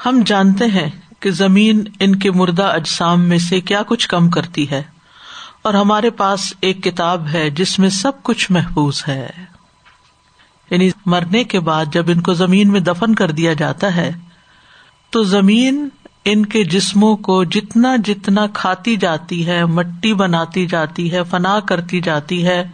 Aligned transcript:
ہم 0.07 0.23
جانتے 0.27 0.65
ہیں 0.65 0.91
کہ 1.21 1.31
زمین 1.31 1.85
ان 2.01 2.19
کے 2.19 2.31
مردہ 2.31 2.65
اجسام 2.65 3.29
میں 3.29 3.39
سے 3.39 3.61
کیا 3.61 3.83
کچھ 3.87 4.09
کم 4.09 4.31
کرتی 4.31 4.71
ہے 4.71 4.83
اور 5.63 5.75
ہمارے 5.75 6.11
پاس 6.11 6.53
ایک 6.61 6.85
کتاب 6.85 7.27
ہے 7.33 7.51
جس 7.51 7.79
میں 7.79 7.89
سب 7.89 8.23
کچھ 8.23 8.53
محفوظ 8.53 9.05
ہے۔ 9.09 9.31
یعنی 10.71 10.91
مرنے 11.07 11.45
کے 11.45 11.61
بعد 11.61 11.85
جب 11.93 12.07
ان 12.09 12.21
کو 12.21 12.35
زمین 12.35 12.73
میں 12.73 12.81
دفن 12.81 13.15
کر 13.15 13.31
دیا 13.31 13.53
جاتا 13.53 13.97
ہے 13.97 14.28
تو 15.11 15.23
زمین 15.23 15.89
ان 16.25 16.47
کے 16.47 16.65
جسموں 16.65 17.17
کو 17.17 17.45
جتنا 17.45 17.97
جتنا 18.05 18.47
کھاتی 18.47 18.97
جاتی 18.97 19.47
ہے، 19.47 19.65
مٹی 19.65 20.15
بناتی 20.15 20.67
جاتی 20.67 21.13
ہے، 21.13 21.25
فنا 21.31 21.61
کرتی 21.61 22.01
جاتی 22.01 22.47
ہے، 22.47 22.69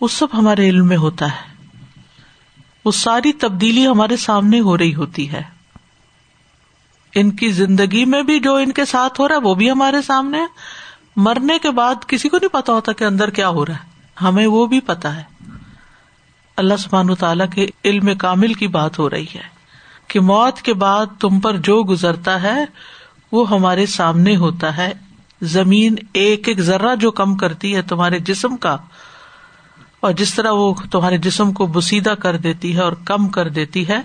وہ 0.00 0.08
سب 0.08 0.26
ہمارے 0.34 0.68
علم 0.68 0.86
میں 0.86 0.96
ہوتا 0.96 1.26
ہے۔ 1.26 1.52
وہ 2.84 2.90
ساری 2.90 3.32
تبدیلی 3.32 3.86
ہمارے 3.86 4.16
سامنے 4.16 4.60
ہو 4.60 4.78
رہی 4.78 4.94
ہوتی 4.94 5.32
ہے۔ 5.32 5.42
ان 7.14 7.30
کی 7.30 7.50
زندگی 7.50 8.04
میں 8.04 8.22
بھی 8.22 8.40
جو 8.40 8.54
ان 8.54 8.72
کے 8.72 8.84
ساتھ 8.84 9.20
ہو 9.20 9.28
رہا 9.28 9.36
ہے، 9.36 9.40
وہ 9.40 9.54
بھی 9.54 9.70
ہمارے 9.70 10.02
سامنے۔ 10.02 10.38
ہے 10.38 10.46
مرنے 11.16 11.58
کے 11.58 11.70
بعد 11.70 11.94
کسی 12.06 12.28
کو 12.28 12.36
نہیں 12.36 12.48
پتا 12.48 12.72
ہوتا 12.72 12.92
کہ 12.92 13.04
اندر 13.04 13.30
کیا 13.30 13.48
ہو 13.48 13.66
رہا 13.66 13.74
ہے۔ 13.74 13.92
ہمیں 14.24 14.46
وہ 14.46 14.66
بھی 14.66 14.80
پتا 14.80 15.16
ہے۔ 15.16 15.22
اللہ 16.56 16.74
سبحان 16.78 17.14
تعالیٰ 17.14 17.46
کے 17.54 17.66
علم 17.84 18.14
کامل 18.18 18.54
کی 18.54 18.66
بات 18.66 18.98
ہو 18.98 19.10
رہی 19.10 19.26
ہے۔ 19.34 19.61
کہ 20.08 20.20
موت 20.20 20.60
کے 20.62 20.74
بعد 20.74 21.06
تم 21.20 21.40
پر 21.40 21.56
جو 21.58 21.82
گزرتا 21.82 22.40
ہے، 22.42 22.64
وہ 23.32 23.48
ہمارے 23.50 23.86
سامنے 23.86 24.36
ہوتا 24.36 24.76
ہے۔ 24.76 24.92
زمین 25.42 25.94
ایک 26.12 26.48
ایک 26.48 26.60
ذرا 26.60 26.94
جو 26.94 27.10
کم 27.10 27.36
کرتی 27.36 27.74
ہے 27.76 27.82
تمہارے 27.82 28.18
جسم 28.18 28.56
کا، 28.56 28.76
اور 30.00 30.12
جس 30.12 30.34
طرح 30.34 30.50
وہ 30.50 30.72
تمہارے 30.92 31.16
جسم 31.18 31.52
کو 31.52 31.66
بسیدہ 31.66 32.10
کر 32.10 32.36
دیتی 32.36 32.74
ہے 32.76 32.80
اور 32.80 32.92
کم 33.04 33.28
کر 33.28 33.48
دیتی 33.48 33.86
ہے، 33.88 34.00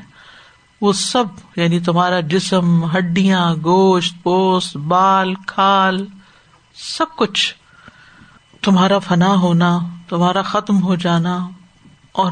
وہ 0.81 0.93
سب 0.93 1.25
یعنی 1.55 1.79
تمہارا 1.79 2.19
جسم، 2.29 2.83
ہڈیاں، 2.85 3.53
گوشت 3.63 4.15
پوست 4.23 4.77
بال، 4.87 5.33
کھال، 5.47 6.05
سب 6.77 7.15
کچھ۔ 7.15 7.53
تمہارا 8.61 8.99
فنا 8.99 9.33
ہونا، 9.33 9.77
تمہارا 10.09 10.41
ختم 10.41 10.81
ہو 10.83 10.95
جانا، 10.95 11.37
اور 12.11 12.31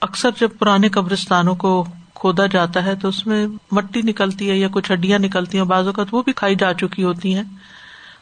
اکثر 0.00 0.30
جب 0.40 0.58
پرانے 0.58 0.88
قبرستانوں 0.88 1.54
کو 1.54 1.84
کھودا 2.16 2.46
جاتا 2.46 2.84
ہے 2.84 2.94
تو 2.94 3.08
اس 3.08 3.26
میں 3.26 3.46
مٹی 3.72 4.02
نکلتی 4.02 4.50
ہے 4.50 4.56
یا 4.56 4.68
کچھ 4.72 4.90
ہڈیاں 4.92 5.18
نکلتی 5.18 5.58
ہیں، 5.58 5.64
بعض 5.64 5.86
اوقات 5.86 6.12
وہ 6.12 6.22
بھی 6.22 6.32
کھائی 6.32 6.54
جا 6.54 6.72
چکی 6.74 7.02
ہوتی 7.02 7.34
ہیں۔ 7.34 7.42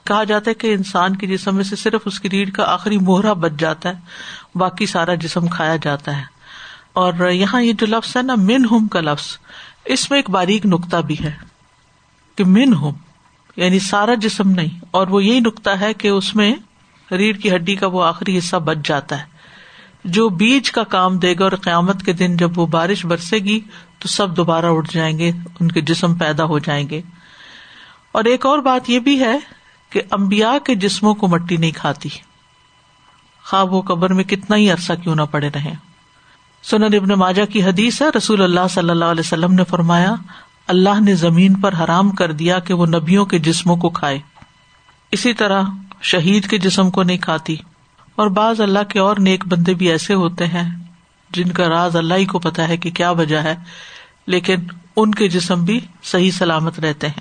کہا 0.04 0.24
جاتا 0.24 0.50
ہے 0.50 0.54
کہ 0.54 0.72
انسان 0.74 1.16
کے 1.16 1.26
جسم 1.26 1.54
میں 1.56 1.64
سے 1.64 1.76
صرف 1.76 2.00
اس 2.04 2.20
کی 2.20 2.30
ریڑھ 2.30 2.50
کا 2.54 2.64
آخری 2.72 2.98
موہرا 2.98 3.32
بچ 3.32 3.52
جاتا 3.58 3.88
ہے، 3.88 4.58
باقی 4.58 4.86
سارا 4.86 5.14
جسم 5.14 5.46
کھایا 5.46 5.76
جاتا 5.82 6.16
ہے۔ 6.16 6.22
اور 6.92 7.28
یہاں 7.30 7.62
یہ 7.62 7.72
جو 7.72 7.86
لفظ 7.86 8.16
ہے 8.16 8.22
نا 8.22 8.34
من 8.38 8.64
ہوم 8.70 8.86
کا 8.86 9.00
لفظ، 9.00 9.26
اس 9.84 10.10
میں 10.10 10.18
ایک 10.18 10.30
باریک 10.30 10.66
نقطہ 10.66 10.96
بھی 10.96 11.16
ہے 11.24 11.32
کہ 12.38 12.44
من 12.46 12.74
ہوم 12.74 12.94
یعنی 13.56 13.78
سارا 13.78 14.14
جسم 14.14 14.50
نہیں، 14.50 14.78
اور 14.90 15.06
وہ 15.06 15.24
یہی 15.24 15.40
نقطہ 15.40 15.70
ہے 15.80 15.92
کہ 15.94 16.08
اس 16.08 16.34
میں 16.36 16.54
ریڑھ 17.10 17.38
کی 17.38 17.54
ہڈی 17.54 17.74
کا 17.74 17.86
وہ 17.86 18.04
آخری 18.04 18.38
حصہ 18.38 18.56
بچ 18.56 18.78
جاتا 18.84 19.18
ہے۔ 19.18 19.33
جو 20.04 20.28
بیج 20.28 20.70
کا 20.70 20.82
کام 20.82 21.18
دے 21.18 21.34
گا 21.38 21.44
اور 21.44 21.52
قیامت 21.52 22.02
کے 22.02 22.12
دن 22.12 22.36
جب 22.36 22.58
وہ 22.58 22.66
بارش 22.66 23.06
برسے 23.06 23.38
گی 23.38 23.60
تو 23.98 24.08
سب 24.08 24.36
دوبارہ 24.36 24.66
اٹھ 24.66 24.94
جائیں 24.94 25.18
گے، 25.18 25.30
ان 25.60 25.72
کے 25.72 25.80
جسم 25.80 26.14
پیدا 26.14 26.44
ہو 26.44 26.58
جائیں 26.58 26.88
گے۔ 26.88 27.00
اور 28.12 28.24
ایک 28.24 28.46
اور 28.46 28.58
بات 28.58 28.90
یہ 28.90 28.98
بھی 28.98 29.20
ہے 29.20 29.38
کہ 29.90 30.02
امبیا 30.10 30.58
کے 30.64 30.74
جسموں 30.74 31.14
کو 31.14 31.28
مٹی 31.28 31.56
نہیں 31.56 31.70
کھاتی۔ 31.70 32.08
خواب 33.44 33.74
وہ 33.74 33.82
قبر 33.82 34.12
میں 34.12 34.24
کتنا 34.24 34.56
ہی 34.56 34.70
عرصہ 34.70 34.92
کیوں 34.92 35.14
نہ 35.14 35.22
پڑے 35.30 35.50
رہے 35.54 35.74
سنن 36.62 36.94
ابن 36.94 37.08
ماجا 37.08 37.44
کی 37.44 37.62
حدیث 37.62 38.02
ہے، 38.02 38.06
رسول 38.16 38.42
اللہ 38.42 38.68
صلی 38.70 38.90
اللہ 38.90 39.04
علیہ 39.04 39.20
وسلم 39.20 39.52
نے 39.52 39.64
فرمایا، 39.64 40.14
اللہ 40.66 41.00
نے 41.00 41.14
زمین 41.14 41.54
پر 41.54 41.72
حرام 41.72 42.10
کر 42.10 42.32
دیا 42.32 42.58
کہ 42.58 42.74
وہ 42.74 42.86
نبیوں 42.86 43.26
کے 43.26 43.38
جسموں 43.38 43.76
کو 43.76 43.88
کھائے۔ 43.88 44.18
اسی 45.10 45.32
طرح 45.32 45.62
شہید 46.02 46.50
کے 46.50 46.58
جسم 46.58 46.90
کو 46.90 47.02
نہیں 47.02 47.18
کھاتی۔ 47.18 47.56
اور 48.16 48.26
بعض 48.26 48.60
اللہ 48.60 48.84
کے 48.88 48.98
اور 48.98 49.16
نیک 49.16 49.46
بندے 49.46 49.74
بھی 49.74 49.90
ایسے 49.90 50.14
ہوتے 50.14 50.46
ہیں 50.46 50.84
جن 51.30 51.48
کا 51.48 51.68
راز 51.68 51.96
اللہ 51.96 52.14
ہی 52.14 52.24
کو 52.24 52.38
پتا 52.38 52.68
ہے 52.68 52.76
کہ 52.76 52.90
کیا 52.90 53.10
وجہ 53.10 53.36
ہے، 53.36 53.56
لیکن 54.26 54.56
ان 54.96 55.10
کے 55.10 55.28
جسم 55.28 55.64
بھی 55.64 55.80
صحیح 56.02 56.30
سلامت 56.30 56.80
رہتے 56.80 57.08
ہیں۔ 57.08 57.20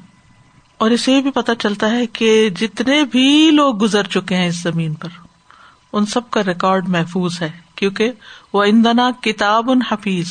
اور 0.78 0.92
اسے 0.92 1.22
بھی 1.22 1.32
پتا 1.32 1.56
چلتا 1.56 1.92
ہے 1.92 2.06
کہ 2.06 2.50
جتنے 2.50 3.04
بھی 3.04 3.52
لوگ 3.52 3.82
گزر 3.82 4.04
چکے 4.04 4.36
ہیں 4.36 4.48
اس 4.48 4.56
زمین 4.56 4.94
پر، 4.94 5.10
ان 5.94 6.06
سب 6.06 6.30
کا 6.30 6.42
ریکارڈ 6.48 6.90
محفوظ 6.90 7.42
ہے، 7.42 7.52
کیونکہ 7.76 8.12
وہ 8.54 8.64
اندنا 8.64 9.12
کتاب 9.22 9.72
ان 9.72 9.80
حفیظ۔ 9.92 10.28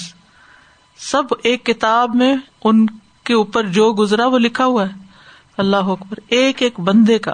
سب 0.98 1.22
ایک 1.44 1.66
کتاب 1.66 2.14
میں 2.14 2.36
ان 2.64 2.86
کے 3.24 3.34
اوپر 3.34 3.64
جو 3.64 3.92
گزرا 3.92 4.26
وہ 4.26 4.38
لکھا 4.38 4.64
ہوا 4.64 4.86
ہے۔ 4.86 5.02
اللہ 5.56 5.76
اکبر، 5.76 6.18
ایک 6.28 6.62
ایک 6.62 6.80
بندے 6.80 7.18
کا۔ 7.18 7.32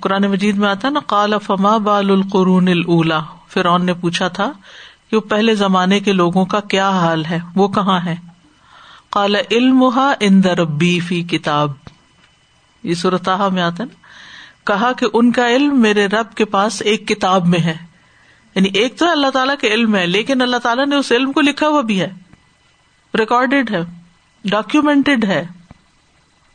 قرآن 0.00 0.22
مجید 0.22 0.56
میں 0.56 0.68
آتا 0.68 0.88
نا 0.88 1.00
کالا 1.06 1.38
فما 1.38 1.76
بال 1.76 2.10
القرون 2.10 2.68
الا 2.68 3.20
فرعون 3.48 3.86
نے 3.86 3.94
پوچھا 3.94 4.28
تھا 4.28 4.52
کہ 5.10 5.16
وہ 5.16 5.20
پہلے 5.20 5.54
زمانے 5.54 6.00
کے 6.00 6.12
لوگوں 6.12 6.44
کا 6.44 6.60
کیا 6.60 6.90
حال 6.90 7.24
ہے، 7.24 7.38
وہ 7.54 7.68
کہاں 7.68 8.00
ہے 8.04 8.16
کالا 9.10 9.38
علم 9.50 9.84
ان 10.20 10.40
ربی 10.44 11.00
فی 11.00 11.22
کتاب۔ 11.22 11.72
یہ 12.82 12.94
صورتحا 12.94 13.48
میں 13.48 13.62
آتا 13.62 13.84
نا۔ 13.84 14.04
کہا 14.66 14.92
کہ 14.92 15.06
ان 15.12 15.32
کا 15.32 15.48
علم 15.48 15.80
میرے 15.80 16.06
رب 16.06 16.34
کے 16.34 16.44
پاس 16.44 16.82
ایک 16.82 17.08
کتاب 17.08 17.46
میں 17.46 17.58
ہے۔ 17.58 17.74
یعنی 18.54 18.68
ایک 18.68 18.98
تو 18.98 19.10
اللہ 19.10 19.30
تعالیٰ 19.30 19.54
کے 19.60 19.68
علم 19.68 19.96
ہے، 19.96 20.06
لیکن 20.06 20.42
اللہ 20.42 20.56
تعالیٰ 20.56 20.86
نے 20.86 20.96
اس 20.96 21.12
علم 21.12 21.32
کو 21.32 21.40
لکھا 21.40 21.68
ہوا 21.68 21.80
بھی 21.80 22.00
ہے۔ 22.00 22.10
ریکارڈیڈ 23.18 23.70
ہے 23.70 23.80
ڈاکومینٹڈ 24.44 25.24
ہے۔ 25.24 25.46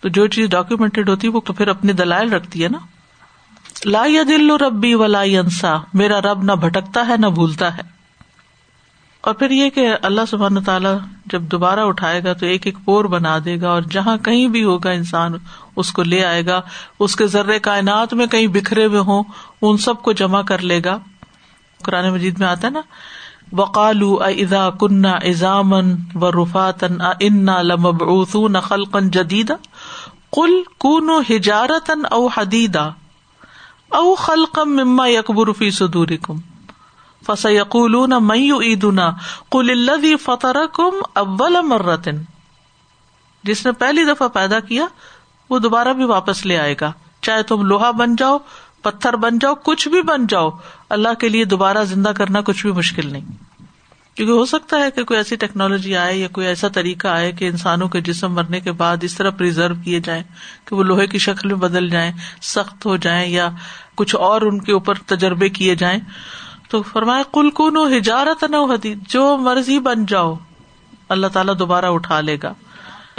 تو 0.01 0.09
جو 0.09 0.27
چیز 0.27 0.49
ڈاکومینٹڈ 0.49 1.09
ہوتی 1.09 1.27
ہے، 1.27 1.31
وہ 1.31 1.41
پھر 1.41 1.67
اپنی 1.67 1.93
دلائل 1.93 2.33
رکھتی 2.33 2.63
ہے 2.63 2.69
نا۔ 2.69 2.77
لا 3.85 4.05
دل 4.27 4.51
ربی 4.51 4.93
ولا 4.93 5.21
انسا 5.21 5.77
میرا 5.93 6.21
رب 6.21 6.43
نہ 6.43 6.51
بھٹکتا 6.51 7.07
ہے، 7.07 7.17
نہ 7.17 7.27
بھولتا 7.27 7.77
ہے۔ 7.77 7.81
اور 9.21 9.33
پھر 9.33 9.51
یہ 9.51 9.69
کہ 9.69 9.89
اللہ 10.01 10.21
سبحان 10.27 10.63
تعالیٰ 10.63 10.97
جب 11.25 11.41
دوبارہ 11.41 11.79
اٹھائے 11.79 12.23
گا 12.23 12.33
تو 12.33 12.45
ایک 12.45 12.65
ایک 12.65 12.77
پور 12.85 13.05
بنا 13.05 13.37
دے 13.45 13.61
گا 13.61 13.69
اور 13.69 13.81
جہاں 13.81 14.17
کہیں 14.17 14.47
بھی 14.47 14.63
ہوگا 14.63 14.89
انسان 14.89 15.33
اس 15.75 15.91
کو 15.91 16.03
لے 16.03 16.25
آئے 16.25 16.45
گا، 16.45 16.61
اس 16.99 17.15
کے 17.15 17.27
ذرے 17.27 17.59
کائنات 17.59 18.13
میں 18.13 18.27
کہیں 18.27 18.47
بکھرے 18.47 18.85
ہوئے 18.85 18.99
ہوں، 18.99 19.23
ان 19.61 19.77
سب 19.77 20.01
کو 20.01 20.11
جمع 20.11 20.41
کر 20.41 20.59
لے 20.59 20.81
گا۔ 20.85 20.99
قرآن 21.83 22.09
مجید 22.09 22.39
میں 22.39 22.47
آتا 22.47 22.67
ہے 22.67 22.71
نا 22.71 22.81
وقالو 23.51 24.19
ادا 24.21 24.69
کنہ 24.69 25.07
ایزامن 25.07 25.95
و 26.15 26.31
رفاتن 26.31 27.01
انا 27.01 27.61
لمبعوثون 27.61 28.59
خلقا 28.59 28.99
جدیدا 28.99 29.53
قل 30.29 30.61
کونو 30.77 31.19
ہجارتن 31.19 32.01
او 32.11 32.27
حدیدا 32.27 32.89
او 33.91 34.15
خلقم 34.15 34.69
مما 34.73 35.07
یکبر 35.07 35.51
فی 35.53 35.69
صدورکم 35.71 36.37
فسیقولون 37.23 38.17
من 38.23 38.39
یعیدنا 38.39 39.09
قل 39.49 39.69
الذی 39.69 40.15
فطرکم 40.17 41.01
اول 41.15 41.61
مرتن 41.63 42.21
جس 43.43 43.65
نے 43.65 43.71
پہلی 43.79 44.03
دفعہ 44.05 44.27
پیدا 44.27 44.59
کیا 44.59 44.85
وہ 45.49 45.59
دوبارہ 45.59 45.93
بھی 45.93 46.05
واپس 46.05 46.45
لے 46.45 46.57
آئے 46.57 46.75
گا 46.81 46.91
چاہے 47.21 47.43
تم 47.43 47.65
لوہا 47.65 47.91
بن 47.91 48.15
جاؤ 48.15 48.37
پتھر 48.81 49.15
بن 49.15 49.39
جاؤ 49.39 49.55
کچھ 49.63 49.87
بھی 49.87 50.01
بن 50.01 50.25
جاؤ 50.29 50.49
اللہ 50.89 51.13
کے 51.19 51.29
لیے 51.29 51.45
دوبارہ 51.45 51.83
زندہ 51.83 52.11
کرنا 52.17 52.41
کچھ 52.41 52.65
بھی 52.65 52.71
مشکل 52.73 53.11
نہیں 53.11 53.48
کیونکہ 54.19 54.33
ہو 54.33 54.45
سکتا 54.45 54.77
ہے 54.77 54.91
کہ 54.91 55.03
کوئی 55.03 55.17
ایسی 55.17 55.35
ٹیکنالوجی 55.35 55.97
آئے 55.97 56.17
یا 56.17 56.27
کوئی 56.27 56.47
ایسا 56.47 56.67
طریقہ 56.67 57.07
آئے 57.07 57.31
کہ 57.31 57.45
انسانوں 57.45 57.89
کے 57.89 58.01
جسم 58.01 58.33
مرنے 58.33 58.59
کے 58.59 58.71
بعد 58.71 58.97
اس 59.01 59.15
طرح 59.15 59.29
پرزرو 59.29 59.73
کیے 59.83 59.99
جائیں 59.99 60.23
کہ 60.65 60.75
وہ 60.75 60.83
لوہے 60.83 61.07
کی 61.07 61.17
شکل 61.17 61.47
میں 61.47 61.55
بدل 61.55 61.89
جائیں، 61.89 62.11
سخت 62.41 62.85
ہو 62.85 62.97
جائیں 62.97 63.31
یا 63.31 63.49
کچھ 63.95 64.15
اور 64.15 64.41
ان 64.41 64.61
کے 64.61 64.71
اوپر 64.71 64.93
تجربے 64.95 65.49
کیے 65.49 65.75
جائیں۔ 65.75 65.99
تو 66.69 66.81
فرمائے 66.81 67.23
کل 67.33 67.49
کن 67.49 67.77
و 67.77 67.97
ہجارت 67.97 68.43
نہ 68.43 68.57
حدید، 68.57 68.99
جو 69.09 69.37
مرضی 69.37 69.79
بن 69.79 70.05
جاؤ، 70.05 70.35
اللہ 71.09 71.27
تعالیٰ 71.27 71.59
دوبارہ 71.59 71.85
اٹھا 71.85 72.21
لے 72.21 72.37
گا۔ 72.43 72.53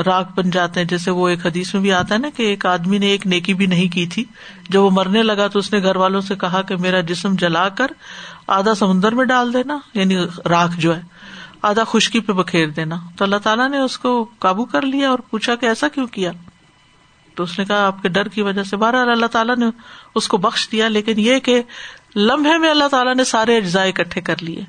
راک 0.06 0.28
بن 0.34 0.50
جاتے 0.50 0.80
ہیں، 0.80 0.86
جیسے 0.86 1.10
وہ 1.10 1.28
ایک 1.28 1.46
حدیث 1.46 1.74
میں 1.74 1.82
بھی 1.82 1.92
آتا 1.92 2.14
ہے 2.14 2.18
نا 2.18 2.28
کہ 2.36 2.42
ایک 2.42 2.66
آدمی 2.66 2.98
نے 2.98 3.06
ایک 3.06 3.26
نیکی 3.26 3.54
بھی 3.54 3.66
نہیں 3.66 3.88
کی 3.88 4.06
تھی۔ 4.06 4.24
جب 4.68 4.82
وہ 4.82 4.90
مرنے 4.90 5.22
لگا 5.22 5.46
تو 5.46 5.58
اس 5.58 5.72
نے 5.72 5.82
گھر 5.82 5.96
والوں 5.96 6.20
سے 6.20 6.34
کہا 6.34 6.62
کہ 6.62 6.76
میرا 6.76 7.00
جسم 7.00 7.34
جلا 7.34 7.68
کر 7.68 7.86
آدھا 8.50 8.74
سمندر 8.74 9.12
میں 9.12 9.24
ڈال 9.24 9.54
دینا 9.54 9.78
یعنی 9.94 10.16
راکھ 10.46 10.80
جو 10.80 10.96
ہے، 10.96 11.02
آدھا 11.62 11.84
خشکی 11.84 12.20
پہ 12.20 12.32
بکھیر 12.32 12.68
دینا۔ 12.68 12.96
تو 13.16 13.24
اللہ 13.24 13.36
تعالیٰ 13.36 13.70
نے 13.70 13.78
اس 13.78 13.98
کو 13.98 14.28
قابو 14.38 14.64
کر 14.64 14.82
لیا 14.82 15.10
اور 15.10 15.18
پوچھا 15.18 15.54
کہ 15.54 15.66
ایسا 15.66 15.88
کیوں 15.88 16.06
کیا؟ 16.06 16.32
تو 17.34 17.42
اس 17.42 17.58
نے 17.58 17.64
کہا، 17.64 17.86
آپ 17.86 18.02
کے 18.02 18.08
ڈر 18.08 18.28
کی 18.28 18.42
وجہ 18.42 18.62
سے۔ 18.62 18.76
بارہ 18.76 18.96
اللہ 18.96 19.26
تعالیٰ 19.26 19.56
نے 19.56 19.66
اس 20.14 20.28
کو 20.28 20.36
بخش 20.36 20.68
دیا، 20.72 20.88
لیکن 20.88 21.18
یہ 21.18 21.38
کہ 21.38 21.62
لمحے 22.16 22.58
میں 22.58 22.70
اللہ 22.70 22.88
تعالیٰ 22.88 23.14
نے 23.14 23.24
سارے 23.24 23.56
اجزاء 23.56 23.84
اکٹھے 23.84 24.20
کر 24.20 24.36
لیے۔ 24.40 24.64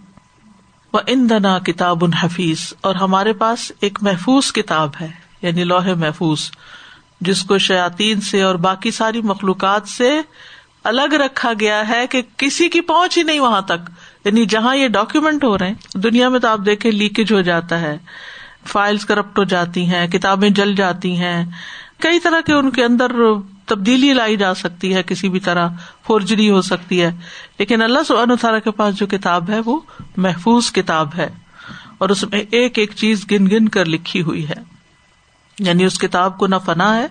وہ 0.93 0.99
ان 1.07 1.29
دنا 1.29 1.59
کتاب 1.59 2.05
ان 2.05 2.13
حفیظ۔ 2.13 2.73
اور 2.81 2.95
ہمارے 2.95 3.33
پاس 3.33 3.71
ایک 3.79 3.99
محفوظ 4.01 4.51
کتاب 4.51 4.89
ہے 5.01 5.07
یعنی 5.41 5.63
لوہے 5.63 5.93
محفوظ، 5.93 6.51
جس 7.21 7.43
کو 7.43 7.57
شاطین 7.57 8.21
سے 8.21 8.41
اور 8.41 8.55
باقی 8.55 8.91
ساری 8.91 9.21
مخلوقات 9.21 9.87
سے 9.87 10.21
الگ 10.83 11.13
رکھا 11.13 11.51
گیا 11.59 11.87
ہے 11.87 12.07
کہ 12.07 12.21
کسی 12.37 12.69
کی 12.69 12.81
پہنچ 12.81 13.17
ہی 13.17 13.23
نہیں 13.23 13.39
وہاں 13.39 13.61
تک۔ 13.61 13.89
یعنی 14.25 14.45
جہاں 14.45 14.75
یہ 14.75 14.87
ڈاکیومینٹ 14.87 15.43
ہو 15.43 15.57
رہے 15.57 15.67
ہیں، 15.67 15.97
دنیا 15.97 16.29
میں 16.29 16.39
تو 16.39 16.47
آپ 16.47 16.59
دیکھیں 16.65 16.91
لیکیج 16.91 17.33
ہو 17.33 17.41
جاتا 17.41 17.81
ہے۔ 17.81 17.97
فائلس 18.67 19.05
کرپٹ 19.05 19.39
ہو 19.39 19.43
جاتی 19.43 19.85
ہیں، 19.85 20.07
کتابیں 20.07 20.49
جل 20.49 20.75
جاتی 20.75 21.17
ہیں۔ 21.17 21.45
کئی 21.99 22.19
طرح 22.19 22.41
کے 22.41 22.53
ان 22.53 22.71
کے 22.71 22.85
اندر 22.85 23.11
تبدیلی 23.65 24.13
لائی 24.13 24.37
جا 24.37 24.53
سکتی 24.53 24.95
ہے، 24.95 25.03
کسی 25.03 25.29
بھی 25.29 25.39
طرح 25.39 25.67
فورجری 26.07 26.49
ہو 26.49 26.61
سکتی 26.61 27.01
ہے۔ 27.01 27.11
لیکن 27.59 27.81
اللہ 27.81 27.99
سبحانہ 28.07 28.33
تعالیٰ 28.41 28.59
کے 28.63 28.71
پاس 28.71 28.95
جو 28.95 29.07
کتاب 29.07 29.49
ہے، 29.49 29.59
وہ 29.65 29.79
محفوظ 30.17 30.71
کتاب 30.71 31.09
ہے۔ 31.17 31.29
اور 31.97 32.09
اس 32.09 32.23
میں 32.23 32.43
ایک 32.51 32.77
ایک 32.77 32.91
چیز 32.95 33.25
گن 33.31 33.47
گن 33.47 33.69
کر 33.69 33.85
لکھی 33.85 34.21
ہوئی 34.21 34.49
ہے۔ 34.49 34.63
یعنی 35.59 35.85
اس 35.85 35.99
کتاب 35.99 36.37
کو 36.37 36.47
نہ 36.47 36.55
فنا 36.65 36.97
ہے 36.97 37.07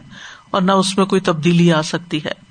اور 0.51 0.63
نہ 0.63 0.73
اس 0.73 0.99
میں 0.99 1.07
کوئی 1.07 1.21
تبدیلی 1.21 1.73
آ 1.73 1.83
سکتی 1.83 2.25
ہے۔ 2.25 2.50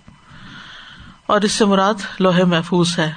اور 1.29 1.41
اس 1.41 1.51
سے 1.51 1.65
مراد 1.65 1.93
لوہے 2.19 2.43
محفوظ 2.43 2.99
ہے۔ 2.99 3.11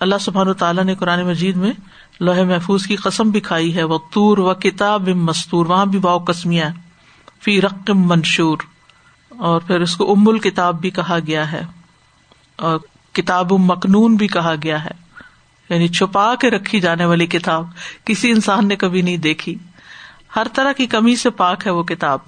اللہ 0.00 0.14
سبحان 0.20 0.52
تعالیٰ 0.52 0.84
نے 0.84 0.94
قرآن 0.94 1.26
مجید 1.26 1.56
میں 1.56 1.72
لوہے 2.20 2.44
محفوظ 2.44 2.86
کی 2.86 2.96
قسم 2.96 3.30
بھی 3.30 3.40
کھائی 3.40 3.76
ہے۔ 3.76 3.82
وہ 3.82 3.98
تور 4.12 4.38
و 4.38 4.54
کتاب 4.54 5.08
مستور 5.08 5.66
وہاں 5.66 5.86
بھی 5.86 5.98
باؤ 5.98 6.18
کسمیا 6.18 6.68
فی 7.42 7.60
رقم 7.60 8.08
منشور۔ 8.08 8.58
اور 9.28 9.60
پھر 9.60 9.80
اس 9.80 9.96
کو 9.96 10.12
ام 10.12 10.28
الکتاب 10.28 10.80
بھی 10.80 10.90
کہا 10.90 11.18
گیا 11.26 11.52
ہے۔ 11.52 11.62
اور 12.56 12.78
کتاب 13.12 13.52
مکنون 13.52 14.14
بھی 14.14 14.26
کہا 14.26 14.54
گیا 14.62 14.84
ہے۔ 14.84 14.90
یعنی 15.68 15.88
چھپا 15.88 16.34
کے 16.34 16.50
رکھی 16.50 16.80
جانے 16.80 17.04
والی 17.04 17.26
کتاب۔ 17.26 17.66
کسی 18.04 18.30
انسان 18.30 18.68
نے 18.68 18.76
کبھی 18.76 19.02
نہیں 19.02 19.16
دیکھی۔ 19.16 19.54
ہر 20.36 20.46
طرح 20.54 20.72
کی 20.72 20.86
کمی 20.86 21.16
سے 21.16 21.30
پاک 21.30 21.66
ہے 21.66 21.72
وہ 21.72 21.82
کتاب۔ 21.82 22.18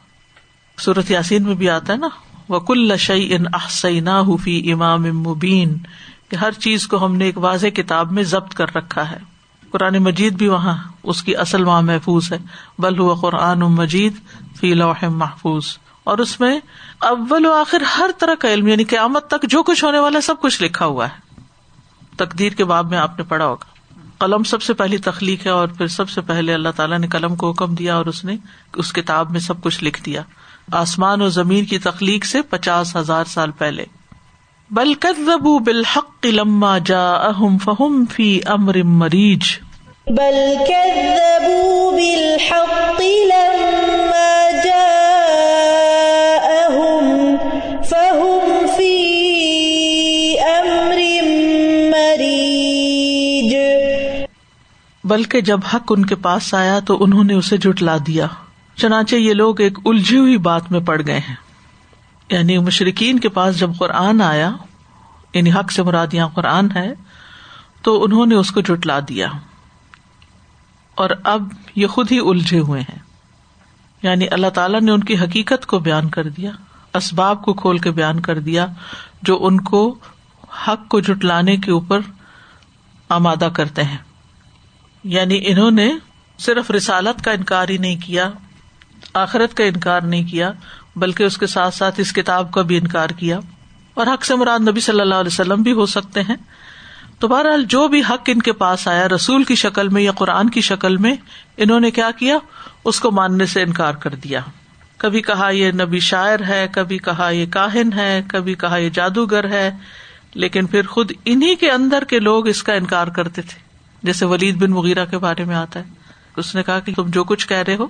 صورت 0.80 1.10
یاسین 1.10 1.42
میں 1.42 1.54
بھی 1.54 1.70
آتا 1.70 1.92
ہے 1.92 1.98
نا۔ 1.98 2.08
وہ 2.52 2.60
کل 2.60 2.96
شعی 2.96 3.34
ان 3.34 3.44
احسینا 3.54 4.20
حفی 4.20 4.72
امام 4.72 5.02
مبین 5.02 5.78
کہ 6.30 6.36
ہر 6.36 6.52
چیز 6.52 6.86
کو 6.86 7.04
ہم 7.04 7.16
نے 7.16 7.24
ایک 7.24 7.38
واضح 7.38 7.66
کتاب 7.66 8.12
میں 8.12 8.22
ضبط 8.22 8.54
کر 8.54 8.74
رکھا 8.74 9.10
ہے۔ 9.10 9.16
قرآن 9.70 9.98
مجید 9.98 10.32
بھی 10.32 10.48
وہاں 10.48 10.78
اس 11.02 11.22
کی 11.22 11.36
اصل 11.36 11.64
وہاں 11.64 11.82
محفوظ 11.82 12.32
ہے۔ 12.32 12.38
بل 12.78 12.98
ہوا 12.98 13.14
قرآن 13.14 13.58
مجید 13.58 14.12
فی 14.60 14.74
لوح 14.74 15.04
محفوظ۔ 15.08 15.64
اور 16.04 16.18
اس 16.18 16.40
میں 16.40 16.60
اول 17.00 17.46
و 17.46 17.52
آخر 17.52 17.80
ہر 17.80 18.10
طرح 18.18 18.34
کا 18.34 18.52
علم 18.54 18.68
یعنی 18.68 18.84
قیامت 18.84 19.28
تک 19.28 19.42
جو 19.42 19.62
کچھ 19.62 19.84
ہونے 19.84 19.98
والا 19.98 20.20
سب 20.20 20.34
کچھ 20.40 20.62
لکھا 20.62 20.86
ہوا 20.86 21.08
ہے۔ 21.08 21.42
تقدیر 22.16 22.52
کے 22.52 22.64
باب 22.64 22.90
میں 22.90 22.98
آپ 22.98 23.18
نے 23.18 23.24
پڑھا 23.24 23.46
ہوگا۔ 23.46 23.64
قلم 24.18 24.42
سب 24.42 24.62
سے 24.62 24.74
پہلی 24.74 24.98
تخلیق 24.98 25.46
ہے 25.46 25.50
اور 25.50 25.68
پھر 25.68 25.86
سب 25.86 26.10
سے 26.10 26.20
پہلے 26.20 26.54
اللہ 26.54 26.68
تعالیٰ 26.76 26.98
نے 26.98 27.08
قلم 27.08 27.36
کو 27.36 27.50
حکم 27.50 27.74
دیا 27.74 27.96
اور 27.96 28.06
اس 28.06 28.24
نے 28.24 28.36
اس 28.76 28.92
کتاب 28.92 29.30
میں 29.30 29.40
سب 29.40 29.62
کچھ 29.62 29.84
لکھ 29.84 30.02
دیا۔ 30.04 30.22
آسمان 30.72 31.22
و 31.22 31.28
زمین 31.28 31.64
کی 31.64 31.78
تخلیق 31.78 32.24
سے 32.24 32.42
پچاس 32.42 32.96
ہزار 32.96 33.24
سال 33.24 33.50
پہلے۔ 33.50 33.84
بلکت 34.70 35.20
بالحق 35.64 36.26
لما 36.26 36.78
جا 36.78 37.12
اہم 37.12 37.58
فہم 37.58 38.04
فی 38.16 38.40
امر 38.46 38.82
مریج۔ 38.82 39.42
بلکہ 55.04 55.40
جب 55.40 55.60
حق 55.74 55.84
ان 55.90 56.06
کے 56.06 56.14
پاس 56.14 56.54
آیا 56.54 56.78
تو 56.78 57.04
انہوں 57.04 57.24
نے 57.24 57.34
اسے 57.34 57.56
جٹلا 57.56 57.96
دیا۔ 58.06 58.26
چنانچہ 58.82 59.14
یہ 59.14 59.34
لوگ 59.34 59.60
ایک 59.60 59.78
الجھی 59.84 60.18
ہوئی 60.18 60.38
بات 60.38 60.72
میں 60.72 60.80
پڑ 60.80 61.02
گئے 61.06 61.18
ہیں۔ 61.18 61.36
یعنی 62.30 62.58
مشرقین 62.58 63.18
کے 63.18 63.28
پاس 63.28 63.58
جب 63.58 63.70
قرآن 63.78 64.22
آیا 64.22 64.50
یعنی 65.34 65.52
حق 65.52 65.72
سے 65.72 65.82
مراد 65.82 66.14
یہاں 66.14 66.28
قرآن 66.28 66.68
ہے، 66.74 66.94
تو 67.82 68.04
انہوں 68.04 68.26
نے 68.26 68.34
اس 68.34 68.50
کو 68.50 68.60
جٹلا 68.60 68.98
دیا۔ 69.08 69.26
اور 70.94 71.10
اب 71.24 71.48
یہ 71.74 71.86
خود 71.86 72.12
ہی 72.12 72.18
الجھے 72.18 72.58
ہوئے 72.58 72.80
ہیں۔ 72.80 72.98
یعنی 74.02 74.26
اللہ 74.30 74.46
تعالیٰ 74.46 74.80
نے 74.80 74.92
ان 74.92 75.00
کی 75.00 75.18
حقیقت 75.18 75.66
کو 75.66 75.78
بیان 75.78 76.08
کر 76.08 76.28
دیا، 76.28 76.50
اسباب 76.94 77.42
کو 77.42 77.54
کھول 77.54 77.78
کے 77.78 77.90
بیان 77.90 78.20
کر 78.20 78.38
دیا، 78.38 78.66
جو 79.22 79.38
ان 79.46 79.60
کو 79.60 79.98
حق 80.68 80.88
کو 80.88 81.00
جٹلانے 81.00 81.56
کے 81.56 81.70
اوپر 81.70 82.00
آمادہ 83.08 83.48
کرتے 83.54 83.82
ہیں۔ 83.82 83.98
یعنی 85.04 85.42
انہوں 85.46 85.70
نے 85.70 85.92
صرف 86.38 86.70
رسالت 86.70 87.24
کا 87.24 87.30
انکار 87.30 87.68
ہی 87.68 87.78
نہیں 87.78 87.96
کیا 88.04 88.30
آخرت 89.14 89.54
کا 89.54 89.64
انکار 89.64 90.00
نہیں 90.00 90.24
کیا، 90.24 90.52
بلکہ 90.96 91.22
اس 91.22 91.38
کے 91.38 91.46
ساتھ 91.46 91.74
ساتھ 91.74 92.00
اس 92.00 92.12
کتاب 92.12 92.52
کا 92.52 92.62
بھی 92.62 92.76
انکار 92.76 93.08
کیا۔ 93.08 93.40
اور 93.94 94.06
حق 94.06 94.24
سے 94.24 94.34
مراد 94.34 94.68
نبی 94.68 94.80
صلی 94.80 95.00
اللہ 95.00 95.14
علیہ 95.14 95.30
وسلم 95.32 95.62
بھی 95.62 95.72
ہو 95.72 95.86
سکتے 95.86 96.22
ہیں۔ 96.22 96.36
تو 97.18 97.28
بہرحال 97.28 97.64
جو 97.64 97.88
بھی 97.88 98.00
حق 98.00 98.22
ان 98.26 98.42
کے 98.42 98.52
پاس 98.52 98.88
آیا، 98.88 99.08
رسول 99.08 99.44
کی 99.44 99.54
شکل 99.54 99.88
میں 99.88 100.02
یا 100.02 100.12
قرآن 100.12 100.50
کی 100.50 100.60
شکل 100.60 100.96
میں، 100.96 101.14
انہوں 101.56 101.80
نے 101.80 101.90
کیا 101.90 102.10
کیا؟ 102.10 102.38
اس 102.84 103.00
کو 103.00 103.10
ماننے 103.10 103.46
سے 103.46 103.62
انکار 103.62 103.94
کر 103.94 104.14
دیا۔ 104.14 104.40
کبھی 104.96 105.22
کہا 105.22 105.48
یہ 105.50 105.72
نبی 105.72 106.00
شاعر 106.00 106.40
ہے، 106.48 106.66
کبھی 106.72 106.98
کہا 106.98 107.30
یہ 107.30 107.46
کاہن 107.46 107.92
ہے، 107.92 108.22
کبھی 108.28 108.54
کہا 108.54 108.76
یہ 108.76 108.88
جادوگر 108.88 109.48
ہے، 109.48 109.70
لیکن 110.34 110.66
پھر 110.66 110.86
خود 110.86 111.12
انہیں 111.24 111.54
کے 111.56 111.70
اندر 111.70 112.04
کے 112.04 112.18
لوگ 112.18 112.48
اس 112.48 112.62
کا 112.62 112.72
انکار 112.72 113.06
کرتے 113.06 113.42
تھے۔ 113.42 113.58
جیسے 114.02 114.26
ولید 114.26 114.56
بن 114.56 114.70
مغیرہ 114.70 115.04
کے 115.04 115.18
بارے 115.18 115.44
میں 115.44 115.56
آتا 115.56 115.80
ہے۔ 115.80 115.84
اس 116.36 116.54
نے 116.54 116.62
کہا 116.62 116.80
کہ 116.80 116.92
تم 116.96 117.02
جو 117.06 117.24
کچھ 117.24 117.48
کہہ 117.48 117.56
رہے 117.56 117.76
ہو 117.76 117.86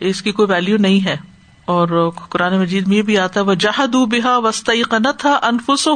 اس 0.00 0.22
کی 0.22 0.32
کوئی 0.32 0.50
ویلو 0.50 0.76
نہیں 0.76 1.04
ہے۔ 1.04 1.16
اور 1.64 2.10
قرآن 2.28 2.58
مجید 2.60 2.88
میں 2.88 3.02
بھی 3.02 3.18
آتا 3.18 3.40
ہے 3.40 3.44
وہ 3.44 3.54
جہاد 3.54 3.94
بحا 3.94 4.36
وسطی 4.36 4.82
قنت 4.82 5.18
تھا 5.18 5.40
انفس 5.42 5.88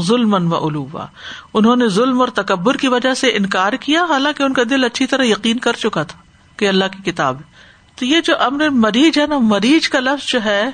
ظلم 0.00 0.52
و 0.52 0.68
علوا 0.68 1.06
انہوں 1.54 1.76
نے 1.76 1.88
ظلم 1.88 2.20
اور 2.20 2.28
تکبر 2.28 2.76
کی 2.76 2.88
وجہ 2.88 3.14
سے 3.14 3.26
انکار 3.26 3.72
کیا، 3.72 4.04
حالانکہ 4.04 4.42
ان 4.42 4.52
کا 4.52 4.62
دل 4.70 4.84
اچھی 4.84 5.06
طرح 5.06 5.22
یقین 5.22 5.58
کر 5.58 5.72
چکا 5.72 6.02
تھا 6.02 6.18
کہ 6.56 6.68
اللہ 6.68 6.84
کی 6.84 7.12
کتاب 7.12 7.36
تو 7.96 8.04
یہ 8.04 8.20
جو 8.20 8.42
امر 8.42 8.68
مریض 8.68 9.18
ہے 9.18 9.26
نا، 9.26 9.38
مریض 9.38 9.88
کا 9.88 10.00
لفظ 10.00 10.28
جو 10.28 10.38
ہے، 10.44 10.64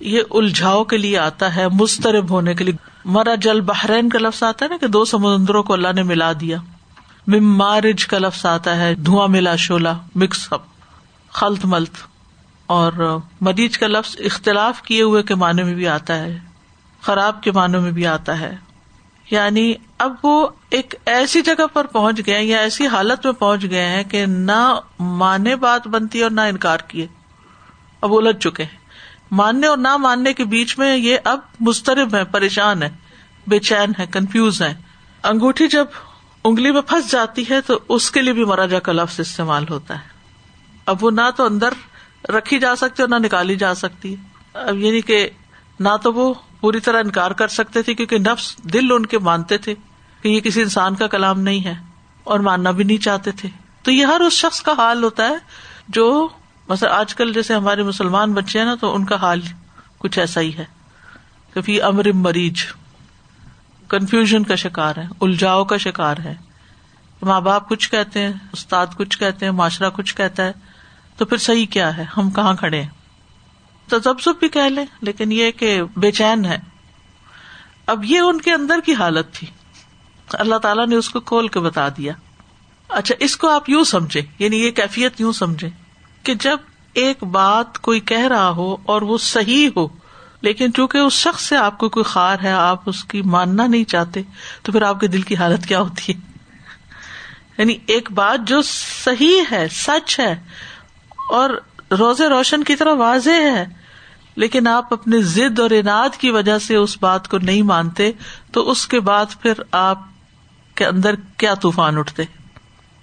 یہ 0.00 0.22
الجھاؤ 0.30 0.84
کے 0.84 0.98
لیے 0.98 1.18
آتا 1.18 1.56
ہے 1.56 1.68
مسترب 1.68 2.30
ہونے 2.30 2.54
کے 2.54 2.64
لیے۔ 2.64 2.74
مرا 3.04 3.34
جل 3.34 3.60
بحرین 3.60 4.08
کا 4.08 4.18
لفظ 4.18 4.42
آتا 4.42 4.64
ہے 4.64 4.70
نا 4.70 4.76
کہ 4.76 4.86
دو 4.86 5.04
سمندروں 5.04 5.62
کو 5.62 5.72
اللہ 5.72 5.92
نے 5.94 6.02
ملا 6.02 6.32
دیا۔ 6.40 6.56
مارج 7.26 8.06
کا 8.06 8.18
لفظ 8.18 8.46
آتا 8.46 8.76
ہے، 8.76 8.94
دھواں 8.94 9.28
ملا 9.28 9.56
شولا 9.56 9.92
مکس 10.14 10.52
اپ 10.52 10.69
خلط 11.32 11.64
ملت 11.64 11.94
اور 12.66 13.18
مریض 13.40 13.78
کا 13.78 13.86
لفظ 13.86 14.16
اختلاف 14.18 14.82
کیے 14.82 15.02
ہوئے 15.02 15.22
کے 15.22 15.34
معنی 15.34 15.62
میں 15.62 15.74
بھی 15.74 15.88
آتا 15.88 16.18
ہے، 16.18 16.38
خراب 17.00 17.42
کے 17.42 17.52
معنوں 17.52 17.82
میں 17.82 17.92
بھی 17.92 18.06
آتا 18.06 18.40
ہے۔ 18.40 18.56
یعنی 19.30 19.74
اب 19.98 20.14
وہ 20.22 20.48
ایک 20.70 20.94
ایسی 21.06 21.42
جگہ 21.42 21.66
پر 21.72 21.86
پہنچ 21.86 22.20
گئے 22.26 22.44
یا 22.44 22.58
ایسی 22.58 22.86
حالت 22.86 23.24
میں 23.24 23.34
پہنچ 23.34 23.62
گئے 23.70 23.86
ہیں 23.86 24.04
کہ 24.04 24.26
نہ 24.26 24.80
ماننے 24.98 25.56
بات 25.56 25.86
بنتی 25.86 26.22
اور 26.22 26.30
نہ 26.30 26.40
انکار 26.40 26.78
کیے۔ 26.88 27.06
اب 28.00 28.14
الجھ 28.14 28.38
چکے 28.38 28.62
ہیں۔ 28.62 28.80
ماننے 29.30 29.66
اور 29.66 29.76
نہ 29.76 29.96
ماننے 29.96 30.32
کے 30.32 30.44
بیچ 30.44 30.78
میں 30.78 30.96
یہ 30.96 31.16
اب 31.24 31.38
مسترب 31.60 32.14
ہے 32.14 32.24
پریشان 32.24 32.82
ہے 32.82 32.90
بے 33.46 33.58
چین 33.58 33.92
ہے 33.98 34.06
کنفیوز 34.06 34.62
ہے 34.62 34.74
انگوٹھی 35.22 35.68
جب 35.68 35.84
انگلی 36.44 36.70
میں 36.70 36.80
پھنس 36.80 37.10
جاتی 37.10 37.44
ہے 37.50 37.60
تو 37.60 37.78
اس 37.88 38.10
کے 38.10 38.22
لیے 38.22 38.32
بھی 38.32 38.44
مراجا 38.44 38.78
کا 38.78 38.92
لفظ 38.92 39.20
استعمال 39.20 39.64
ہوتا 39.70 39.94
ہے۔ 39.94 40.19
اب 40.90 41.04
وہ 41.04 41.10
نہ 41.10 41.30
تو 41.36 41.44
اندر 41.44 41.72
رکھی 42.30 42.58
جا 42.58 42.76
سکتی 42.76 43.02
اور 43.02 43.08
نہ 43.08 43.26
نکالی 43.26 43.56
جا 43.56 43.74
سکتی۔ 43.74 44.16
اب 44.54 44.78
یعنی 44.78 45.00
کہ 45.00 45.30
نہ 45.80 45.88
تو 46.02 46.12
وہ 46.12 46.34
پوری 46.60 46.80
طرح 46.80 46.98
انکار 46.98 47.30
کر 47.30 47.48
سکتے 47.48 47.82
تھے 47.82 47.94
کیونکہ 47.94 48.18
نفس 48.18 48.56
دل 48.58 48.92
ان 48.92 49.06
کے 49.06 49.18
مانتے 49.18 49.58
تھے 49.58 49.74
کہ 50.22 50.28
یہ 50.28 50.40
کسی 50.40 50.62
انسان 50.62 50.94
کا 50.94 51.06
کلام 51.06 51.40
نہیں 51.40 51.64
ہے 51.64 51.74
اور 52.24 52.40
ماننا 52.40 52.70
بھی 52.70 52.84
نہیں 52.84 52.96
چاہتے 52.96 53.30
تھے۔ 53.30 53.48
تو 53.82 53.90
یہ 53.90 54.04
ہر 54.04 54.20
اس 54.20 54.32
شخص 54.32 54.62
کا 54.62 54.72
حال 54.72 55.04
ہوتا 55.04 55.28
ہے 55.28 55.36
جو 55.88 56.28
مثلا 56.68 56.98
آج 56.98 57.14
کل 57.14 57.32
جیسے 57.32 57.54
ہمارے 57.54 57.82
مسلمان 57.82 58.32
بچے 58.32 58.58
ہیں 58.58 58.66
نا 58.66 58.74
تو 58.74 58.94
ان 58.94 59.04
کا 59.04 59.16
حال 59.16 59.40
کچھ 59.98 60.18
ایسا 60.18 60.40
ہی 60.40 60.56
ہے 60.58 60.64
کہ 61.54 61.82
امر 61.82 62.12
مریض 62.12 62.64
کنفیوژن 63.88 64.42
کا 64.42 64.54
شکار 64.54 64.96
ہے، 64.96 65.06
الجھاؤ 65.20 65.64
کا 65.64 65.76
شکار 65.76 66.16
ہے۔ 66.24 66.34
ماں 67.22 67.40
باپ 67.40 67.68
کچھ 67.68 67.90
کہتے 67.90 68.20
ہیں، 68.20 68.32
استاد 68.52 68.86
کچھ 68.96 69.18
کہتے 69.18 69.44
ہیں، 69.46 69.52
معاشرہ 69.52 69.90
کچھ 69.90 70.14
کہتا 70.16 70.44
ہے۔ 70.44 70.52
تو 71.20 71.26
پھر 71.26 71.36
صحیح 71.36 71.66
کیا 71.66 71.96
ہے؟ 71.96 72.04
ہم 72.16 72.30
کہاں 72.30 72.54
کھڑے 72.54 72.82
ہیں؟ 72.82 72.88
تو 73.88 73.98
تجزب 73.98 74.34
بھی 74.40 74.48
کہہ 74.48 74.60
لیں، 74.60 74.84
لیکن 75.00 75.32
یہ 75.32 75.50
کہ 75.50 75.82
بے 75.96 76.12
چین 76.12 76.44
ہے۔ 76.44 76.58
اب 77.86 78.04
یہ 78.04 78.18
ان 78.18 78.40
کے 78.40 78.52
اندر 78.52 78.80
کی 78.86 78.94
حالت 78.94 79.32
تھی۔ 79.32 79.46
اللہ 80.32 80.56
تعالیٰ 80.56 80.86
نے 80.86 80.96
اس 80.96 81.10
کو 81.10 81.20
کھول 81.20 81.48
کے 81.48 81.60
بتا 81.60 81.88
دیا۔ 81.88 82.12
اچھا 82.88 83.14
اس 83.20 83.36
کو 83.36 83.48
آپ 83.48 83.70
یوں 83.70 83.84
سمجھے 83.84 84.22
یعنی 84.38 84.56
یہ 84.56 84.70
کیفیت 84.70 85.20
یوں 85.20 85.32
سمجھے 85.32 85.68
کہ 86.22 86.34
جب 86.34 86.58
ایک 86.92 87.24
بات 87.24 87.78
کوئی 87.78 88.00
کہہ 88.00 88.26
رہا 88.26 88.50
ہو 88.50 88.76
اور 88.84 89.02
وہ 89.02 89.18
صحیح 89.18 89.68
ہو، 89.76 89.88
لیکن 90.40 90.72
چونکہ 90.72 90.98
اس 90.98 91.12
شخص 91.12 91.42
سے 91.42 91.56
آپ 91.56 91.78
کو 91.78 91.88
کوئی 91.88 92.04
خار 92.04 92.36
ہے، 92.42 92.52
آپ 92.52 92.82
اس 92.86 93.04
کی 93.04 93.22
ماننا 93.22 93.66
نہیں 93.66 93.84
چاہتے، 93.84 94.22
تو 94.62 94.72
پھر 94.72 94.82
آپ 94.82 95.00
کے 95.00 95.06
دل 95.06 95.22
کی 95.22 95.36
حالت 95.36 95.66
کیا 95.66 95.80
ہوتی 95.80 96.12
ہے؟ 96.12 96.20
یعنی 97.58 97.76
ایک 97.86 98.12
بات 98.12 98.48
جو 98.48 98.62
صحیح 99.04 99.40
ہے، 99.52 99.66
سچ 99.70 100.20
ہے 100.20 100.40
اور 101.30 101.50
روزے 101.90 102.28
روشن 102.28 102.64
کی 102.64 102.76
طرح 102.76 102.92
واضح 102.92 103.30
ہے 103.30 103.64
لیکن 104.36 104.66
آپ 104.66 104.92
اپنے 104.92 105.22
ضد 105.22 105.60
اور 105.60 105.70
انعد 105.70 106.16
کی 106.16 106.30
وجہ 106.30 106.58
سے 106.58 106.76
اس 106.76 106.96
بات 107.00 107.28
کو 107.28 107.38
نہیں 107.38 107.62
مانتے، 107.62 108.12
تو 108.52 108.70
اس 108.70 108.86
کے 108.86 109.00
بعد 109.00 109.26
پھر 109.42 109.52
آپ 109.72 109.98
کے 110.74 110.86
اندر 110.86 111.14
کیا 111.36 111.54
طوفان 111.54 111.98
اٹھتے؟ 111.98 112.22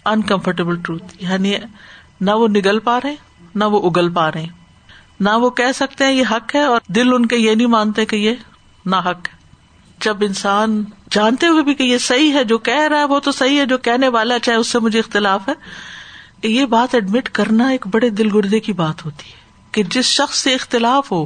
انکمفرٹیبل 0.06 0.76
ٹروتھ 0.76 1.24
یعنی 1.24 1.54
نہ 2.22 2.32
وہ 2.32 2.48
نگل 2.48 2.80
پا 2.80 3.00
رہے، 3.04 3.16
نہ 3.56 3.64
وہ 3.64 3.90
اگل 3.90 4.14
پا 4.14 4.32
رہے۔ 4.32 4.46
نہ 5.20 5.30
وہ 5.30 5.50
کہہ 5.50 5.72
سکتے 5.76 6.06
ہیں 6.06 6.12
یہ 6.12 6.24
حق 6.32 6.56
ہے 6.56 6.62
اور 6.62 6.82
دل 6.88 7.14
ان 7.14 7.26
کے 7.26 7.36
یہ 7.36 7.56
نہیں 7.56 7.68
مانتے 7.68 8.06
کہ 8.06 8.16
یہ 8.16 8.34
نہ 8.86 8.96
حق 8.96 9.28
ہے۔ 9.28 9.38
جب 10.02 10.18
انسان 10.22 10.84
جانتے 11.12 11.48
ہوئے 11.48 11.64
بھی 11.64 11.74
کہ 11.74 11.84
یہ 11.84 11.98
صحیح 11.98 12.34
ہے 12.34 12.44
جو 12.44 12.58
کہہ 12.58 12.88
رہا 12.88 13.00
ہے، 13.00 13.04
وہ 13.04 13.20
تو 13.20 13.32
صحیح 13.32 13.60
ہے 13.60 13.66
جو 13.66 13.78
کہنے 13.78 14.08
والا 14.08 14.40
چاہے 14.40 14.58
اس 14.58 14.72
سے 14.72 14.80
مجھے 14.80 15.00
اختلاف 15.00 15.50
ہے۔ 15.50 15.54
یہ 16.44 16.66
بات 16.66 16.96
ایڈمٹ 16.96 17.30
کرنا 17.30 17.68
ایک 17.68 17.88
بڑے 17.88 18.10
دل 18.10 18.28
گردے 18.34 18.60
کی 18.60 18.74
بات 18.74 19.06
ہوتی 19.06 19.30
ہے 19.30 19.38
کہ 19.72 19.84
جس 19.84 20.06
شخص 20.06 20.38
سے 20.38 20.54
اختلاف 20.54 21.12
ہو، 21.12 21.26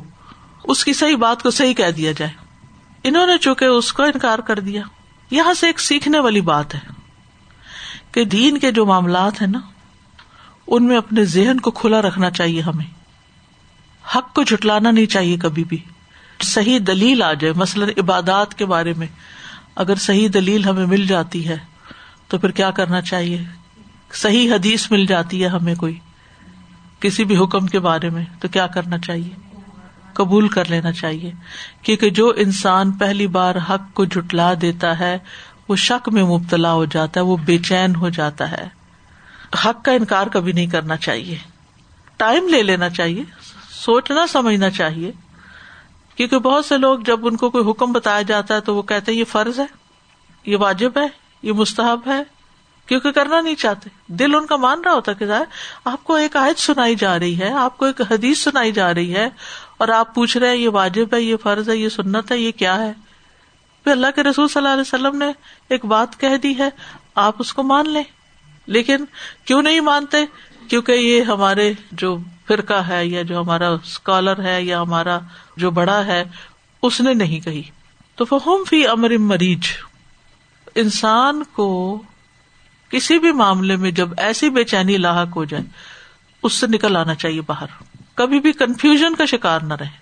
اس 0.64 0.86
کی 0.86 0.94
صحیح 0.94 1.16
بات 1.16 1.44
کو 1.44 1.52
صحیح 1.52 1.74
کہہ 1.74 1.92
دیا 1.92 2.12
جائے۔ 2.12 2.32
انہوں 3.04 3.28
نے 3.28 3.38
چونکہ 3.38 3.66
اس 3.66 3.94
کو 3.94 4.04
انکار 4.04 4.40
کر 4.40 4.60
دیا، 4.60 4.82
یہاں 5.32 5.54
سے 5.54 5.68
ایک 5.68 5.80
سیکھنے 5.80 6.20
والی 6.20 6.42
بات 6.42 6.76
ہے 6.76 6.80
کہ 8.12 8.26
دین 8.26 8.58
کے 8.58 8.72
جو 8.72 8.86
معاملات 8.86 9.42
ہیں 9.42 9.48
نا، 9.48 9.60
ان 10.68 10.86
میں 10.86 10.98
اپنے 10.98 11.26
ذہن 11.26 11.60
کو 11.60 11.72
کھلا 11.72 12.02
رکھنا 12.02 12.30
چاہیے 12.30 12.62
ہمیں۔ 12.62 12.86
حق 14.16 14.34
کو 14.34 14.44
جٹلانا 14.44 14.92
نہیں 14.92 15.06
چاہیے 15.06 15.38
کبھی 15.38 15.64
بھی۔ 15.64 15.78
صحیح 16.44 16.80
دلیل 16.88 17.24
آ 17.24 17.34
جائے، 17.34 17.54
مثلاً 17.54 17.90
عبادات 17.98 18.58
کے 18.58 18.66
بارے 18.66 18.94
میں۔ 18.98 19.08
اگر 19.76 19.96
صحیح 19.96 20.28
دلیل 20.34 20.66
ہمیں 20.66 20.86
مل 20.86 21.08
جاتی 21.08 21.48
ہے، 21.48 21.58
تو 22.28 22.38
پھر 22.38 22.52
کیا 22.52 22.72
کرنا 22.72 23.02
چاہیے؟ 23.02 23.44
صحیح 24.14 24.54
حدیث 24.54 24.92
مل 24.92 25.06
جاتی 25.06 25.44
ہے 25.44 25.48
ہمیں 25.48 25.76
کوئی 25.76 26.00
کسی 27.00 27.24
بھی 27.24 27.38
حکم 27.38 27.68
کے 27.68 27.80
بارے 27.80 28.10
میں، 28.10 28.26
تو 28.40 28.48
کیا 28.48 28.68
کرنا 28.68 28.98
چاہیے؟ 28.98 29.30
قبول 30.14 30.48
کر 30.48 30.66
لینا 30.66 30.92
چاہیے۔ 30.92 31.32
کیونکہ 31.82 32.10
جو 32.10 32.34
انسان 32.38 32.92
پہلی 32.92 33.28
بار 33.28 33.56
حق 33.70 33.94
کو 33.94 34.06
جٹلا 34.06 34.54
دیتا 34.62 35.00
ہے، 35.00 35.18
وہ 35.70 35.76
شک 35.76 36.10
میں 36.10 36.24
مبتلا 36.24 36.74
ہو 36.74 36.86
جاتا 36.86 37.20
ہے، 37.20 37.26
وہ 37.26 37.38
بے 37.38 37.58
چین 37.58 37.96
ہو 37.96 38.10
جاتا 38.10 38.52
ہے۔ 38.52 38.68
حق 39.66 39.86
کا 39.86 39.92
انکار 39.92 40.28
کبھی 40.28 40.52
نہیں 40.52 40.68
کرنا 40.68 40.98
چاہیے۔ 40.98 41.38
ٹائم 42.18 42.48
لے 42.48 42.64
لینا 42.64 42.90
چاہیے، 42.90 43.24
سوچنا، 43.72 44.28
سمجھنا 44.28 44.70
چاہیے۔ 44.70 45.12
کیونکہ 46.16 46.40
بہت 46.40 46.66
سے 46.66 46.78
لوگ 46.78 47.00
جب 47.00 47.28
ان 47.28 47.38
کو 47.38 47.50
کوئی 47.50 47.70
حکم 47.70 47.92
بتایا 47.92 48.22
جاتا 48.22 48.56
ہے 48.56 48.62
تو 48.62 48.76
وہ 48.76 48.82
کہتے 48.82 49.12
ہیں، 49.12 49.20
یہ 49.20 49.24
فرض 49.24 49.60
ہے، 49.60 49.66
یہ 50.46 50.58
واجب 50.58 50.92
ہے، 50.98 51.08
یہ 51.44 51.54
مستحب 51.54 52.00
ہے 52.08 52.41
کیونکہ 52.92 53.12
کرنا 53.12 53.42
نہیں 53.42 53.56
چاہتے۔ 53.56 53.90
دل 54.08 54.36
ان 54.36 54.46
کا 54.46 54.56
مان 54.56 54.82
رہا 54.82 54.94
ہوتا 54.94 55.14
کہ 55.14 55.24
آپ 55.86 56.04
کو 56.04 56.16
ایک 56.16 56.36
آیت 56.36 56.60
سنائی 56.60 56.96
جا 56.96 57.20
رہی 57.20 57.40
ہے، 57.40 57.54
آپ 57.54 57.78
کو 57.78 57.86
ایک 57.86 58.02
حدیث 58.02 58.44
سنائی 58.44 58.72
جا 58.72 58.94
رہی 58.94 59.16
ہے 59.16 59.30
اور 59.78 59.88
آپ 59.88 60.16
پوچھ 60.16 60.38
رہے 60.38 60.58
یہ 60.58 60.70
واجب 60.70 61.14
ہے، 61.14 61.22
یہ 61.22 61.36
فرض 61.36 61.70
ہے، 61.70 61.78
یہ 61.78 61.90
سنت 61.90 62.32
ہے، 62.32 62.38
یہ 62.38 62.52
کیا 62.52 62.80
ہے؟ 62.80 62.94
پھر 63.84 63.92
اللہ 63.92 64.08
کے 64.16 64.24
رسول 64.24 64.48
صلی 64.48 64.60
اللہ 64.60 64.70
علیہ 64.70 64.82
وسلم 64.82 65.18
نے 65.18 65.26
ایک 65.70 65.86
بات 65.86 66.20
کہہ 66.20 66.38
دی 66.44 66.58
ہے، 66.58 66.70
آپ 67.16 67.36
اس 67.40 67.54
کو 67.54 67.64
مان 67.64 67.90
لیں۔ 67.90 68.04
لیکن 68.66 69.06
کیوں 69.46 69.62
نہیں 69.62 69.80
مانتے؟ 69.80 70.18
کیونکہ 70.68 70.92
یہ 70.92 71.22
ہمارے 71.22 71.74
جو 71.92 72.18
فرقہ 72.48 72.88
ہے 72.88 73.06
یا 73.06 73.22
جو 73.22 73.40
ہمارا 73.40 73.70
اسکالر 73.70 74.44
ہے 74.44 74.64
یا 74.64 74.82
ہمارا 74.82 75.20
جو 75.58 75.72
بڑا 75.72 76.06
ہے، 76.06 76.24
اس 76.82 77.02
نے 77.02 77.14
نہیں 77.14 77.40
کہی۔ 77.40 77.64
تو 78.16 78.26
فہم 78.26 78.64
فی 78.70 78.88
امر 78.88 79.18
مریض 79.18 79.64
انسان 80.76 81.44
کو 81.44 82.02
کسی 82.92 83.20
بھی 83.20 83.32
معاملے 83.32 83.76
میں 83.76 83.92
جب 83.92 84.10
ایسی 84.18 84.50
بے 84.50 84.64
چینی 84.64 84.98
لاحق 84.98 85.36
ہو 85.36 85.46
جائے، 85.46 85.64
اس 86.44 86.54
سے 86.54 86.68
نکل 86.68 86.96
آنا 86.96 87.16
چاہیے 87.16 87.42
باہر۔ 87.42 87.66
کبھی 88.16 88.40
بھی 88.40 88.52
کنفیوژن 88.52 89.16
کا 89.16 89.26
شکار 89.26 89.60
نہ 89.60 89.74
رہے۔ 89.74 90.02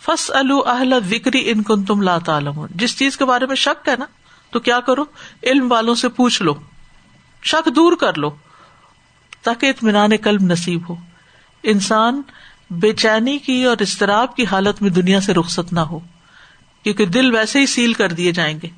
فس 0.00 0.30
اہل 0.66 0.92
وکری 0.92 1.50
ان 1.50 1.62
کن 1.62 1.84
تم 1.84 2.00
لاتا 2.02 2.38
جس 2.70 2.98
چیز 2.98 3.16
کے 3.16 3.24
بارے 3.24 3.46
میں 3.46 3.56
شک 3.56 3.88
ہے 3.88 3.94
نا، 3.98 4.04
تو 4.50 4.60
کیا 4.60 4.80
کرو؟ 4.80 5.04
علم 5.42 5.72
والوں 5.72 5.94
سے 5.94 6.08
پوچھ 6.08 6.42
لو۔ 6.42 6.54
شک 7.42 7.68
دور 7.76 7.92
کر 7.96 8.18
لو۔ 8.18 8.30
تاکہ 9.42 9.66
اطمینان 9.66 10.10
قلب 10.22 10.42
نصیب 10.42 10.90
ہو۔ 10.90 10.96
انسان 11.62 12.22
بے 12.70 12.92
چینی 12.92 13.38
کی 13.38 13.64
اور 13.64 13.76
استراب 13.80 14.36
کی 14.36 14.46
حالت 14.46 14.82
میں 14.82 14.90
دنیا 14.90 15.20
سے 15.20 15.34
رخصت 15.34 15.72
نہ 15.72 15.80
ہو، 15.80 15.98
کیونکہ 16.82 17.06
دل 17.06 17.34
ویسے 17.34 17.60
ہی 17.60 17.66
سیل 17.66 17.92
کر 17.92 18.12
دیے 18.12 18.32
جائیں 18.32 18.58
گے۔ 18.62 18.68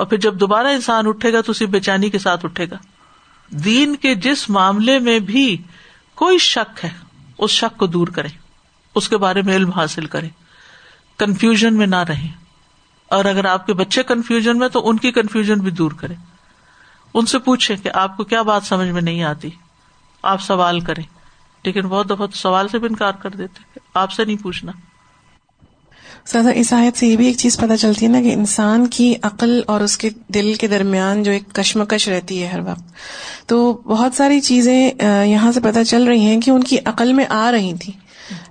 اور 0.00 0.08
پھر 0.08 0.18
جب 0.18 0.34
دوبارہ 0.34 0.66
انسان 0.66 1.06
اٹھے 1.06 1.32
گا 1.32 1.40
تو 1.40 1.50
اسی 1.50 1.66
بے 1.66 1.80
چینی 1.80 2.10
کے 2.10 2.18
ساتھ 2.18 2.44
اٹھے 2.44 2.70
گا۔ 2.70 2.76
دین 3.48 3.96
کے 3.96 4.14
جس 4.14 4.50
معاملے 4.50 4.98
میں 4.98 5.18
بھی 5.18 5.62
کوئی 6.14 6.38
شک 6.38 6.84
ہے، 6.84 6.90
اس 7.38 7.50
شک 7.50 7.78
کو 7.78 7.86
دور 7.86 8.08
کرے 8.08 8.28
اس 8.94 9.08
کے 9.08 9.16
بارے 9.16 9.42
میں 9.42 9.56
علم 9.56 9.70
حاصل 9.70 10.06
کرے 10.06 10.28
کنفیوژن 11.18 11.76
میں 11.76 11.86
نہ 11.86 11.96
رہے 11.96 12.28
اور 13.08 13.24
اگر 13.24 13.44
آپ 13.44 13.66
کے 13.66 13.72
بچے 13.72 14.02
کنفیوژن 14.02 14.58
میں 14.58 14.68
تو 14.68 14.88
ان 14.88 14.96
کی 14.96 15.12
کنفیوژن 15.12 15.58
بھی 15.58 15.70
دور 15.70 15.92
کرے 15.92 16.14
ان 17.14 17.26
سے 17.26 17.38
پوچھے 17.38 17.76
کہ 17.76 17.90
آپ 17.94 18.16
کو 18.16 18.24
کیا 18.24 18.42
بات 18.42 18.64
سمجھ 18.64 18.88
میں 18.88 19.02
نہیں 19.02 19.22
آتی۔ 19.22 19.50
آپ 20.22 20.40
سوال 20.40 20.80
کریں۔ 20.80 21.04
لیکن 21.64 21.80
بہت 21.80 22.06
دفعہ 22.06 22.26
تو 22.26 22.36
سوال 22.36 22.68
سے 22.68 22.78
بھی 22.78 22.88
انکار 22.90 23.12
کر 23.12 23.30
دیتے 23.30 23.78
آپ 23.94 24.12
سے 24.12 24.24
نہیں 24.24 24.42
پوچھنا۔ 24.42 24.72
اس 26.54 26.72
آیت 26.72 26.98
سے 26.98 27.06
یہ 27.06 27.16
بھی 27.16 27.26
ایک 27.26 27.36
چیز 27.36 27.56
پتہ 27.58 27.76
چلتی 27.76 28.06
ہے 28.06 28.10
نا 28.10 28.20
کہ 28.22 28.32
انسان 28.32 28.86
کی 28.86 29.14
عقل 29.22 29.60
اور 29.66 29.80
اس 29.80 29.98
کے 29.98 30.10
دل 30.28 30.54
کے 30.54 30.66
درمیان 30.66 31.22
جو 31.22 31.32
ایک 31.32 31.42
کشمکش 31.52 32.08
رہتی 32.08 32.42
ہے 32.42 32.48
ہر 32.48 32.60
وقت۔ 32.60 32.82
تو 33.46 33.72
بہت 33.72 34.14
ساری 34.14 34.40
چیزیں 34.40 34.90
یہاں 35.24 35.52
سے 35.52 35.60
پتہ 35.60 35.78
چل 35.86 36.04
رہی 36.04 36.20
ہیں 36.20 36.40
کہ 36.40 36.50
ان 36.50 36.64
کی 36.64 36.76
عقل 36.84 37.12
میں 37.12 37.24
آ 37.28 37.52
رہی 37.52 37.72
تھی 37.80 37.92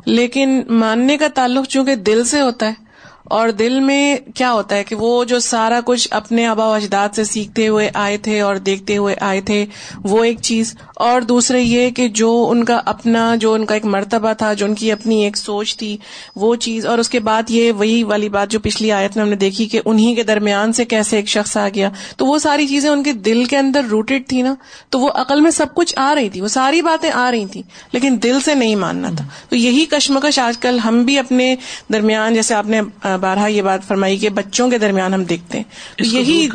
لیکن 0.05 0.61
ماننے 0.69 1.17
کا 1.17 1.27
تعلق 1.35 1.67
چونکہ 1.67 1.95
دل 1.95 2.25
سے 2.25 2.41
ہوتا 2.41 2.67
ہے 2.67 2.88
اور 3.29 3.49
دل 3.49 3.79
میں 3.79 4.17
کیا 4.35 4.51
ہوتا 4.53 4.75
ہے 4.75 4.83
کہ 4.83 4.95
وہ 4.95 5.23
جو 5.23 5.39
سارا 5.39 5.79
کچھ 5.85 6.07
اپنے 6.11 6.45
آبا 6.45 6.67
و 6.67 6.73
اجداد 6.73 7.15
سے 7.15 7.23
سیکھتے 7.23 7.67
ہوئے 7.67 7.89
آئے 7.93 8.17
تھے 8.17 8.39
اور 8.41 8.55
دیکھتے 8.55 8.97
ہوئے 8.97 9.15
آئے 9.21 9.41
تھے، 9.41 9.65
وہ 10.03 10.23
ایک 10.23 10.41
چیز. 10.41 10.75
اور 10.95 11.21
دوسرے 11.21 11.61
یہ 11.61 11.89
کہ 11.89 12.07
جو 12.07 12.47
ان 12.51 12.63
کا 12.63 12.79
اپنا، 12.85 13.35
جو 13.35 13.53
ان 13.53 13.65
کا 13.65 13.73
ایک 13.73 13.85
مرتبہ 13.85 14.33
تھا، 14.33 14.53
جو 14.53 14.65
ان 14.65 14.75
کی 14.75 14.91
اپنی 14.91 15.23
ایک 15.23 15.37
سوچ 15.37 15.77
تھی، 15.77 15.97
وہ 16.35 16.55
چیز. 16.55 16.85
اور 16.85 16.97
اس 16.97 17.09
کے 17.09 17.19
بعد 17.19 17.49
یہ 17.49 17.71
وہی 17.71 18.03
والی 18.03 18.29
بات 18.29 18.49
جو 18.49 18.59
پچھلی 18.59 18.91
آیت 18.91 19.15
میں 19.15 19.23
ہم 19.23 19.29
نے 19.29 19.35
دیکھی 19.35 19.65
کہ 19.65 19.81
انہیں 19.85 20.15
کے 20.15 20.23
درمیان 20.23 20.73
سے 20.73 20.85
کیسے 20.85 21.15
ایک 21.15 21.27
شخص 21.27 21.57
آ 21.57 21.67
گیا. 21.75 21.89
تو 22.17 22.25
وہ 22.25 22.37
ساری 22.39 22.67
چیزیں 22.67 22.89
ان 22.89 23.03
کے 23.03 23.13
دل 23.13 23.43
کے 23.45 23.57
اندر 23.57 23.85
روٹیڈ 23.89 24.27
تھی 24.27 24.41
نا، 24.41 24.53
تو 24.89 24.99
وہ 24.99 25.09
عقل 25.15 25.41
میں 25.41 25.51
سب 25.51 25.73
کچھ 25.73 25.93
آ 25.97 26.13
رہی 26.15 26.29
تھی. 26.29 26.41
وہ 26.41 26.47
ساری 26.47 26.81
باتیں 26.81 27.09
آ 27.13 27.29
رہی 27.31 27.45
تھی 27.45 27.61
لیکن 27.91 28.17
دل 28.23 28.39
سے 28.41 28.55
نہیں 28.55 28.75
ماننا 28.75 29.09
تھا. 29.17 29.25
تو 29.49 29.55
یہی 29.55 29.85
کشمکش 29.85 30.39
آج 30.39 30.57
کل 30.57 30.79
ہم 30.79 31.03
بھی 31.03 31.17
اپنے 31.19 31.55
درمیان، 31.93 32.33
جیسے 32.33 32.53
آپ 32.55 32.65
نے 32.65 32.81
بارہ 33.19 33.47
یہ 33.49 33.61
بات 33.61 33.83
فرمائی 33.83 34.17
کہ 34.17 34.29
بچوں 34.29 34.69
کے 34.69 34.77
درمیان 34.77 35.13
ہم 35.13 35.23
دیکھتے 35.23 35.57
ہیں۔ 35.57 35.63
یہی 35.99 36.47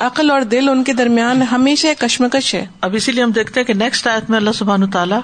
عقل 0.00 0.30
اور 0.30 0.40
دل 0.40 0.68
ان 0.68 0.84
کے 0.84 0.92
درمیان 0.92 1.42
ہمیشہ 1.42 1.86
کشمکش 1.98 2.54
ہے۔ 2.54 2.66
اب 2.80 2.94
اسی 2.94 3.12
لیے 3.12 3.22
ہم 3.24 3.30
دیکھتے 3.30 3.60
ہیں 3.60 3.66
کہ 3.66 3.74
نیکسٹ 3.74 4.06
آیت 4.06 4.30
میں 4.30 4.38
اللہ 4.38 4.52
سبحان 4.54 4.90
تعالیٰ 4.90 5.20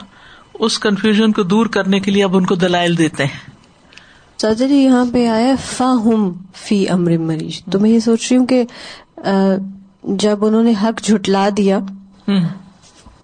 اس 0.54 0.78
کنفیوژن 0.78 1.32
کو 1.32 1.42
دور 1.42 1.66
کرنے 1.66 2.00
کے 2.00 2.10
لیے 2.10 2.24
اب 2.24 2.36
ان 2.36 2.46
کو 2.46 2.54
دلائل 2.54 2.98
دیتے 2.98 3.24
ہیں۔ 3.24 3.50
جی 4.58 4.74
یہاں 4.74 5.04
پہ 5.12 5.28
آیا 5.28 5.54
فا 5.76 5.92
ہم 5.92 6.32
فی 6.54 6.88
امر 6.88 7.18
مریض۔ 7.18 7.72
تو 7.72 7.80
میں 7.80 7.90
یہ 7.90 7.98
سوچ 7.98 8.32
رہی 8.32 8.36
ہوں 8.38 8.46
کہ 8.46 8.64
جب 10.02 10.44
انہوں 10.44 10.62
نے 10.62 10.72
حق 10.82 11.02
جھٹلا 11.02 11.48
دیا 11.56 11.78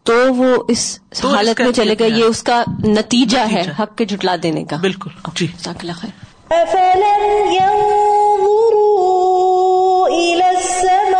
تو 0.02 0.34
وہ 0.34 0.64
اس 0.68 0.98
حالت 1.24 1.60
میں 1.60 1.72
چلے 1.72 1.94
گا 2.00 2.04
یہ 2.04 2.24
اس 2.24 2.42
کا 2.42 2.64
نتیجہ 2.84 3.38
ہے 3.52 3.62
حق 3.78 3.96
کے 3.96 4.04
جھٹلا 4.04 4.36
دینے 4.42 4.64
کا۔ 4.64 4.76
بالکل۔ 4.76 5.10
جی۔ 5.34 5.46
خیر۔ 5.62 6.35
أفلم 6.52 7.52
ينظروا 7.52 8.08
إلى 10.08 10.50
السماء 10.50 11.16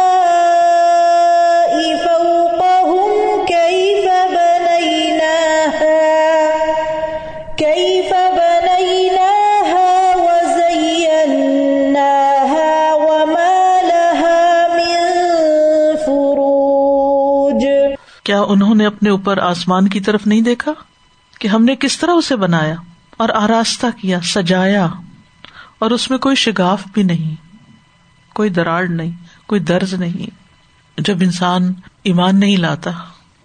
فوقهم 1.96 3.10
كيف 3.46 4.10
بنيناها 4.34 6.00
كيف 7.56 8.14
بنيناها 8.38 10.16
وزيناها 10.16 11.34
وما 12.94 13.82
لها 13.82 14.76
من 14.76 14.96
فروج 16.06 17.64
کیا 18.24 18.40
انہوں 18.48 18.74
نے 18.74 18.86
اپنے 18.86 19.10
اوپر 19.10 19.38
آسمان 19.38 19.88
کی 19.88 20.00
طرف 20.00 20.26
نہیں 20.26 20.40
دیکھا 20.40 20.72
کہ 21.40 21.48
ہم 21.48 21.64
نے 21.64 21.76
کس 21.76 21.98
طرح 21.98 22.12
اسے 22.12 22.36
بنایا 22.36 22.74
اور 23.16 23.28
آراستہ 23.34 23.86
کیا، 24.00 24.20
سجایا؟ 24.20 24.88
اور 25.78 25.90
اس 25.90 26.10
میں 26.10 26.18
کوئی 26.18 26.36
شگاف 26.36 26.82
بھی 26.92 27.02
نہیں، 27.02 27.34
کوئی 28.34 28.50
دراڑ 28.50 28.86
نہیں، 28.86 29.10
کوئی 29.46 29.60
درز 29.60 29.94
نہیں۔ 29.94 30.46
جب 31.00 31.16
انسان 31.20 31.72
ایمان 32.02 32.40
نہیں 32.40 32.56
لاتا، 32.56 32.90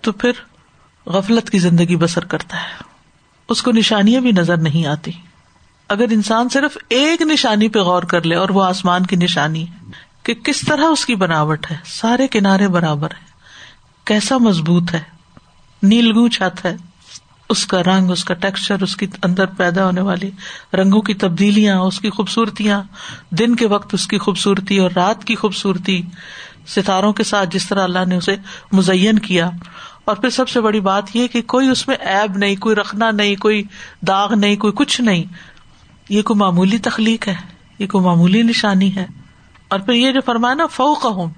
تو 0.01 0.11
پھر 0.11 0.31
غفلت 1.05 1.49
کی 1.49 1.59
زندگی 1.59 1.95
بسر 1.95 2.25
کرتا 2.25 2.57
ہے۔ 2.57 2.83
اس 3.49 3.61
کو 3.61 3.71
نشانیاں 3.71 4.21
بھی 4.21 4.31
نظر 4.31 4.57
نہیں 4.57 4.87
آتی۔ 4.87 5.11
اگر 5.87 6.05
انسان 6.11 6.49
صرف 6.49 6.77
ایک 6.89 7.21
نشانی 7.21 7.67
پہ 7.67 7.79
غور 7.79 8.03
کر 8.03 8.23
لے 8.23 8.35
اور 8.35 8.49
وہ 8.49 8.63
آسمان 8.63 9.05
کی 9.05 9.15
نشانی 9.15 9.69
ہے 9.69 9.91
کہ 10.23 10.33
کس 10.33 10.61
طرح 10.61 10.85
اس 10.85 11.05
کی 11.05 11.15
بناوٹ 11.15 11.71
ہے، 11.71 11.77
سارے 11.85 12.27
کنارے 12.27 12.67
برابر 12.67 13.11
ہے، 13.11 13.25
کیسا 14.05 14.37
مضبوط 14.37 14.93
ہے، 14.93 15.01
نیلگو 15.83 16.27
چھت 16.27 16.65
ہے۔ 16.65 16.77
اس 17.51 17.65
کا 17.65 17.83
رنگ، 17.83 18.11
اس 18.11 18.25
کا 18.25 18.33
ٹیکسچر 18.33 18.81
اس 18.81 18.97
کی 18.97 19.07
اندر 19.23 19.45
پیدا 19.45 19.85
ہونے 19.85 20.01
والی 20.01 20.31
رنگوں 20.73 21.01
کی 21.01 21.13
تبدیلیاں، 21.13 21.79
اس 21.79 21.99
کی 21.99 22.09
خوبصورتیاں، 22.09 22.83
دن 23.29 23.55
کے 23.55 23.67
وقت 23.67 23.93
اس 23.93 24.07
کی 24.07 24.17
خوبصورتی 24.17 24.77
اور 24.77 24.91
رات 24.95 25.23
کی 25.23 25.35
خوبصورتی، 25.35 26.01
ستاروں 26.67 27.13
کے 27.13 27.23
ساتھ 27.23 27.49
جس 27.49 27.69
طرح 27.69 27.83
اللہ 27.83 28.05
نے 28.07 28.15
اسے 28.15 28.35
مزین 28.71 29.19
کیا۔ 29.19 29.49
اور 30.05 30.15
پھر 30.15 30.29
سب 30.29 30.49
سے 30.49 30.61
بڑی 30.61 30.79
بات 30.79 31.15
یہ 31.15 31.27
کہ 31.27 31.41
کوئی 31.41 31.69
اس 31.69 31.87
میں 31.87 31.95
ایب 31.95 32.37
نہیں، 32.37 32.55
کوئی 32.55 32.75
رکھنا 32.75 33.11
نہیں، 33.11 33.35
کوئی 33.35 33.63
داغ 34.07 34.33
نہیں، 34.33 34.55
کوئی 34.55 34.73
کچھ 34.75 35.01
نہیں۔ 35.01 35.23
یہ 36.09 36.21
کوئی 36.21 36.39
معمولی 36.39 36.77
تخلیق 36.77 37.27
ہے، 37.27 37.35
یہ 37.79 37.87
کوئی 37.87 38.05
معمولی 38.05 38.41
نشانی 38.41 38.95
ہے۔ 38.95 39.05
اور 39.67 39.79
پھر 39.79 39.93
یہ 39.93 40.11
جو 40.11 40.19
فرمایا 40.25 40.53
نا 40.53 40.65
فو 40.65 40.93
ہوں 40.93 41.29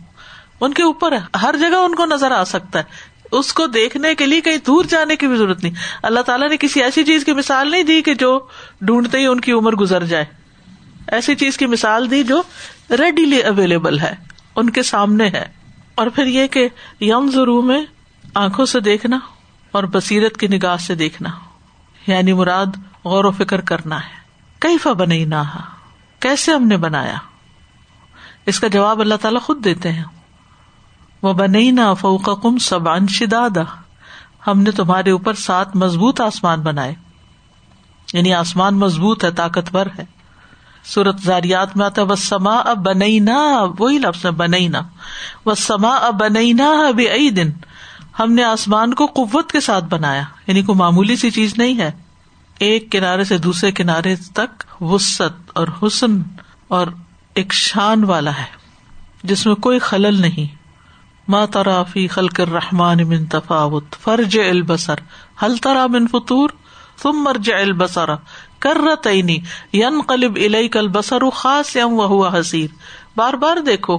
ان 0.62 0.74
کے 0.74 0.84
اوپر 0.84 1.12
ہے، 1.12 1.38
ہر 1.41 1.55
جگہ 1.60 1.75
ان 1.75 1.96
کو 1.96 2.05
نظر 2.05 2.32
آ 2.32 2.43
سکتا 2.43 2.79
ہے۔ 2.79 2.84
اس 3.33 3.53
کو 3.53 3.67
دیکھنے 3.67 4.15
کے 4.15 4.25
لیے 4.25 4.41
کہیں 4.41 4.57
دور 4.57 4.85
جانے 4.85 5.15
کی 5.15 5.27
بھی 5.27 5.35
ضرورت 5.35 5.63
نہیں۔ 5.63 5.73
اللہ 6.03 6.19
تعالیٰ 6.19 6.49
نے 6.49 6.57
کسی 6.57 6.83
ایسی 6.83 7.03
چیز 7.03 7.25
کی 7.25 7.31
مثال 7.33 7.71
نہیں 7.71 7.83
دی 7.83 8.01
کہ 8.01 8.13
جو 8.13 8.39
ڈھونڈتے 8.81 9.19
ہی 9.19 9.25
ان 9.25 9.39
کی 9.39 9.51
عمر 9.51 9.75
گزر 9.75 10.05
جائے۔ 10.05 10.25
ایسی 11.07 11.35
چیز 11.35 11.57
کی 11.57 11.65
مثال 11.65 12.11
دی 12.11 12.23
جو 12.23 12.41
ریڈیلی 12.89 13.41
اویلیبل 13.41 13.99
ہے، 13.99 14.15
ان 14.55 14.69
کے 14.69 14.83
سامنے 14.83 15.27
ہے۔ 15.27 15.45
اور 15.95 16.07
پھر 16.07 16.25
یہ 16.25 16.47
کہ 16.47 16.67
یم 17.01 17.31
ضرور 17.31 17.63
میں 17.63 17.85
آنکھوں 18.33 18.65
سے 18.65 18.79
دیکھنا 18.79 19.19
اور 19.71 19.83
بصیرت 19.83 20.37
کی 20.37 20.47
نگاہ 20.47 20.77
سے 20.77 20.95
دیکھنا 20.95 21.29
یعنی 22.07 22.33
مراد 22.33 22.65
غور 23.05 23.25
و 23.25 23.31
فکر 23.31 23.61
کرنا 23.61 23.99
ہے۔ 23.99 24.23
کئی 24.59 24.77
فا 24.77 24.91
نہ 25.07 25.57
کیسے 26.19 26.51
ہم 26.51 26.67
نے 26.67 26.77
بنایا؟ 26.77 27.15
اس 28.45 28.59
کا 28.59 28.67
جواب 28.67 28.99
اللہ 28.99 29.15
تعالیٰ 29.15 29.41
خود 29.41 29.65
دیتے 29.65 29.91
ہیں۔ 29.91 30.03
وہ 31.24 31.34
بنئی 31.34 31.72
نہ 31.72 31.82
فوق 32.00 32.44
کم 32.44 32.58
سبان 32.58 33.08
شدادا۔ 33.08 33.62
ہم 34.48 34.62
نے 34.62 34.72
تمہارے 34.72 35.12
اوپر 35.12 35.34
سات 35.34 35.75
مضبوط 35.75 36.22
آسمان 36.22 36.62
بنائے۔ 36.62 36.96
یعنی 38.13 38.34
آسمان 38.34 38.75
مضبوط 38.75 39.24
ہے، 39.24 39.32
طاقتور 39.32 39.86
ہے۔ 40.00 40.06
سورت 40.86 41.22
زاریات 41.22 41.77
میں 41.77 41.86
آتا 41.86 42.01
ہے 42.01 42.15
سما 42.15 42.56
اب 42.56 42.77
بنئی 42.77 43.20
نہ 43.20 43.65
وہی 43.80 43.98
لفظ 43.98 44.25
بنئی 44.25 44.68
نہ 44.68 44.77
وہ 45.46 45.53
سما 45.53 45.96
اب 45.96 46.20
بنئی 46.20 46.53
نہ 46.53 46.62
اب 46.62 47.01
دن 47.38 47.51
ہم 48.20 48.34
نے 48.34 48.44
آسمان 48.44 48.94
کو 48.94 49.06
قوت 49.06 49.51
کے 49.51 49.60
ساتھ 49.60 49.86
بنایا۔ 49.86 50.24
یعنی 50.48 50.62
کوئی 50.62 50.77
معمولی 50.77 51.15
سی 51.15 51.32
چیز 51.32 51.58
نہیں 51.58 51.80
ہے۔ 51.80 51.92
ایک 52.60 52.92
کنارے 52.92 53.24
سے 53.24 53.38
دوسرے 53.38 53.72
کنارے 53.72 54.15
تک 54.15 54.82
وسط 54.82 55.51
اور 55.53 55.68
حسن 55.84 56.22
اور 56.68 56.88
ایک 57.34 57.53
شان 57.53 58.03
والا 58.03 58.38
ہے، 58.38 58.46
جس 59.24 59.46
میں 59.46 59.56
کوئی 59.56 59.80
خلل 59.80 60.22
نہیں۔ 60.22 60.62
ماں 61.27 61.46
ترافی 61.48 62.08
خلق 62.08 62.39
رحمان 62.39 63.03
من 63.08 63.25
تفاوت 63.25 63.96
فرج 64.03 64.39
البسر 64.39 65.00
حل 65.44 65.58
ترا 65.58 65.88
من 65.88 66.08
فطور؟ 66.08 66.50
تم 67.01 67.24
مرج 67.24 67.51
البسر 67.51 68.10
کر 68.60 68.77
رتنی 68.77 69.38
ین 69.74 70.01
قلب 70.01 70.36
الئی 70.36 70.68
کل 70.68 70.88
بسر 70.88 71.30
خاص 71.30 71.75
یم 71.75 71.94
وہ 71.94 72.06
ہوا 72.06 72.39
حسیر 72.39 72.75
بار 73.15 73.34
بار 73.34 73.58
دیکھو، 73.58 73.98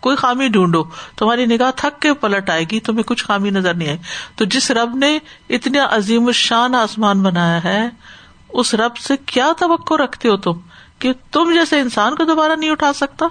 کوئی 0.00 0.16
خامی 0.16 0.48
ڈھونڈو، 0.48 0.82
تمہاری 1.16 1.46
نگاہ 1.46 1.70
تھک 1.76 2.00
کے 2.02 2.14
پلٹ 2.14 2.50
آئے 2.50 2.64
گی، 2.70 2.80
تمہیں 2.80 3.02
کچھ 3.02 3.24
خامی 3.24 3.50
نظر 3.50 3.74
نہیں 3.74 3.88
آئے 3.88 3.98
تو 4.36 4.44
جس 4.44 4.70
رب 4.70 4.96
نے 4.96 5.18
اتنا 5.50 5.86
عظیم 5.90 6.26
الشان 6.26 6.74
آسمان 6.74 7.22
بنایا 7.22 7.64
ہے، 7.64 7.88
اس 8.48 8.74
رب 8.74 8.96
سے 8.96 9.16
کیا 9.26 9.52
توقع 9.58 9.94
رکھتے 9.94 10.28
ہو 10.28 10.36
تم؟ 10.36 10.52
کہ 10.98 11.12
تم 11.30 11.52
جیسے 11.54 11.80
انسان 11.80 12.14
کو 12.14 12.24
دوبارہ 12.24 12.52
نہیں 12.52 12.70
اٹھا 12.70 12.92
سکتا؟ 12.92 13.26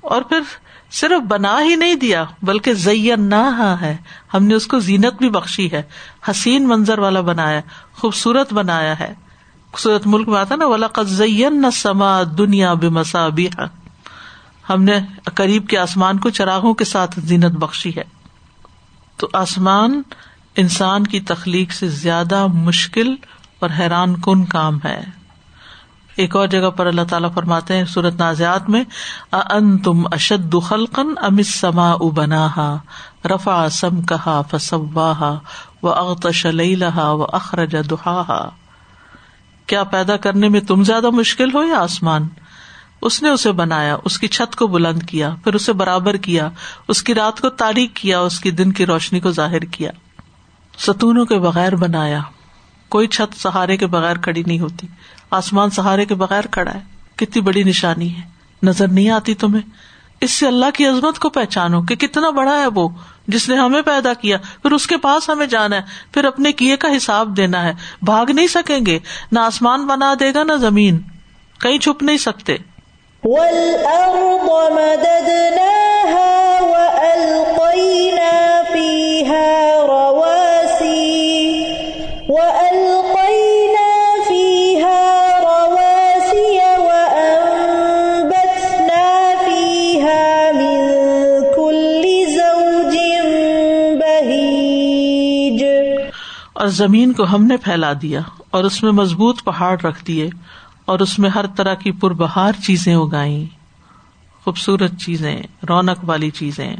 اور 0.00 0.22
پھر 0.22 0.40
صرف 0.90 1.26
بنا 1.26 1.62
ہی 1.62 1.76
نہیں 1.76 1.94
دیا، 1.94 2.24
بلکہ 2.42 2.74
زین 2.74 3.28
نہ 3.28 3.76
ہے۔ 3.80 3.96
ہم 4.34 4.44
نے 4.44 4.54
اس 4.54 4.66
کو 4.66 4.78
زینت 4.78 5.14
بھی 5.18 5.30
بخشی 5.30 5.72
ہے۔ 5.72 5.82
حسین 6.30 6.68
منظر 6.68 6.98
والا 6.98 7.20
بنایا، 7.20 7.60
خوبصورت 7.94 8.52
بنایا 8.52 8.98
ہے۔ 8.98 9.14
خوبصورت 9.72 10.06
ملک 10.06 10.28
میں 10.28 10.40
آتا 10.40 10.56
نا 10.56 10.66
والا 10.66 10.86
قزین 10.86 11.62
نہ 11.62 11.66
سما 11.72 12.22
دنیا 12.38 12.74
بے 12.74 12.88
مسابی 12.88 13.48
ہم 14.70 14.82
نے 14.82 14.98
قریب 15.34 15.68
کے 15.68 15.78
آسمان 15.78 16.18
کو 16.18 16.30
چراغوں 16.30 16.74
کے 16.74 16.84
ساتھ 16.84 17.20
زینت 17.20 17.52
بخشی 17.52 17.96
ہے۔ 17.96 18.04
تو 19.16 19.28
آسمان 19.32 20.02
انسان 20.56 21.06
کی 21.06 21.20
تخلیق 21.20 21.72
سے 21.72 21.88
زیادہ 21.88 22.46
مشکل 22.46 23.14
اور 23.58 23.70
حیران 23.78 24.20
کن 24.20 24.44
کام 24.44 24.78
ہے۔ 24.84 25.17
ایک 26.18 26.36
اور 26.36 26.48
جگہ 26.48 26.70
پر 26.70 26.86
اللہ 26.86 27.00
تعالیٰ 27.10 27.32
فرماتے 27.34 27.76
ہیں، 27.76 27.84
سورت 27.84 28.14
نازیات 28.14 28.68
میں 28.68 28.84
ان 29.32 29.78
تم 29.78 30.06
اشد 30.12 30.54
خلقن 30.62 31.08
ام 31.16 31.42
سما 31.42 31.96
بنا 31.96 32.76
رفا 33.24 33.68
سم 33.68 34.02
کہا 34.02 34.42
فسواہا 34.50 35.38
و 35.82 35.88
اغتش 35.88 36.46
لیلہا 36.46 37.10
و 37.10 37.22
اخرج 37.22 37.76
دہا 37.90 38.48
کیا 39.66 39.84
پیدا 39.84 40.16
کرنے 40.16 40.48
میں 40.48 40.60
تم 40.60 40.82
زیادہ 40.82 41.10
مشکل 41.10 41.54
ہو 41.54 41.62
یا 41.62 41.78
آسمان؟ 41.78 42.28
اس 43.02 43.22
نے 43.22 43.28
اسے 43.28 43.52
بنایا، 43.52 43.96
اس 44.04 44.18
کی 44.18 44.28
چھت 44.28 44.56
کو 44.56 44.66
بلند 44.66 45.02
کیا، 45.02 45.34
پھر 45.44 45.54
اسے 45.54 45.72
برابر 45.72 46.16
کیا، 46.16 46.48
اس 46.88 47.02
کی 47.02 47.14
رات 47.14 47.40
کو 47.40 47.48
تاریخ 47.48 47.90
کیا، 47.94 48.20
اس 48.20 48.40
کی 48.40 48.50
دن 48.50 48.72
کی 48.72 48.86
روشنی 48.86 49.20
کو 49.20 49.30
ظاہر 49.30 49.60
کیا۔ 49.60 49.90
ستونوں 50.78 51.26
کے 51.26 51.38
بغیر 51.38 51.76
بنایا۔ 51.76 52.20
کوئی 52.88 53.08
چھت 53.08 53.42
سہارے 53.42 53.76
کے 53.76 53.86
بغیر 53.86 54.16
کھڑی 54.16 54.42
نہیں 54.46 54.60
ہوتی۔ 54.60 54.86
آسمان 55.30 55.70
سہارے 55.70 56.04
کے 56.04 56.14
بغیر 56.14 56.46
کھڑا 56.46 56.74
ہے۔ 56.74 56.80
کتنی 57.16 57.42
بڑی 57.42 57.62
نشانی 57.62 58.16
ہے۔ 58.16 58.22
نظر 58.62 58.88
نہیں 58.88 59.10
آتی 59.10 59.34
تمہیں۔ 59.34 59.62
اس 60.20 60.30
سے 60.30 60.46
اللہ 60.46 60.66
کی 60.74 60.86
عظمت 60.86 61.18
کو 61.18 61.30
پہچانو 61.30 61.82
کہ 61.82 61.96
کتنا 61.96 62.30
بڑا 62.30 62.60
ہے 62.60 62.66
وہ، 62.66 62.88
جس 63.28 63.48
نے 63.48 63.56
ہمیں 63.56 63.82
پیدا 63.82 64.14
کیا۔ 64.14 64.36
پھر 64.62 64.70
اس 64.70 64.86
کے 64.86 64.96
پاس 64.96 65.28
ہمیں 65.28 65.46
جانا 65.46 65.76
ہے۔ 65.76 65.80
پھر 66.12 66.24
اپنے 66.24 66.52
کیے 66.52 66.76
کا 66.76 66.88
حساب 66.96 67.36
دینا 67.36 67.64
ہے۔ 67.64 67.72
بھاگ 68.02 68.26
نہیں 68.30 68.46
سکیں 68.46 68.86
گے۔ 68.86 68.98
نہ 69.32 69.38
آسمان 69.38 69.86
بنا 69.86 70.14
دے 70.20 70.34
گا، 70.34 70.42
نہ 70.42 70.52
زمین۔ 70.52 70.98
کہیں 71.60 71.78
چھپ 71.78 72.02
نہیں 72.02 72.16
سکتے۔ 72.16 72.56
اور 96.68 96.74
زمین 96.74 97.12
کو 97.12 97.24
ہم 97.24 97.44
نے 97.44 97.56
پھیلا 97.56 97.92
دیا 98.02 98.20
اور 98.50 98.64
اس 98.64 98.82
میں 98.82 98.92
مضبوط 98.92 99.42
پہاڑ 99.44 99.80
رکھ 99.80 100.04
دیے 100.04 100.28
اور 100.84 101.00
اس 101.00 101.18
میں 101.18 101.30
ہر 101.30 101.46
طرح 101.46 101.74
کی 101.74 101.92
پر 101.92 102.10
بہار 102.10 102.52
چیزیں 102.66 102.94
اگائی 102.94 103.46
خوبصورت 104.44 104.98
چیزیں، 104.98 105.42
رونق 105.68 105.98
والی 106.02 106.30
چیزیں۔ 106.30 106.76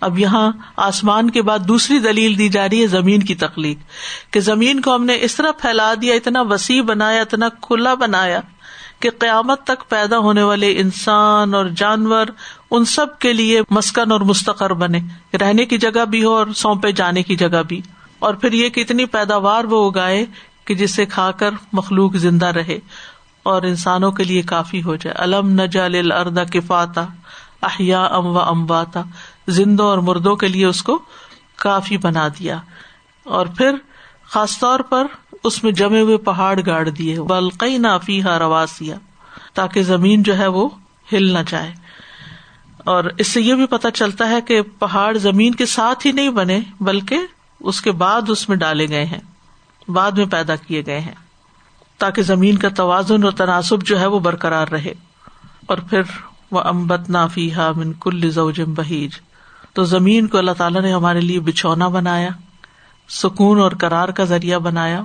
اب 0.00 0.18
یہاں 0.18 0.52
آسمان 0.76 1.30
کے 1.30 1.42
بعد 1.42 1.58
دوسری 1.58 1.98
دلیل 1.98 2.38
دی 2.38 2.48
جا 2.48 2.68
رہی 2.68 2.80
ہے 2.82 2.86
زمین 2.86 3.22
کی 3.22 3.34
تخلیق، 3.34 3.78
کہ 4.32 4.40
زمین 4.40 4.80
کو 4.80 4.94
ہم 4.94 5.04
نے 5.04 5.18
اس 5.20 5.34
طرح 5.34 5.50
پھیلا 5.60 5.94
دیا، 6.02 6.14
اتنا 6.14 6.42
وسیع 6.42 6.82
بنایا، 6.82 7.20
اتنا 7.20 7.48
کھلا 7.48 7.94
بنایا، 7.94 8.40
کہ 9.00 9.10
قیامت 9.18 9.64
تک 9.64 9.88
پیدا 9.88 10.18
ہونے 10.18 10.42
والے 10.42 10.74
انسان 10.78 11.54
اور 11.54 11.66
جانور 11.76 12.26
ان 12.70 12.84
سب 12.84 13.18
کے 13.18 13.32
لیے 13.32 13.62
مسکن 13.70 14.12
اور 14.12 14.20
مستقر 14.20 14.74
بنے، 14.74 15.00
رہنے 15.40 15.66
کی 15.66 15.78
جگہ 15.78 16.04
بھی 16.04 16.24
ہو 16.24 16.32
اور 16.32 16.46
سونپے 16.56 16.92
جانے 16.92 17.22
کی 17.22 17.36
جگہ 17.36 17.62
بھی۔ 17.68 17.80
اور 18.22 18.34
پھر 18.34 18.52
یہ 18.52 18.68
اتنی 18.76 19.04
پیداوار 19.04 19.64
وہ 19.64 19.90
اگائے 19.90 20.26
کہ 20.64 20.74
جسے 20.74 21.06
کھا 21.06 21.30
کر 21.30 21.50
مخلوق 21.72 22.14
زندہ 22.14 22.46
رہے 22.46 22.78
اور 23.42 23.62
انسانوں 23.62 24.12
کے 24.12 24.24
لیے 24.24 24.42
کافی 24.42 24.82
ہو 24.82 24.96
جائے۔ 24.96 25.16
الم 25.16 25.60
نجا 25.60 25.84
اردا 26.20 26.44
کفاتا 26.44 27.06
احیا 27.62 28.04
ام 28.04 28.26
و 28.26 28.38
امباتا 28.38 29.02
زندوں 29.48 29.86
اور 29.86 29.98
مردوں 29.98 30.36
کے 30.36 30.48
لیے 30.48 30.66
اس 30.66 30.82
کو 30.82 30.98
کافی 31.56 31.98
بنا 31.98 32.28
دیا۔ 32.28 32.58
اور 33.24 33.46
پھر 33.46 33.70
خاص 34.24 34.58
طور 34.58 34.80
پر 34.80 35.06
اس 35.44 35.64
میں 35.64 35.72
جمے 35.72 36.00
ہوئے 36.00 36.16
پہاڑ 36.16 36.60
گاڑ 36.66 36.88
دیے۔ 36.88 37.20
بلقئی 37.20 37.78
نافی 37.78 38.22
ہا 38.22 38.38
رواسیا 38.38 38.96
تاکہ 39.54 39.82
زمین 39.82 40.22
جو 40.22 40.38
ہے 40.38 40.46
وہ 40.46 40.68
ہل 41.12 41.32
نہ 41.32 41.38
جائے۔ 41.46 41.72
اور 42.78 43.04
اس 43.18 43.28
سے 43.28 43.40
یہ 43.40 43.54
بھی 43.54 43.66
پتا 43.66 43.90
چلتا 43.90 44.28
ہے 44.28 44.40
کہ 44.40 44.62
پہاڑ 44.62 45.16
زمین 45.16 45.54
کے 45.54 45.66
ساتھ 45.66 46.06
ہی 46.06 46.12
نہیں 46.12 46.30
بنے، 46.30 46.60
بلکہ 46.80 47.18
اس 47.62 47.80
کے 47.80 47.92
بعد 47.92 48.22
اس 48.28 48.48
میں 48.48 48.56
ڈالے 48.56 48.88
گئے 48.88 49.04
ہیں، 49.04 49.20
بعد 49.88 50.12
میں 50.12 50.26
پیدا 50.26 50.56
کیے 50.56 50.82
گئے 50.86 51.00
ہیں، 51.00 51.14
تاکہ 51.98 52.22
زمین 52.22 52.58
کا 52.58 52.68
توازن 52.68 53.24
اور 53.24 53.32
تناسب 53.32 53.82
جو 53.82 54.00
ہے 54.00 54.06
وہ 54.06 54.20
برقرار 54.20 54.68
رہے۔ 54.68 54.94
اور 55.66 55.78
پھر 55.78 56.02
وہ 56.50 56.60
امبت 56.60 57.10
نافی 57.10 57.54
ہا 57.54 57.72
من 57.76 57.92
کل 58.00 58.30
زوجم 58.30 58.74
بہیج 58.74 59.10
تو 59.72 59.84
زمین 59.84 60.26
کو 60.26 60.38
اللہ 60.38 60.50
تعالیٰ 60.50 60.82
نے 60.82 60.92
ہمارے 60.92 61.20
لیے 61.20 61.40
بچھونا 61.40 61.88
بنایا، 61.88 62.28
سکون 63.08 63.60
اور 63.60 63.72
کرار 63.72 64.08
کا 64.08 64.24
ذریعہ 64.24 64.58
بنایا۔ 64.58 65.02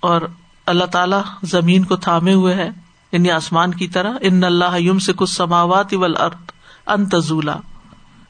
اور 0.00 0.22
اللہ 0.66 0.84
تعالیٰ 0.84 1.22
زمین 1.42 1.84
کو 1.84 1.96
تھامے 1.96 2.32
ہوئے 2.32 2.54
ہے 2.54 2.70
یعنی 3.12 3.30
آسمان 3.30 3.74
کی 3.74 3.88
طرح۔ 3.88 4.12
ان 4.20 4.44
اللہ 4.44 4.78
یم 4.78 4.98
سے 4.98 5.12
کچھ 5.16 5.30
سماوات 5.30 5.94
ول 5.94 6.16
ارت 6.16 6.52
انتظولا 6.86 7.56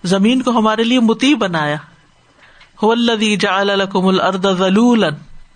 زمین 0.05 0.43
کو 0.43 0.51
ہمارے 0.51 0.85
لیے 0.85 1.01
متی 1.01 1.35
بنایا۔ 1.35 1.77
الدی 2.91 3.37
جا 3.37 3.61
الکم 3.61 4.07
الرد 4.07 4.47
ذلول 4.59 5.05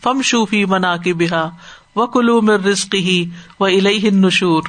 فم 0.03 0.23
شوفی 0.23 0.65
منا 0.65 0.97
کی 0.97 1.13
بہا 1.13 1.51
و 1.97 2.07
کلو 2.07 2.43
مر 2.43 2.59
ہی 2.95 3.31
و 3.61 3.65
الہ 3.65 4.07
نشور 4.11 4.63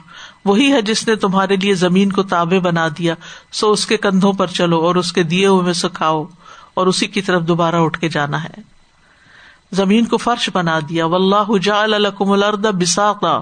وہی 0.45 0.71
ہے 0.71 0.81
جس 0.81 1.07
نے 1.07 1.15
تمہارے 1.15 1.55
لیے 1.55 1.73
زمین 1.73 2.11
کو 2.11 2.23
تابے 2.23 2.59
بنا 2.59 2.87
دیا، 2.87 3.15
سو 3.51 3.71
اس 3.71 3.85
کے 3.85 3.97
کندھوں 3.97 4.33
پر 4.33 4.47
چلو 4.47 4.77
اور 4.77 4.95
اس 4.95 5.11
کے 5.11 5.23
دیے 5.23 5.47
ہوئے 5.47 5.63
میں 5.63 5.73
سکھاؤ 5.73 6.25
اور 6.73 6.87
اسی 6.87 7.07
کی 7.07 7.21
طرف 7.21 7.41
دوبارہ 7.41 7.75
اٹھ 7.75 7.99
کے 7.99 8.09
جانا 8.09 8.43
ہے۔ 8.43 8.61
زمین 9.71 10.05
کو 10.05 10.17
فرش 10.17 10.49
بنا 10.53 10.79
دیا۔ 10.89 11.05
و 11.05 11.15
اللہ 11.15 11.57
جال 11.61 11.93
الکم 11.93 12.31
الرد 12.31 12.65
بساقا 12.65 13.39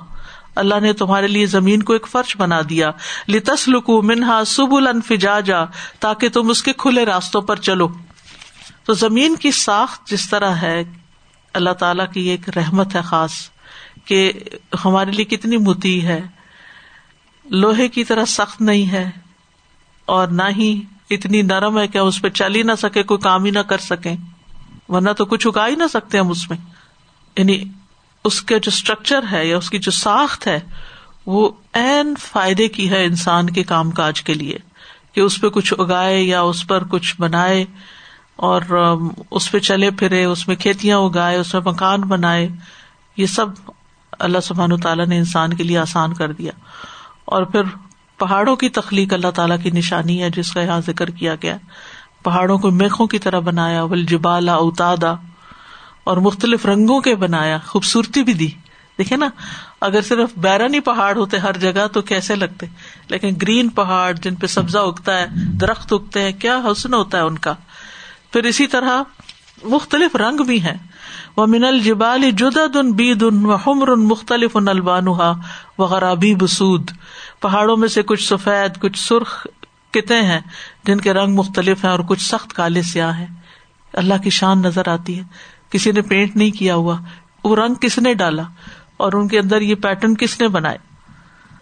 اللہ 0.55 0.79
نے 0.81 0.93
تمہارے 0.93 1.27
لیے 1.27 1.45
زمین 1.45 1.83
کو 1.83 1.93
ایک 1.93 2.07
فرش 2.07 2.37
بنا 2.37 2.61
دیا۔ 2.69 2.91
لتسلکو 3.27 4.01
منہا 4.01 4.45
سب 4.45 4.75
الفجاجا 4.75 5.63
تاکہ 5.99 6.29
تم 6.29 6.49
اس 6.49 6.63
کے 6.63 6.73
کھلے 6.77 7.05
راستوں 7.05 7.41
پر 7.41 7.55
چلو۔ 7.55 7.87
تو 8.87 8.93
زمین 8.93 9.35
کی 9.35 9.51
ساخت 9.51 10.07
جس 10.07 10.29
طرح 10.29 10.51
ہے، 10.51 10.83
اللہ 11.53 11.69
تعالی 11.69 12.03
کی 12.13 12.21
ایک 12.29 12.57
رحمت 12.57 12.95
ہے 12.95 13.01
خاص، 13.01 13.31
کہ 14.05 14.31
ہمارے 14.85 15.11
لیے 15.11 15.25
کتنی 15.25 15.57
متی 15.57 16.05
ہے۔ 16.05 16.21
لوہے 17.45 17.87
کی 17.87 18.03
طرح 18.03 18.25
سخت 18.25 18.61
نہیں 18.61 18.91
ہے، 18.91 19.09
اور 20.05 20.27
نہ 20.27 20.43
ہی 20.57 20.81
اتنی 21.09 21.41
نرم 21.41 21.79
ہے 21.79 21.87
کہ 21.87 21.97
اس 21.97 22.21
پہ 22.21 22.29
چل 22.29 22.55
ہی 22.55 22.63
نہ 22.63 22.71
سکے، 22.77 23.03
کوئی 23.03 23.19
کام 23.19 23.45
ہی 23.45 23.51
نہ 23.51 23.59
کر 23.59 23.77
سکے۔ 23.77 24.13
ورنہ 24.89 25.09
تو 25.09 25.25
کچھ 25.25 25.47
اگا 25.47 25.67
ہی 25.67 25.75
نہ 25.75 25.87
سکتے 25.93 26.19
ہم 26.19 26.29
اس 26.29 26.49
میں۔ 26.49 26.57
یعنی 27.37 27.63
اس 28.23 28.41
کے 28.41 28.59
جو 28.59 28.71
اسٹرکچر 28.73 29.19
ہے 29.31 29.45
یا 29.47 29.57
اس 29.57 29.69
کی 29.69 29.79
جو 29.79 29.91
ساخت 29.91 30.47
ہے، 30.47 30.59
وہ 31.25 31.49
این 31.73 32.13
فائدے 32.19 32.67
کی 32.67 32.89
ہے 32.89 33.05
انسان 33.05 33.49
کے 33.49 33.63
کام 33.63 33.91
کاج 33.91 34.21
کے 34.21 34.33
لیے، 34.33 34.57
کہ 35.11 35.21
اس 35.21 35.41
پہ 35.41 35.49
کچھ 35.49 35.73
اگائے 35.77 36.21
یا 36.23 36.41
اس 36.41 36.67
پر 36.67 36.83
کچھ 36.83 37.15
بنائے۔ 37.19 37.65
اور 38.37 38.61
اس 39.31 39.51
پہ 39.51 39.59
چلے 39.59 39.91
پھرے، 39.91 40.25
اس 40.25 40.47
میں 40.47 40.55
کھیتیاں 40.55 40.97
اگائے، 40.97 41.37
اس 41.37 41.53
میں 41.53 41.61
مکان 41.65 42.01
بنائے، 42.01 42.49
یہ 43.17 43.25
سب 43.25 43.45
اللہ 44.19 44.37
سبحان 44.39 44.77
تعالیٰ 44.77 45.05
نے 45.05 45.17
انسان 45.17 45.53
کے 45.53 45.63
لیے 45.63 45.77
آسان 45.77 46.13
کر 46.13 46.31
دیا۔ 46.31 46.51
اور 47.25 47.43
پھر 47.43 47.61
پہاڑوں 48.17 48.55
کی 48.55 48.69
تخلیق 48.69 49.13
اللہ 49.13 49.31
تعالیٰ 49.31 49.57
کی 49.63 49.69
نشانی 49.71 50.23
ہے، 50.23 50.29
جس 50.29 50.51
کا 50.51 50.61
یہاں 50.61 50.81
ذکر 50.85 51.09
کیا 51.09 51.35
گیا۔ 51.35 51.57
پہاڑوں 52.23 52.57
کو 52.57 52.71
میخوں 52.71 53.07
کی 53.07 53.19
طرح 53.19 53.39
بنایا 53.39 53.83
ول 53.83 54.05
جبالا 54.05 54.55
اتادا 54.55 55.13
اور 56.03 56.17
مختلف 56.17 56.65
رنگوں 56.65 57.01
کے 57.01 57.15
بنایا، 57.15 57.57
خوبصورتی 57.67 58.23
بھی 58.23 58.33
دی۔ 58.33 58.49
دیکھے 58.97 59.17
نا، 59.17 59.29
اگر 59.81 60.01
صرف 60.01 60.29
بیرنی 60.37 60.79
پہاڑ 60.79 61.17
ہوتے 61.17 61.37
ہر 61.37 61.57
جگہ 61.57 61.87
تو 61.87 62.01
کیسے 62.01 62.35
لگتے؟ 62.35 62.65
لیکن 63.07 63.35
گرین 63.41 63.69
پہاڑ 63.69 64.13
جن 64.13 64.35
پہ 64.35 64.47
سبزہ 64.47 64.77
اگتا 64.77 65.19
ہے، 65.19 65.25
درخت 65.33 65.93
اگتے 65.93 66.21
ہیں، 66.21 66.31
کیا 66.31 66.61
حسن 66.71 66.93
ہوتا 66.93 67.17
ہے 67.17 67.23
ان 67.23 67.37
کا؟ 67.37 67.53
پھر 68.31 68.43
اسی 68.43 68.67
طرح 68.67 69.03
مختلف 69.63 70.15
رنگ 70.15 70.37
بھی 70.37 70.61
ہیں۔ 70.61 70.77
وہ 71.37 71.45
من 71.45 71.63
الجبال 71.63 72.31
جدد 72.31 72.75
ان 72.75 72.91
بید 72.91 73.23
ان 73.23 73.45
و 73.45 73.55
حمر 73.55 73.87
ان 73.87 74.07
مختلف 74.07 74.55
ان 74.55 74.67
البانہ 74.67 75.33
وغیرہ 75.77 76.15
بسود 76.39 76.91
پہاڑوں 77.39 77.77
میں 77.77 77.87
سے 77.87 78.01
کچھ 78.01 78.27
سفید، 78.27 78.79
کچھ 78.79 78.99
سرخ 78.99 79.47
کتے 79.91 80.21
ہیں 80.21 80.39
جن 80.83 81.01
کے 81.01 81.13
رنگ 81.13 81.35
مختلف 81.35 81.83
ہیں 81.83 81.91
اور 81.91 81.99
کچھ 81.99 82.21
سخت 82.21 82.53
کالے 82.53 82.81
سیاہ 82.81 83.19
ہیں۔ 83.19 83.27
اللہ 83.93 84.13
کی 84.23 84.29
شان 84.29 84.61
نظر 84.61 84.87
آتی 84.87 85.17
ہے۔ 85.17 85.23
کسی 85.69 85.91
نے 85.91 86.01
پینٹ 86.01 86.35
نہیں 86.35 86.51
کیا 86.51 86.75
ہوا۔ 86.75 86.97
وہ 87.43 87.55
رنگ 87.55 87.73
کس 87.73 87.97
نے 87.97 88.13
ڈالا؟ 88.13 88.43
اور 88.97 89.13
ان 89.13 89.27
کے 89.27 89.39
اندر 89.39 89.61
یہ 89.61 89.75
پیٹرن 89.75 90.15
کس 90.15 90.41
نے 90.41 90.47
بنائے؟ 90.47 90.77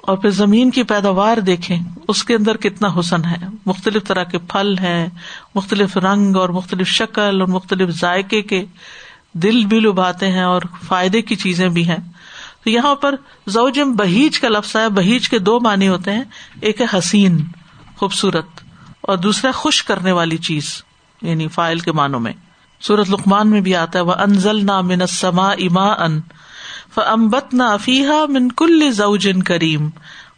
اور 0.06 0.18
پھر 0.18 0.30
زمین 0.30 0.72
کی 0.72 0.84
پیداوار 0.84 1.38
دیکھیں، 1.38 1.80
اس 2.08 2.24
کے 2.24 2.36
اندر 2.36 2.58
کتنا 2.58 2.88
حسن 3.00 3.26
ہے۔ 3.26 3.36
مختلف 3.66 4.04
طرح 4.04 4.24
کے 4.24 4.38
پھل 4.38 4.76
ہیں، 4.78 5.08
مختلف 5.56 5.98
رنگ 5.98 6.36
اور 6.36 6.50
مختلف 6.50 6.88
شکل 6.88 7.42
اور 7.42 7.50
مختلف 7.50 7.90
ذائقے 7.90 8.42
کے 8.42 8.66
دل 9.34 9.66
بھی 9.66 9.80
لبھاتے 9.80 10.32
ہیں 10.32 10.44
اور 10.44 10.62
فائدے 10.88 11.22
کی 11.22 11.36
چیزیں 11.36 11.70
بھی 11.70 11.88
ہیں۔ 11.90 11.98
تو 12.64 12.70
یہاں 12.70 12.96
پر 12.96 13.16
زوجم 13.48 13.92
بہیج 13.96 14.40
کا 14.40 14.50
لفظ 14.50 14.76
ہے، 14.76 14.90
بہیج 14.90 15.30
کے 15.30 15.40
دو 15.40 15.60
معنی 15.60 15.88
ہوتے 15.88 16.12
ہیں۔ 16.12 16.24
ایک 16.62 16.82
ہے 16.82 16.98
حسین، 16.98 17.44
خوبصورت، 17.98 18.48
اور 19.02 19.18
دوسرا 19.18 19.52
خوش 19.52 19.84
کرنے 19.84 20.12
والی 20.12 20.38
چیز 20.38 20.84
یعنی 21.22 21.48
فائل 21.48 21.80
کے 21.80 21.92
معنوں 21.92 22.20
میں۔ 22.20 22.34
سورت 22.82 23.10
لکمان 23.10 23.50
میں 23.50 23.62
بھی 23.62 23.76
آتا 23.76 24.00
ہے 24.00 24.04
وہ 24.04 24.14
انزل 24.14 24.66
نہ 24.66 24.82
منسما 24.82 25.50
اما 25.50 25.88
ان 25.88 26.20
امبت 27.02 27.54
نہ 27.54 27.64
افیحا 27.64 28.26
من 28.26 28.50
کل 28.50 28.92
زوجن 28.92 29.44
کریم 29.44 29.90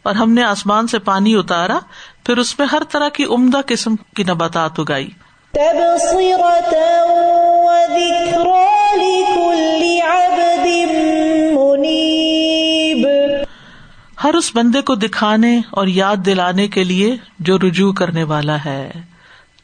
اور 0.02 0.14
ہم 0.14 0.32
نے 0.32 0.42
آسمان 0.42 0.86
سے 0.86 0.98
پانی 0.98 1.34
اتارا 1.34 1.78
پھر 2.24 2.36
اس 2.36 2.58
میں 2.58 2.66
ہر 2.72 2.82
طرح 2.90 3.08
کی 3.08 3.24
عمدہ 3.24 3.60
قسم 3.66 3.96
کی 4.16 4.22
نباتات 4.22 4.80
اگائی۔ 4.80 5.08
ہر 14.24 14.34
اس 14.34 14.50
بندے 14.54 14.80
کو 14.80 14.94
دکھانے 14.94 15.60
اور 15.70 15.86
یاد 15.86 16.16
دلانے 16.16 16.68
کے 16.68 16.84
لیے 16.84 17.16
جو 17.38 17.58
رجوع 17.58 17.92
کرنے 17.92 18.22
والا 18.22 18.56
ہے۔ 18.64 18.90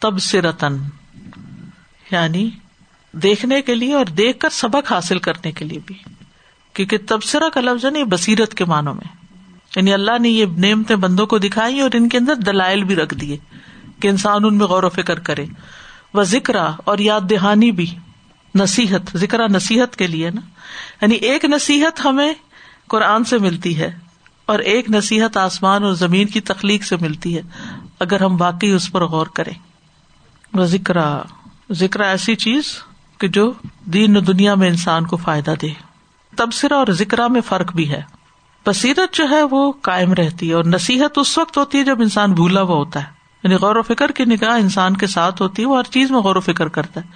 تب 0.00 0.18
سے 0.18 0.40
رتن 0.40 0.76
یعنی 2.10 2.50
دیکھنے 3.12 3.62
کے 3.62 3.74
لیے 3.74 3.94
اور 3.94 4.04
دیکھ 4.04 4.38
کر 4.38 4.48
سبق 4.48 4.92
حاصل 4.92 5.18
کرنے 5.18 5.52
کے 5.52 5.64
لیے 5.64 5.78
بھی۔ 5.86 5.94
کیونکہ 6.74 6.98
تبصرہ 7.08 7.48
کا 7.48 7.60
لفظ 7.60 7.84
ہے 7.84 7.90
نا 7.90 7.98
بصیرت 8.10 8.54
کے 8.54 8.64
معنوں 8.64 8.94
میں۔ 8.94 9.16
یعنی 9.76 9.92
اللہ 9.92 10.18
نے 10.20 10.28
یہ 10.28 10.46
نعمتیں 10.46 10.96
بندوں 10.96 11.26
کو 11.26 11.38
دکھائی 11.38 11.80
اور 11.80 11.90
ان 11.94 12.08
کے 12.08 12.18
اندر 12.18 12.34
دلائل 12.34 12.84
بھی 12.84 12.96
رکھ 12.96 13.14
دیے 13.14 13.36
کہ 14.00 14.08
انسان 14.08 14.44
ان 14.44 14.58
میں 14.58 14.66
غور 14.66 14.82
و 14.82 14.88
فکر 14.88 15.18
کرے۔ 15.18 15.46
وہ 16.14 16.22
ذکر 16.22 16.56
اور 16.76 16.98
یاد 16.98 17.20
دہانی 17.20 17.70
بھی، 17.70 17.86
نصیحت 18.54 19.16
ذکر 19.16 19.48
نصیحت 19.48 19.96
کے 19.96 20.06
لیے 20.06 20.30
نا۔ 20.30 20.40
یعنی 21.00 21.14
ایک 21.14 21.44
نصیحت 21.44 22.04
ہمیں 22.04 22.34
قرآن 22.88 23.24
سے 23.24 23.38
ملتی 23.38 23.78
ہے 23.78 23.98
اور 24.46 24.58
ایک 24.58 24.90
نصیحت 24.90 25.36
آسمان 25.36 25.84
اور 25.84 25.92
زمین 25.92 26.26
کی 26.26 26.40
تخلیق 26.40 26.84
سے 26.84 26.96
ملتی 27.00 27.36
ہے، 27.36 27.42
اگر 27.98 28.22
ہم 28.22 28.40
واقعی 28.40 28.70
اس 28.70 28.92
پر 28.92 29.04
غور 29.04 29.26
کریں۔ 29.26 29.54
وہ 30.52 30.64
ذکر 30.64 30.96
ذکر 31.72 32.00
ایسی 32.00 32.34
چیز 32.34 32.64
کہ 33.18 33.28
جو 33.28 33.52
دین 33.84 34.16
و 34.16 34.20
دنیا 34.20 34.54
میں 34.54 34.68
انسان 34.68 35.06
کو 35.06 35.16
فائدہ 35.16 35.54
دے۔ 35.62 35.93
تبصرہ 36.36 36.74
اور 36.74 36.86
ذکر 36.90 37.28
میں 37.28 37.40
فرق 37.40 37.72
بھی 37.72 37.90
ہے۔ 37.90 38.02
بصیرت 38.66 39.14
جو 39.14 39.28
ہے 39.30 39.42
وہ 39.42 39.72
قائم 39.72 40.12
رہتی 40.12 40.48
ہے 40.48 40.54
اور 40.54 40.64
نصیحت 40.64 41.18
اس 41.18 41.38
وقت 41.38 41.58
ہوتی 41.58 41.78
ہے 41.78 41.84
جب 41.84 42.00
انسان 42.00 42.32
بھولا 42.32 42.62
ہوا 42.62 42.76
ہوتا 42.76 43.00
ہے۔ 43.00 43.14
یعنی 43.42 43.54
غور 43.54 43.76
و 43.76 43.82
فکر 43.82 44.12
کی 44.12 44.24
نگاہ 44.24 44.48
انسان 44.48 44.96
کے 44.96 45.06
ساتھ 45.06 45.42
ہوتی 45.42 45.62
ہے، 45.62 45.66
وہ 45.66 45.78
ہر 45.78 45.82
چیز 45.82 46.10
میں 46.10 46.20
غور 46.20 46.36
و 46.36 46.40
فکر 46.40 46.68
کرتا 46.68 47.00
ہے۔ 47.00 47.06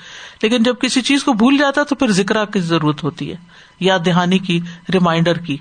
لیکن 0.43 0.63
جب 0.63 0.75
کسی 0.81 1.01
چیز 1.01 1.25
کو 1.25 1.33
بھول 1.33 1.59
جاتا 1.59 1.81
ہے 1.81 1.87
تو 1.87 1.95
پھر 1.95 2.11
ذکر 2.11 2.45
کی 2.45 2.61
ضرورت 2.61 3.05
ہوتی 3.05 3.31
ہے، 3.31 3.37
یاد 3.81 3.99
دہانی 4.07 4.39
کی، 4.39 4.61
ریمائنڈر 4.95 5.39
کی۔ 5.39 5.57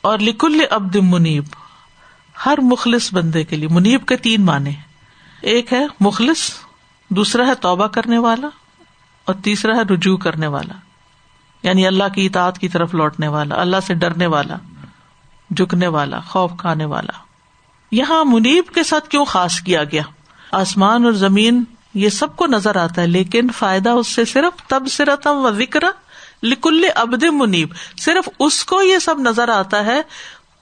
اور 0.00 0.18
لکل 0.18 0.60
ابد 0.70 0.96
منیب، 0.96 1.44
ہر 2.46 2.58
مخلص 2.62 3.14
بندے 3.14 3.44
کے 3.44 3.56
لیے، 3.56 3.68
منیب 3.68 4.06
کے 4.06 4.16
تین 4.16 4.46
معنی 4.46 4.70
ایک 5.42 5.72
ہے 5.72 5.86
مخلص، 6.00 6.52
دوسرا 7.08 7.46
ہے 7.46 7.54
توبہ 7.54 7.86
کرنے 7.86 8.18
والا، 8.18 8.48
اور 9.24 9.34
تیسرا 9.34 9.76
ہے 9.76 9.94
رجوع 9.94 10.16
کرنے 10.16 10.46
والا۔ 10.46 10.74
یعنی 11.62 11.86
اللہ 11.86 12.04
کی 12.14 12.26
اطاعت 12.26 12.58
کی 12.58 12.68
طرف 12.68 12.94
لوٹنے 12.94 13.28
والا، 13.28 13.60
اللہ 13.60 13.76
سے 13.86 13.94
ڈرنے 13.94 14.26
والا، 14.26 14.56
جھکنے 15.50 15.86
والا، 15.86 16.20
خوف 16.20 16.50
کھانے 16.58 16.84
والا۔ 16.84 17.12
یہاں 17.90 18.24
منیب 18.24 18.64
کے 18.74 18.82
ساتھ 18.82 19.08
کیوں 19.08 19.24
خاص 19.24 19.60
کیا 19.60 19.84
گیا؟ 19.84 20.02
آسمان 20.52 21.04
اور 21.04 21.12
زمین، 21.12 21.64
یہ 21.94 22.08
سب 22.08 22.36
کو 22.36 22.46
نظر 22.46 22.76
آتا 22.76 23.02
ہے، 23.02 23.06
لیکن 23.06 23.48
فائدہ 23.56 23.88
اس 23.88 24.08
سے 24.08 24.24
صرف 24.24 24.68
تب 24.68 24.82
سرتم 24.90 25.36
و 25.36 25.50
ذکر 25.50 25.80
لکل 26.42 26.84
ابد 26.94 27.22
منیب۔ 27.22 27.68
صرف 28.00 28.28
اس 28.38 28.64
کو 28.64 28.82
یہ 28.82 28.98
سب 28.98 29.18
نظر 29.18 29.48
آتا 29.48 29.84
ہے، 29.84 30.02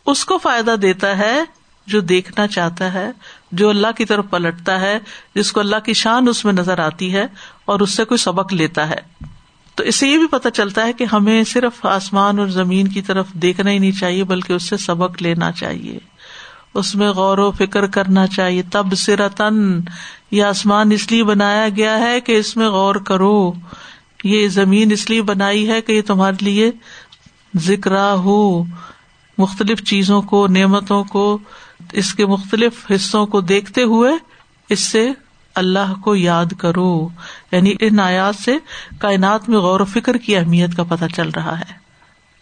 اس 0.07 0.25
کو 0.25 0.39
فائدہ 0.39 0.77
دیتا 0.83 1.19
ہے 1.19 1.45
جو 1.87 2.01
دیکھنا 2.01 2.47
چاہتا 2.47 2.93
ہے، 2.95 3.11
جو 3.53 3.69
اللہ 3.69 3.87
کی 3.97 4.05
طرف 4.05 4.25
پلٹتا 4.31 4.81
ہے، 4.81 4.99
جس 5.35 5.53
کو 5.53 5.61
اللہ 5.61 5.77
کی 5.85 5.95
شان 5.95 6.29
اس 6.29 6.45
میں 6.45 6.53
نظر 6.53 6.79
آتی 6.79 7.15
ہے 7.15 7.27
اور 7.65 7.81
اس 7.81 7.91
سے 7.91 8.05
کوئی 8.05 8.19
سبق 8.19 8.53
لیتا 8.53 8.89
ہے۔ 8.89 9.01
تو 9.79 9.85
اس 9.85 9.97
سے 9.97 10.09
یہ 10.09 10.19
بھی 10.19 10.27
پتا 10.27 10.51
چلتا 10.51 10.87
ہے 10.87 10.93
کہ 10.93 11.05
ہمیں 11.13 11.45
صرف 11.45 11.87
آسمان 11.87 12.39
اور 12.39 12.47
زمین 12.47 12.89
کی 12.89 13.03
طرف 13.03 13.29
دیکھنا 13.33 13.71
ہی 13.71 13.79
نہیں 13.79 13.93
چاہیے، 13.93 14.25
بلکہ 14.25 14.53
اس 14.53 14.69
سے 14.69 14.77
سبق 14.77 15.23
لینا 15.23 15.53
چاہیے۔ 15.53 15.99
اس 16.75 16.95
میں 16.95 17.11
غور 17.11 17.39
و 17.39 17.51
فکر 17.51 17.87
کرنا 17.87 18.27
چاہیے۔ 18.27 18.63
تب 18.73 18.87
سرتن 18.97 19.81
یہ 20.31 20.43
آسمان 20.43 20.93
اس 20.93 21.13
لیے 21.13 21.25
بنایا 21.25 21.69
گیا 21.77 21.99
ہے 22.01 22.21
کہ 22.21 22.33
اس 22.33 22.57
میں 22.57 22.69
غور 22.69 22.95
کرو۔ 22.95 23.53
یہ 24.25 24.49
زمین 24.49 24.93
اس 24.93 25.11
لیے 25.11 25.23
بنائی 25.23 25.69
ہے 25.69 25.83
کہ 25.83 25.93
یہ 25.93 26.03
تمہارے 26.03 26.45
لیے 26.45 26.71
ذکر 27.57 28.13
ہو۔ 28.13 28.65
مختلف 29.39 29.83
چیزوں 29.83 30.23
کو، 30.23 30.47
نعمتوں 30.47 31.05
کو، 31.05 31.39
اس 31.93 32.15
کے 32.15 32.27
مختلف 32.27 32.91
حصوں 32.95 33.27
کو 33.27 33.41
دیکھتے 33.41 33.83
ہوئے 33.83 34.13
اس 34.69 34.81
سے 34.81 35.11
اللہ 35.59 35.95
کو 36.05 36.17
یاد 36.17 36.47
کرو۔ 36.59 37.09
یعنی 37.53 37.75
ان 37.81 38.01
آیات 38.01 38.35
سے 38.35 38.57
کائنات 38.99 39.49
میں 39.49 39.59
غور 39.59 39.81
و 39.81 39.85
فکر 39.85 40.17
کی 40.17 40.37
اہمیت 40.37 40.77
کا 40.77 40.83
پتہ 40.85 41.05
چل 41.17 41.29
رہا 41.29 41.59
ہے۔ 41.59 41.73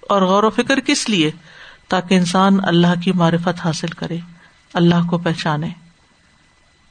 اور 0.01 0.23
غور 0.23 0.43
و 0.43 0.51
فکر 0.51 0.81
کس 0.81 1.09
لیے؟ 1.09 1.31
تاکہ 1.89 2.15
انسان 2.15 2.59
اللہ 2.63 3.01
کی 3.05 3.13
معرفت 3.13 3.61
حاصل 3.65 3.87
کرے، 3.87 4.17
اللہ 4.75 5.09
کو 5.11 5.19
پہچانے۔ 5.19 5.69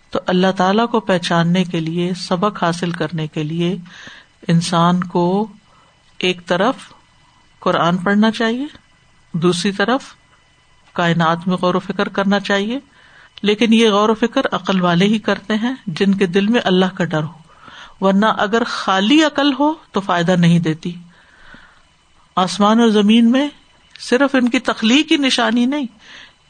تو 0.10 0.20
اللہ 0.28 0.52
تعالی 0.58 0.88
کو 0.92 1.00
پہچاننے 1.00 1.64
کے 1.64 1.80
لیے، 1.80 2.14
سبق 2.14 2.64
حاصل 2.64 2.92
کرنے 2.92 3.28
کے 3.28 3.44
لیے 3.44 3.78
انسان 4.48 5.04
کو 5.04 5.48
ایک 6.18 6.46
طرف 6.46 6.76
قرآن 7.60 7.98
پڑھنا 7.98 8.32
چاہیے، 8.32 8.66
دوسری 9.34 9.72
طرف 9.72 10.02
کائنات 10.94 11.48
میں 11.48 11.58
غور 11.58 11.76
و 11.76 11.80
فکر 11.80 12.10
کرنا 12.10 12.40
چاہیے۔ 12.40 12.80
لیکن 13.42 13.74
یہ 13.74 13.90
غور 13.90 14.10
و 14.10 14.14
فکر 14.14 14.42
عقل 14.52 14.82
والے 14.82 15.06
ہی 15.06 15.20
کرتے 15.20 15.56
ہیں 15.56 15.76
جن 15.88 16.16
کے 16.16 16.26
دل 16.26 16.48
میں 16.48 16.62
اللہ 16.64 16.86
کا 16.96 17.04
ڈر 17.04 17.24
ہو، 17.24 17.34
ورنہ 18.06 18.26
اگر 18.26 18.64
خالی 18.68 19.24
عقل 19.24 19.54
ہو 19.60 19.74
تو 19.92 20.02
فائدہ 20.02 20.32
نہیں 20.32 20.60
دیتی۔ 20.60 20.96
آسمان 22.36 22.80
اور 22.80 22.88
زمین 22.88 23.32
میں 23.32 23.50
صرف 24.00 24.36
ان 24.36 24.50
کی 24.50 24.60
تخلیق 24.60 25.10
کی 25.10 25.18
نشانی 25.18 25.66
نہیں، 25.66 25.86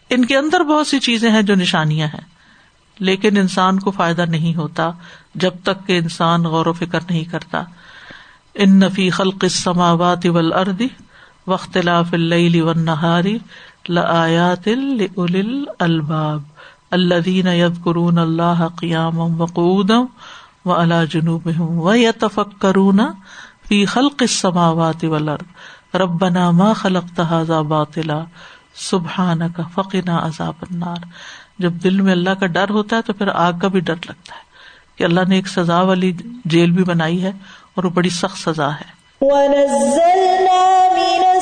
ان 0.10 0.26
کے 0.26 0.38
اندر 0.38 0.62
بہت 0.62 0.88
سی 0.88 1.00
چیزیں 1.00 1.32
ہیں 1.32 1.42
جو 1.42 1.56
نشانیاں 1.56 2.08
ہیں۔ 2.08 2.36
لیکن 3.00 3.38
انسان 3.38 3.80
کو 3.80 3.92
فائدہ 3.92 4.22
نہیں 4.22 4.56
ہوتا 4.56 4.92
جب 5.36 5.52
تک 5.64 5.88
کہ 5.88 5.98
انسان 5.98 6.44
غور 6.44 6.66
و 6.66 6.74
فکر 6.74 7.00
نہیں 7.10 7.24
کرتا۔ 7.24 7.64
ان 8.54 8.80
نفی 8.80 9.10
خلق 9.10 9.36
السماوات 9.42 10.26
والارض 10.26 10.82
واختلاف 11.48 12.14
اللیل 12.14 12.62
والنہاری 12.62 13.38
لآیات 13.90 14.68
لأولی 14.68 15.64
الالباب 16.96 17.14
الذین 17.16 17.48
یذکرون 17.48 18.18
اللہ 18.18 18.68
قیام 18.80 19.20
وقودم 19.20 19.32
و 19.32 19.36
قیاما 19.36 19.44
وقعودا 19.44 20.00
وعلا 20.66 21.04
جنوبهم 21.04 21.80
ویتفکرون 21.80 23.00
فی 23.70 23.86
خلق 23.86 24.14
السماوات 24.20 25.04
والارض 25.04 25.96
ربنا 25.96 26.52
ما 26.52 26.74
خلقت 26.74 27.20
هذا 27.20 27.62
باطلا 27.62 28.20
سبحانک 28.76 29.62
فقنا 29.74 30.26
عذاب 30.26 30.64
النار. 30.72 31.06
جب 31.60 31.74
دل 31.84 32.02
میں 32.02 32.12
اللہ 32.12 32.40
کا 32.40 32.46
ڈر 32.46 32.70
ہوتا 32.70 32.96
ہے 32.96 33.02
تو 33.02 33.14
پھر 33.14 33.28
آگ 33.28 33.54
کا 33.62 33.68
بھی 33.68 33.80
ڈر 33.80 33.96
لگتا 33.96 34.36
ہے 34.36 34.44
کہ 34.96 35.04
اللہ 35.04 35.28
نے 35.28 35.36
ایک 35.36 35.48
سزا 35.48 35.82
والی 35.82 36.12
جیل 36.46 36.72
بھی 36.72 36.84
بنائی 36.84 37.24
ہے 37.24 37.32
اور 37.76 37.84
وہ 37.84 37.90
بڑی 37.90 38.10
سخت 38.10 38.38
سزا 38.38 38.74
ہے۔ 38.74 38.94
ونزلنا 39.22 40.64
من 40.98 41.40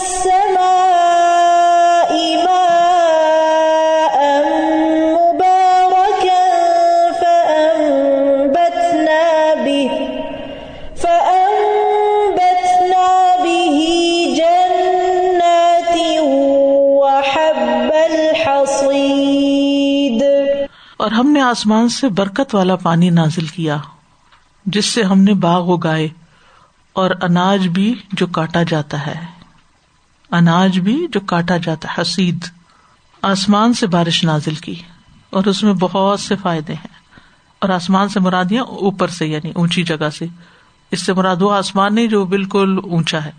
اور 21.03 21.11
ہم 21.11 21.27
نے 21.27 21.41
آسمان 21.41 21.89
سے 21.89 22.09
برکت 22.09 22.55
والا 22.55 22.75
پانی 22.75 23.09
نازل 23.09 23.47
کیا، 23.47 23.77
جس 24.65 24.85
سے 24.85 25.03
ہم 25.03 25.21
نے 25.21 25.33
باغ 25.33 25.73
اگائے 25.73 26.07
اور 26.93 27.11
اناج 27.21 27.67
بھی 27.67 27.95
جو 28.11 28.27
کاٹا 28.27 28.63
جاتا 28.63 29.07
ہے۔ 29.07 29.25
اناج 30.31 30.79
بھی 30.79 31.07
جو 31.09 31.19
کاٹا 31.19 31.57
جاتا 31.57 31.89
ہے، 31.89 32.01
حسید۔ 32.01 32.45
آسمان 33.21 33.73
سے 33.73 33.87
بارش 33.87 34.23
نازل 34.23 34.55
کی 34.55 34.75
اور 35.29 35.43
اس 35.45 35.63
میں 35.63 35.73
بہت 35.73 36.19
سے 36.19 36.35
فائدے 36.35 36.73
ہیں۔ 36.73 36.95
اور 37.59 37.69
آسمان 37.69 38.09
سے 38.09 38.19
مرادیاں 38.19 38.63
اوپر 38.63 39.07
سے 39.07 39.27
یعنی 39.27 39.51
اونچی 39.55 39.83
جگہ 39.83 40.09
سے۔ 40.09 40.25
اس 40.91 41.01
سے 41.05 41.13
مراد 41.13 41.41
وہ 41.41 41.53
آسمان 41.53 41.95
نہیں 41.95 42.07
جو 42.07 42.25
بالکل 42.25 42.79
اونچا 42.83 43.25
ہے، 43.25 43.31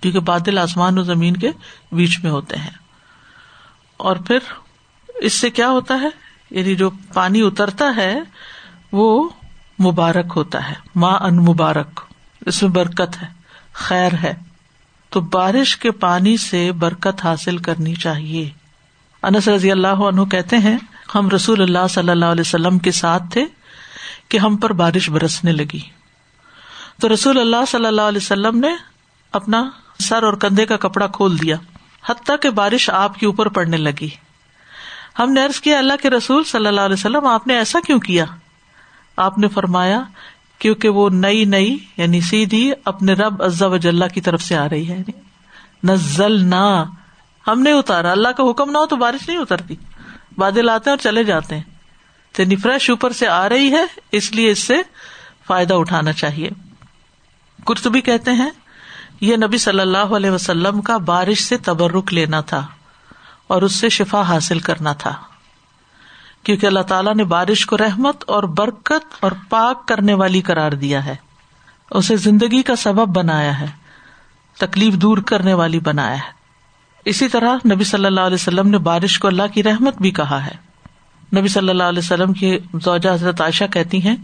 کیونکہ 0.00 0.20
بادل 0.20 0.58
آسمان 0.58 0.96
اور 0.96 1.04
زمین 1.04 1.36
کے 1.36 1.50
بیچ 1.92 2.20
میں 2.22 2.30
ہوتے 2.30 2.56
ہیں۔ 2.56 2.78
اور 3.96 4.16
پھر 4.16 4.38
اس 5.14 5.32
سے 5.32 5.50
کیا 5.50 5.68
ہوتا 5.68 5.94
ہے؟ 5.94 6.25
یعنی 6.50 6.74
جو 6.74 6.90
پانی 7.14 7.42
اترتا 7.42 7.84
ہے، 7.96 8.18
وہ 8.92 9.28
مبارک 9.80 10.32
ہوتا 10.36 10.68
ہے۔ 10.68 10.74
ماں 10.94 11.18
ان 11.18 11.36
مبارک، 11.36 12.00
اس 12.46 12.62
میں 12.62 12.70
برکت 12.70 13.22
ہے، 13.22 13.26
خیر 13.72 14.12
ہے۔ 14.22 14.34
تو 15.10 15.20
بارش 15.20 15.76
کے 15.76 15.90
پانی 15.90 16.36
سے 16.36 16.72
برکت 16.72 17.24
حاصل 17.24 17.58
کرنی 17.58 17.94
چاہیے۔ 17.94 18.50
انس 19.22 19.48
رضی 19.48 19.72
اللہ 19.72 19.86
عنہ 19.88 20.24
کہتے 20.24 20.58
ہیں، 20.58 20.78
ہم 21.14 21.28
رسول 21.28 21.62
اللہ 21.62 21.86
صلی 21.90 22.10
اللہ 22.10 22.24
علیہ 22.24 22.40
وسلم 22.40 22.78
کے 22.78 22.92
ساتھ 22.92 23.22
تھے 23.30 23.44
کہ 24.28 24.38
ہم 24.38 24.56
پر 24.56 24.72
بارش 24.72 25.10
برسنے 25.10 25.52
لگی۔ 25.52 25.80
تو 27.00 27.14
رسول 27.14 27.40
اللہ 27.40 27.64
صلی 27.68 27.86
اللہ 27.86 28.02
علیہ 28.02 28.20
وسلم 28.22 28.58
نے 28.58 28.70
اپنا 29.32 29.70
سر 29.98 30.22
اور 30.22 30.34
کندھے 30.34 30.66
کا 30.66 30.76
کپڑا 30.76 31.06
کھول 31.06 31.42
دیا۔ 31.42 31.56
حتیٰ 32.06 32.36
کہ 32.42 32.50
بارش 32.50 32.90
آپ 32.90 33.18
کے 33.18 33.26
اوپر 33.26 33.48
پڑنے 33.48 33.76
لگی۔ 33.76 34.08
ہم 35.18 35.32
نے 35.32 35.44
ارض 35.44 35.60
کیا، 35.60 35.78
اللہ 35.78 35.92
کے 36.02 36.10
رسول 36.10 36.44
صلی 36.44 36.66
اللہ 36.66 36.80
علیہ 36.80 36.94
وسلم، 36.94 37.26
آپ 37.26 37.46
نے 37.46 37.56
ایسا 37.56 37.78
کیوں 37.86 37.98
کیا؟ 37.98 38.24
آپ 39.16 39.38
نے 39.38 39.48
فرمایا، 39.48 40.02
کیونکہ 40.58 40.88
وہ 40.88 41.10
نئی 41.10 41.44
نئی 41.44 41.76
یعنی 41.96 42.20
سیدھی 42.20 42.72
اپنے 42.84 43.12
رب 43.12 43.42
عزا 43.42 43.66
وجاللہ 43.66 44.04
کی 44.14 44.20
طرف 44.20 44.42
سے 44.42 44.56
آ 44.56 44.68
رہی 44.68 44.88
ہے۔ 44.88 44.94
یعنی 44.94 45.12
نزل 45.84 46.44
نہ 46.44 46.84
ہم 47.46 47.62
نے 47.62 47.72
اتارا۔ 47.72 48.12
اللہ 48.12 48.28
کا 48.28 48.50
حکم 48.50 48.70
نہ 48.70 48.78
ہو 48.78 48.86
تو 48.86 48.96
بارش 48.96 49.28
نہیں 49.28 49.38
اترتی۔ 49.38 49.76
بادل 50.38 50.68
آتے 50.68 50.90
ہیں 50.90 50.96
اور 50.96 51.02
چلے 51.02 51.24
جاتے 51.24 51.54
ہیں۔ 51.56 51.62
یعنی 52.38 52.56
فریش 52.56 52.90
اوپر 52.90 53.12
سے 53.12 53.28
آ 53.28 53.48
رہی 53.48 53.72
ہے، 53.72 53.84
اس 54.12 54.32
لیے 54.32 54.50
اس 54.50 54.58
سے 54.58 54.74
فائدہ 55.46 55.74
اٹھانا 55.74 56.12
چاہیے۔ 56.12 56.50
کرتبی 57.66 58.00
کہتے 58.00 58.32
ہیں، 58.32 58.50
یہ 59.20 59.36
نبی 59.36 59.58
صلی 59.58 59.80
اللہ 59.80 59.98
علیہ 59.98 60.30
وسلم 60.30 60.80
کا 60.80 60.96
بارش 60.96 61.40
سے 61.40 61.56
تبرک 61.56 62.14
لینا 62.14 62.40
تھا۔ 62.40 62.66
اور 63.46 63.62
اس 63.62 63.72
سے 63.72 63.88
شفا 63.88 64.22
حاصل 64.22 64.58
کرنا 64.58 64.92
تھا۔ 64.92 65.14
کیونکہ 66.42 66.66
اللہ 66.66 66.80
تعالیٰ 66.80 67.14
نے 67.14 67.24
بارش 67.24 67.66
کو 67.66 67.76
رحمت 67.76 68.24
اور 68.26 68.42
برکت 68.42 69.14
اور 69.20 69.32
پاک 69.48 69.88
کرنے 69.88 70.14
والی 70.14 70.40
قرار 70.40 70.72
دیا 70.72 71.04
ہے۔ 71.04 71.16
اسے 71.90 72.16
زندگی 72.16 72.62
کا 72.62 72.76
سبب 72.76 73.16
بنایا 73.16 73.60
ہے۔ 73.60 73.66
تکلیف 74.58 74.94
دور 74.94 75.18
کرنے 75.18 75.54
والی 75.54 75.80
بنایا 75.80 76.14
ہے۔ 76.14 76.36
اسی 77.04 77.28
طرح 77.28 77.56
نبی 77.72 77.84
صلی 77.84 78.06
اللہ 78.06 78.20
علیہ 78.20 78.34
وسلم 78.34 78.68
نے 78.68 78.78
بارش 78.78 79.18
کو 79.18 79.28
اللہ 79.28 79.42
کی 79.54 79.62
رحمت 79.62 79.98
بھی 79.98 80.10
کہا 80.10 80.46
ہے۔ 80.46 80.66
نبی 81.36 81.48
صلی 81.48 81.68
اللہ 81.68 81.82
علیہ 81.82 81.98
وسلم 81.98 82.32
کی 82.32 82.58
زوجہ 82.84 83.14
حضرت 83.14 83.40
عائشہ 83.40 83.64
کہتی 83.64 84.08
ہیں 84.08 84.16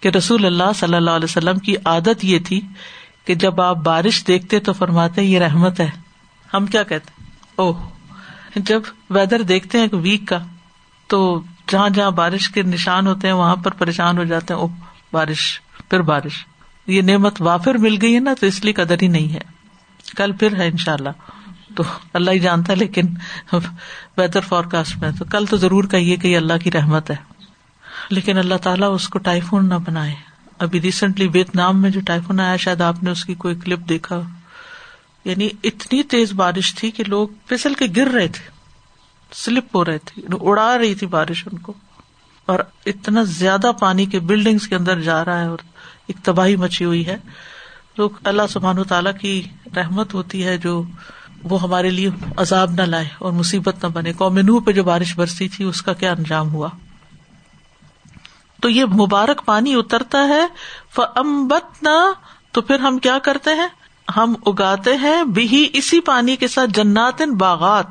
کہ 0.00 0.08
رسول 0.08 0.46
اللہ 0.46 0.72
صلی 0.74 0.94
اللہ 0.94 1.10
علیہ 1.10 1.24
وسلم 1.24 1.58
کی 1.58 1.76
عادت 1.84 2.24
یہ 2.24 2.38
تھی 2.38 2.60
کہ 3.24 3.34
جب 3.34 3.60
آپ 3.60 3.76
بارش 3.76 4.24
دیکھتے 4.26 4.60
تو 4.60 4.72
فرماتے 4.72 5.22
یہ 5.22 5.38
رحمت 5.38 5.80
ہے۔ 5.80 5.90
ہم 6.54 6.66
کیا 6.66 6.82
کہتے 6.82 7.10
او 7.56 7.72
جب 8.56 8.82
ویدر 9.10 9.42
دیکھتے 9.42 9.78
ہیں 9.78 9.86
ویک 9.92 10.28
کا، 10.28 10.38
تو 11.06 11.42
جہاں 11.68 11.88
جہاں 11.88 12.10
بارش 12.10 12.48
کے 12.48 12.62
نشان 12.62 13.06
ہوتے 13.06 13.26
ہیں، 13.26 13.34
وہاں 13.34 13.56
پر 13.56 13.70
پریشان 13.70 14.18
ہو 14.18 14.24
جاتے 14.24 14.54
ہیں 14.54 14.60
او 14.60 14.66
بارش، 15.12 15.60
پھر 15.90 16.00
بارش۔ 16.00 16.46
یہ 16.86 17.02
نعمت 17.02 17.42
وافر 17.42 17.74
مل 17.74 17.98
گئی 18.02 18.14
ہے 18.14 18.20
نا، 18.20 18.34
تو 18.40 18.46
اس 18.46 18.64
لیے 18.64 18.72
قدر 18.72 18.96
ہی 19.02 19.08
نہیں 19.08 19.34
ہے۔ 19.34 19.40
کل 20.16 20.32
پھر 20.32 20.56
ہے 20.56 20.68
ان 20.68 20.76
شاء 20.76 20.92
اللہ 20.92 21.08
تو 21.74 21.82
اللہ 22.12 22.30
ہی 22.30 22.38
جانتا 22.38 22.72
ہے، 22.72 22.76
لیکن 22.76 23.02
ویدر 24.16 24.40
فور 24.40 24.64
کاسٹ 24.64 24.96
میں 24.96 25.10
تو 25.18 25.24
کل 25.24 25.46
تو 25.46 25.56
ضرور 25.56 25.84
کہیے 25.84 26.16
کہ 26.16 26.28
یہ 26.28 26.36
اللہ 26.36 26.52
کی 26.64 26.70
رحمت 26.70 27.10
ہے۔ 27.10 27.16
لیکن 28.10 28.38
اللہ 28.38 28.54
تعالیٰ 28.54 28.94
اس 28.94 29.08
کو 29.08 29.18
ٹائیفون 29.18 29.68
نہ 29.68 29.74
بنائے۔ 29.74 30.14
ابھی 30.58 30.80
ریسنٹلی 30.80 31.28
ویتنام 31.32 31.82
میں 31.82 31.90
جو 31.90 32.00
ٹائیفون 32.00 32.40
آیا، 32.40 32.56
شاید 32.56 32.80
آپ 32.80 33.02
نے 33.02 33.10
اس 33.10 33.24
کی 33.24 33.34
کوئی 33.34 33.54
کلپ 33.54 33.88
دیکھا۔ 33.88 34.20
یعنی 35.24 35.48
اتنی 35.64 36.02
تیز 36.02 36.32
بارش 36.32 36.74
تھی 36.74 36.90
کہ 36.90 37.04
لوگ 37.06 37.28
پھسل 37.46 37.74
کے 37.74 37.84
گر 37.96 38.08
رہے 38.08 38.28
تھے، 38.28 38.48
سلپ 39.32 39.76
ہو 39.76 39.84
رہے 39.84 39.98
تھے 39.98 40.22
یعنی 40.22 40.36
اڑا 40.40 40.78
رہی 40.78 40.94
تھی 40.94 41.06
بارش 41.06 41.48
ان 41.52 41.58
کو۔ 41.58 41.72
اور 42.46 42.58
اتنا 42.86 43.22
زیادہ 43.22 43.70
پانی 43.80 44.06
کے 44.06 44.20
بلڈنگس 44.20 44.68
کے 44.68 44.74
اندر 44.74 45.00
جا 45.00 45.24
رہا 45.24 45.40
ہے 45.40 45.46
اور 45.46 45.58
ایک 46.06 46.16
تباہی 46.24 46.56
مچی 46.56 46.84
ہوئی 46.84 47.06
ہے۔ 47.06 47.16
تو 47.94 48.08
اللہ 48.24 48.42
سبحان 48.48 48.78
و 48.78 48.84
تعالیٰ 48.84 49.12
کی 49.20 49.42
رحمت 49.76 50.14
ہوتی 50.14 50.44
ہے 50.44 50.58
جو 50.58 50.82
وہ 51.42 51.62
ہمارے 51.62 51.90
لیے 51.90 52.10
عذاب 52.36 52.70
نہ 52.70 52.82
لائے 52.82 53.08
اور 53.18 53.32
مصیبت 53.32 53.84
نہ 53.84 53.88
بنے۔ 53.88 54.12
قوم 54.12 54.38
نوح 54.38 54.60
پہ 54.66 54.72
جو 54.72 54.84
بارش 54.84 55.16
برسی 55.16 55.48
تھی، 55.48 55.64
اس 55.64 55.82
کا 55.82 55.92
کیا 55.92 56.12
انجام 56.12 56.54
ہوا؟ 56.54 56.68
تو 58.62 58.68
یہ 58.68 58.84
مبارک 58.84 59.44
پانی 59.44 59.74
اترتا 59.74 60.28
ہے 60.28 60.46
فمبت 60.94 61.82
نہ 61.82 62.12
تو 62.52 62.60
پھر 62.60 62.78
ہم 62.78 62.98
کیا 62.98 63.18
کرتے 63.18 63.50
ہیں؟ 63.50 63.68
ہم 64.16 64.34
اگاتے 64.46 64.96
ہیں 64.96 65.22
بھی 65.22 65.68
اسی 65.72 66.00
پانی 66.00 66.36
کے 66.36 66.48
ساتھ 66.48 66.70
جنات 66.70 67.22
باغات 67.22 67.86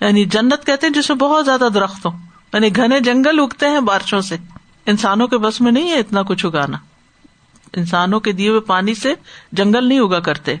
یعنی 0.00 0.24
جنت 0.24 0.66
کہتے 0.66 0.86
ہیں 0.86 0.94
جس 0.94 1.10
میں 1.10 1.18
بہت 1.18 1.44
زیادہ 1.44 1.68
درخت 1.74 2.06
ہو 2.06 2.10
یعنی 2.52 2.76
گھنے 2.76 3.00
جنگل 3.00 3.40
اگتے 3.40 3.66
ہیں 3.66 3.80
بارشوں 3.80 4.20
سے۔ 4.20 4.36
انسانوں 4.86 5.28
کے 5.28 5.38
بس 5.38 5.60
میں 5.60 5.72
نہیں 5.72 5.90
ہے 5.90 5.98
اتنا 5.98 6.22
کچھ 6.22 6.46
اگانا۔ 6.46 6.78
انسانوں 7.72 8.20
کے 8.20 8.32
دیے 8.32 8.48
ہوئے 8.48 8.60
پانی 8.60 8.94
سے 8.94 9.14
جنگل 9.52 9.88
نہیں 9.88 10.00
اگا 10.00 10.20
کرتے۔ 10.20 10.54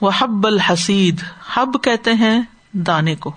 وہ 0.00 0.10
حب 0.18 0.46
الحسید 0.46 1.20
حب 1.54 1.76
کہتے 1.82 2.12
ہیں 2.12 2.42
دانے 2.72 3.16
کو۔ 3.16 3.32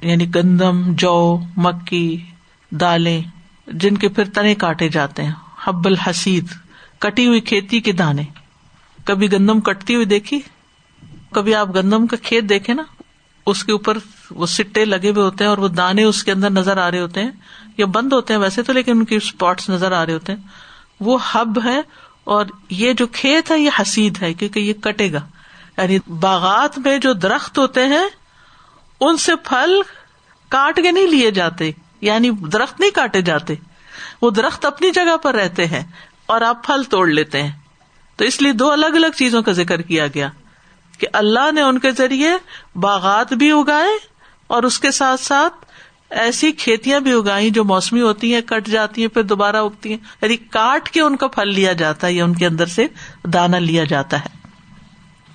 یعنی 0.00 0.34
گندم، 0.34 0.94
جو، 0.94 1.40
مکی، 1.56 2.24
دالیں، 2.70 3.22
جن 3.66 3.96
کے 3.96 4.08
پھر 4.08 4.24
تنے 4.24 4.54
کاٹے 4.54 4.88
جاتے 4.88 5.24
ہیں۔ 5.24 5.32
حب 5.64 5.86
الحسید، 5.86 6.46
کٹی 6.98 7.26
ہوئی 7.26 7.40
کھیتی 7.40 7.80
کے 7.80 7.92
دانے۔ 7.92 8.22
کبھی 9.06 9.32
گندم 9.32 9.60
کٹتی 9.60 9.94
ہوئی 9.94 10.06
دیکھی 10.06 10.40
کبھی 11.32 11.54
آپ 11.54 11.74
گندم 11.76 12.06
کا 12.06 12.16
کھیت 12.22 12.48
دیکھے 12.48 12.74
نا 12.74 12.82
اس 13.46 13.64
کے 13.64 13.72
اوپر 13.72 13.98
وہ 14.30 14.46
سٹے 14.46 14.84
لگے 14.84 15.10
ہوئے 15.10 15.22
ہوتے 15.22 15.44
ہیں 15.44 15.48
اور 15.48 15.58
وہ 15.58 15.68
دانے 15.68 16.02
اس 16.04 16.22
کے 16.24 16.32
اندر 16.32 16.50
نظر 16.50 16.76
آ 16.76 16.90
رہے 16.90 17.00
ہوتے 17.00 17.22
ہیں 17.22 17.30
یا 17.78 17.86
بند 17.86 18.12
ہوتے 18.12 18.34
ہیں 18.34 18.40
ویسے 18.40 18.62
تو 18.62 18.72
لیکن 18.72 18.92
ان 18.92 19.04
کی 19.04 19.16
اسپاٹس 19.16 19.68
نظر 19.70 19.92
آ 19.92 20.04
رہے 20.06 20.12
ہوتے 20.12 20.32
ہیں 20.32 20.40
وہ 21.00 21.18
ہب 21.34 21.58
ہے 21.64 21.80
اور 22.24 22.46
یہ 22.70 22.92
جو 22.92 23.06
کھیت 23.12 23.50
ہے 23.50 23.58
یہ 23.58 23.80
حسید 23.80 24.22
ہے 24.22 24.32
کیونکہ 24.34 24.60
یہ 24.60 24.72
کٹے 24.80 25.12
گا 25.12 25.20
یعنی 25.78 25.98
باغات 26.20 26.78
میں 26.78 26.98
جو 26.98 27.12
درخت 27.12 27.58
ہوتے 27.58 27.86
ہیں 27.86 28.04
ان 29.00 29.16
سے 29.16 29.36
پھل 29.44 29.80
کاٹ 30.50 30.76
کے 30.76 30.90
نہیں 30.90 31.06
لیے 31.06 31.30
جاتے 31.30 31.70
یعنی 32.00 32.30
درخت 32.52 32.80
نہیں 32.80 32.90
کاٹے 32.90 33.20
جاتے 33.20 33.54
وہ 34.22 34.30
درخت 34.30 34.64
اپنی 34.64 34.90
جگہ 34.90 35.16
پر 35.16 35.34
رہتے 35.34 35.66
ہیں 35.66 35.82
اور 36.26 36.40
آپ 36.40 36.64
پھل 36.64 36.82
توڑ 36.82 37.08
لیتے 37.08 37.42
ہیں 37.42 37.61
تو 38.22 38.26
اس 38.26 38.42
لیے 38.42 38.52
دو 38.52 38.72
الگ 38.72 38.86
الگ 38.86 39.06
چیزوں 39.16 39.42
کا 39.42 39.52
ذکر 39.52 39.82
کیا 39.82 40.06
گیا 40.06 40.28
کہ 40.98 41.06
اللہ 41.12 41.52
نے 41.52 41.60
ان 41.60 41.78
کے 41.78 41.90
ذریعے 41.90 42.30
باغات 42.74 43.32
بھی 43.32 43.50
اگائے 43.50 43.90
اور 44.46 44.62
اس 44.62 44.78
کے 44.78 44.90
ساتھ 44.90 45.20
ساتھ 45.20 45.54
ایسی 46.10 46.52
کھیتیاں 46.52 47.00
بھی 47.00 47.12
اگائی 47.12 47.50
جو 47.50 47.64
موسمی 47.64 48.00
ہوتی 48.00 48.34
ہیں، 48.34 48.40
کٹ 48.40 48.66
جاتی 48.66 49.00
ہیں، 49.00 49.08
پھر 49.08 49.22
دوبارہ 49.22 49.56
اگتی 49.56 49.90
ہیں۔ 49.90 49.98
یعنی 50.22 50.36
کاٹ 50.36 50.90
کے 50.90 51.00
ان 51.00 51.16
کا 51.16 51.28
پھل 51.28 51.54
لیا 51.54 51.72
جاتا 51.72 52.06
ہے 52.06 52.12
یا 52.12 52.24
ان 52.24 52.34
کے 52.34 52.46
اندر 52.46 52.66
سے 52.66 52.86
دانا 53.24 53.58
لیا 53.58 53.84
جاتا 53.84 54.20
ہے۔ 54.20 54.48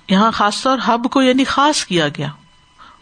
یہاں 0.08 0.30
خاص 0.30 0.62
طور 0.62 0.78
ہب 0.88 1.06
کو 1.12 1.22
یعنی 1.22 1.44
خاص 1.44 1.84
کیا 1.84 2.08
گیا 2.08 2.28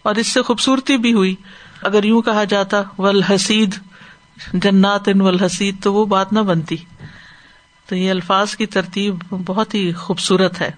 اور 0.02 0.14
اس 0.14 0.26
سے 0.26 0.42
خوبصورتی 0.42 0.96
بھی 0.96 1.12
ہوئی۔ 1.12 1.34
اگر 1.82 2.04
یوں 2.04 2.22
کہا 2.22 2.44
جاتا 2.44 2.82
ول 2.98 3.22
حسید 3.22 3.74
جنات 4.52 5.08
ان 5.08 5.20
ول 5.20 5.40
حسید 5.40 5.82
تو 5.82 5.94
وہ 5.94 6.06
بات 6.06 6.32
نہ 6.32 6.40
بنتی۔ 6.40 6.76
تو 7.86 7.96
یہ 7.96 8.10
الفاظ 8.10 8.56
کی 8.56 8.66
ترتیب 8.66 9.14
بہت 9.30 9.74
ہی 9.74 9.92
خوبصورت 9.92 10.60
ہے۔ 10.60 10.70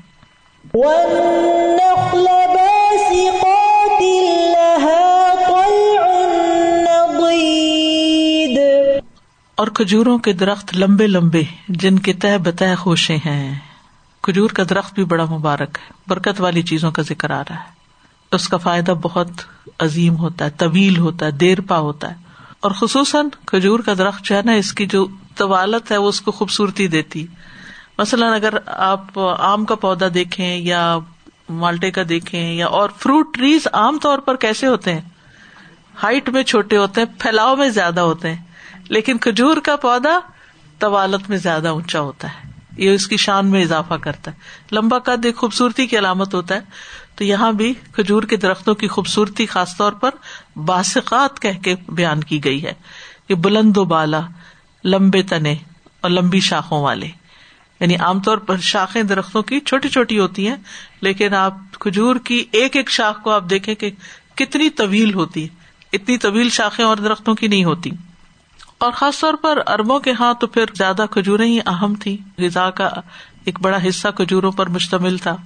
اور 9.54 9.66
کھجوروں 9.66 10.18
کے 10.18 10.32
درخت 10.32 10.76
لمبے 10.76 11.06
لمبے 11.06 11.42
جن 11.68 11.98
کے 11.98 12.12
تہ 12.12 12.38
بتہ 12.42 12.64
خوشے 12.78 13.16
ہیں۔ 13.16 13.58
کھجور 14.22 14.50
کا 14.50 14.62
درخت 14.70 14.94
بھی 14.94 15.04
بڑا 15.04 15.24
مبارک 15.24 15.78
ہے 15.82 15.92
برکت 16.08 16.40
والی 16.40 16.62
چیزوں 16.62 16.90
کا 16.90 17.02
ذکر 17.02 17.30
آ 17.30 17.42
رہا 17.42 17.56
ہے۔ 17.56 17.78
اس 18.32 18.48
کا 18.48 18.56
فائدہ 18.56 18.94
بہت 19.02 19.28
عظیم 19.78 20.16
ہوتا 20.16 20.44
ہے 20.44 20.50
طویل 20.50 20.98
ہوتا 20.98 21.26
ہے 21.26 21.30
دیر 21.30 21.60
پا 21.60 21.78
ہوتا 21.78 22.10
ہے۔ 22.10 22.14
اور 22.60 22.70
خصوصاً 22.70 23.28
کھجور 23.46 23.80
کا 23.80 23.94
درخت 23.98 24.24
جو 24.24 24.36
ہے 24.36 24.42
نا 24.44 24.52
اس 24.52 24.72
کی 24.72 24.86
جو 24.86 25.06
طوالت 25.38 25.90
ہے، 25.90 25.96
وہ 25.96 26.08
اس 26.08 26.20
کو 26.20 26.30
خوبصورتی 26.30 26.88
دیتی۔ 26.88 27.26
مثلاً 27.98 28.32
اگر 28.32 28.54
آپ 28.66 29.18
آم 29.38 29.64
کا 29.64 29.74
پودا 29.74 30.06
دیکھیں 30.14 30.56
یا 30.56 30.98
مالٹے 31.48 31.90
کا 31.90 32.02
دیکھیں 32.08 32.52
یا 32.52 32.66
اور 32.66 32.90
فروٹ 32.98 33.34
ٹریز 33.34 33.66
عام 33.72 33.98
طور 33.98 34.18
پر 34.18 34.36
کیسے 34.36 34.66
ہوتے 34.66 34.92
ہیں؟ 34.92 35.00
ہائٹ 36.02 36.28
میں 36.28 36.42
چھوٹے 36.42 36.76
ہوتے 36.76 37.00
ہیں، 37.00 37.08
پھیلاؤ 37.18 37.56
میں 37.56 37.68
زیادہ 37.68 38.00
ہوتے 38.00 38.34
ہیں، 38.34 38.44
لیکن 38.88 39.18
کھجور 39.18 39.56
کا 39.56 39.76
پودا 39.76 40.18
طوالت 40.78 41.30
میں 41.30 41.38
زیادہ 41.38 41.68
اونچا 41.68 42.00
ہوتا 42.00 42.28
ہے۔ 42.28 42.48
یہ 42.76 42.90
اس 42.90 43.06
کی 43.06 43.16
شان 43.16 43.46
میں 43.46 43.62
اضافہ 43.62 43.94
کرتا 43.94 44.30
ہے۔ 44.30 44.36
لمبا 44.72 44.98
قد 44.98 45.24
ایک 45.24 45.36
خوبصورتی 45.36 45.86
کی 45.86 45.98
علامت 45.98 46.34
ہوتا 46.34 46.54
ہے۔ 46.54 46.60
تو 47.14 47.24
یہاں 47.24 47.52
بھی 47.52 47.74
کھجور 47.92 48.22
کے 48.22 48.36
درختوں 48.36 48.74
کی 48.74 48.88
خوبصورتی 48.88 49.46
خاص 49.46 49.76
طور 49.76 49.92
پر 49.92 50.10
باسقات 50.56 51.40
کہہ 51.40 51.58
کے 51.62 51.74
بیان 51.88 52.20
کی 52.20 52.44
گئی 52.44 52.64
ہے۔ 52.64 52.72
کہ 53.28 53.34
بلند 53.34 53.76
و 53.76 53.84
بالا 53.84 54.20
لمبے 54.88 55.22
تنے 55.22 55.54
اور 56.00 56.10
لمبی 56.10 56.40
شاخوں 56.40 56.82
والے۔ 56.82 57.08
یعنی 57.80 57.96
عام 57.96 58.20
طور 58.20 58.38
پر 58.38 58.56
شاخیں 58.56 59.02
درختوں 59.02 59.42
کی 59.42 59.60
چھوٹی 59.60 59.88
چھوٹی 59.88 60.18
ہوتی 60.18 60.48
ہیں، 60.48 60.56
لیکن 61.00 61.34
آپ 61.34 61.54
کھجور 61.72 62.16
کی 62.16 62.44
ایک 62.52 62.76
ایک 62.76 62.90
شاخ 62.90 63.22
کو 63.22 63.30
آپ 63.30 63.44
دیکھیں 63.50 63.74
کہ 63.74 63.90
کتنی 64.34 64.70
طویل 64.70 65.14
ہوتی 65.14 65.42
ہے۔ 65.42 65.48
اتنی 65.92 66.18
طویل 66.18 66.50
شاخیں 66.50 66.84
اور 66.84 66.96
درختوں 66.96 67.34
کی 67.34 67.48
نہیں 67.48 67.64
ہوتی۔ 67.64 67.90
اور 68.78 68.92
خاص 68.92 69.18
طور 69.18 69.34
پر 69.34 69.58
اربوں 69.66 69.98
کے 69.98 70.12
ہاں 70.12 70.34
تو 70.34 70.46
پھر 70.46 70.64
زیادہ 70.74 71.06
کھجوریں 71.10 71.46
ہی 71.46 71.58
اہم 71.66 71.94
تھی 71.94 72.16
غذا 72.38 72.70
کا 72.70 72.90
ایک 73.44 73.60
بڑا 73.60 73.78
حصہ 73.88 74.08
کھجوروں 74.16 74.52
پر 74.52 74.66
مشتمل 74.66 75.18
تھا۔ 75.18 75.36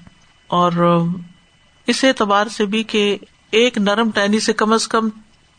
اور 0.46 1.00
اس 1.86 2.04
اعتبار 2.04 2.46
سے 2.46 2.66
بھی 2.66 2.82
کہ 2.82 3.18
ایک 3.50 3.78
نرم 3.78 4.10
ٹہنی 4.10 4.40
سے 4.40 4.52
کم 4.52 4.72
از 4.72 4.88
کم 4.88 5.08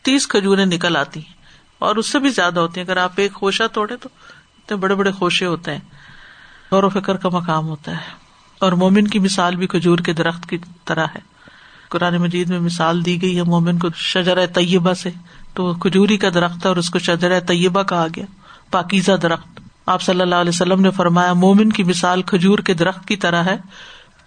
تیس 0.02 0.26
کھجوریں 0.26 0.66
نکل 0.66 0.96
آتی۔ 0.96 1.20
ہیں 1.20 1.43
اور 1.84 1.96
اس 1.96 2.06
سے 2.12 2.18
بھی 2.18 2.28
زیادہ 2.28 2.60
ہوتی 2.60 2.80
ہیں۔ 2.80 2.86
اگر 2.86 2.96
آپ 2.96 3.12
ایک 3.16 3.34
خوشہ 3.34 3.62
توڑے 3.72 3.96
تو 3.96 4.08
اتنے 4.58 4.76
بڑے 4.76 4.94
بڑے 4.94 5.10
خوشے 5.12 5.46
ہوتے 5.46 5.70
ہیں۔ 5.72 5.80
غور 6.70 6.82
و 6.82 6.88
فکر 6.88 7.16
کا 7.16 7.28
مقام 7.28 7.68
ہوتا 7.68 7.92
ہے۔ 7.92 8.12
اور 8.58 8.72
مومن 8.72 9.08
کی 9.08 9.18
مثال 9.18 9.56
بھی 9.56 9.66
کھجور 9.66 9.98
کے 9.98 10.12
درخت 10.12 10.48
کی 10.48 10.58
طرح 10.84 11.06
ہے۔ 11.14 11.18
قرآن 11.88 12.16
مجید 12.16 12.50
میں 12.50 12.60
مثال 12.60 13.04
دی 13.04 13.22
گئی 13.22 13.36
ہے 13.36 13.42
مومن 13.42 13.78
کو 13.78 13.88
شجر 13.96 14.46
طیبہ 14.46 14.92
سے۔ 14.92 15.10
تو 15.54 15.74
کھجوری 15.74 16.16
کا 16.16 16.28
درخت 16.34 16.64
ہے 16.64 16.68
اور 16.68 16.76
اس 16.76 16.90
کو 16.90 16.98
شجر 16.98 17.40
طیبہ 17.40 17.82
کہا 17.82 18.06
گیا۔ 18.16 18.24
پاکیزہ 18.70 19.12
درخت۔ 19.12 19.60
آپ 19.86 20.02
صلی 20.02 20.20
اللہ 20.20 20.34
علیہ 20.34 20.48
وسلم 20.48 20.80
نے 20.80 20.90
فرمایا، 20.90 21.32
مومن 21.32 21.72
کی 21.72 21.84
مثال 21.84 22.22
کھجور 22.22 22.58
کے 22.58 22.74
درخت 22.74 23.08
کی 23.08 23.16
طرح 23.16 23.42
ہے۔ 23.42 23.56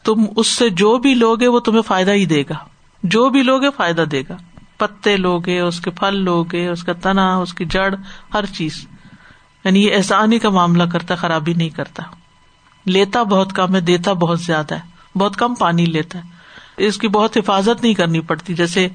تم 0.04 0.26
اس 0.36 0.48
سے 0.48 0.70
جو 0.70 0.98
بھی 0.98 1.14
لوگے 1.14 1.48
وہ 1.48 1.60
تمہیں 1.60 1.82
فائدہ 1.82 2.12
ہی 2.12 2.26
دے 2.26 2.42
گا۔ 2.42 2.56
جو 3.04 3.30
بھی 3.30 3.44
لوگے 3.44 3.68
فائدہ 3.78 4.02
دے 4.02 4.24
گا۔ 4.30 4.57
پتے 4.78 5.18
لوگے، 5.18 5.60
اس 5.60 5.80
کے 5.80 5.92
پھل 5.92 6.16
لوگے، 6.16 6.68
اس 6.68 6.84
کا 6.84 6.94
تنا، 6.94 7.36
اس 7.38 7.54
کی 7.54 7.66
جڑ، 7.66 7.94
ہر 8.34 8.46
چیز۔ 8.46 8.88
یعنی 9.64 9.86
یہ 9.86 9.96
احسانی 9.96 10.40
کا 10.40 10.50
معاملہ 10.50 10.84
کرتا، 10.84 11.16
خرابی 11.16 11.54
نہیں 11.54 11.70
کرتا۔ 11.70 12.04
لیتا 12.86 13.24
بہت 13.24 13.54
کم 13.54 13.76
ہے، 13.76 13.82
دیتا 13.82 14.14
بہت 14.14 14.42
زیادہ 14.42 14.76
ہے۔ 14.76 14.98
بہت 15.16 15.36
کم 15.36 15.56
پانی 15.56 15.86
لیتا 15.86 16.20
ہے۔ 16.20 16.24
اس 16.78 16.98
کی 16.98 17.08
بہت 17.08 17.38
حفاظت 17.38 17.84
نہیں 17.84 17.94
کرنی 17.94 18.20
پڑتی۔ 18.20 18.54
جیسے 18.54 18.88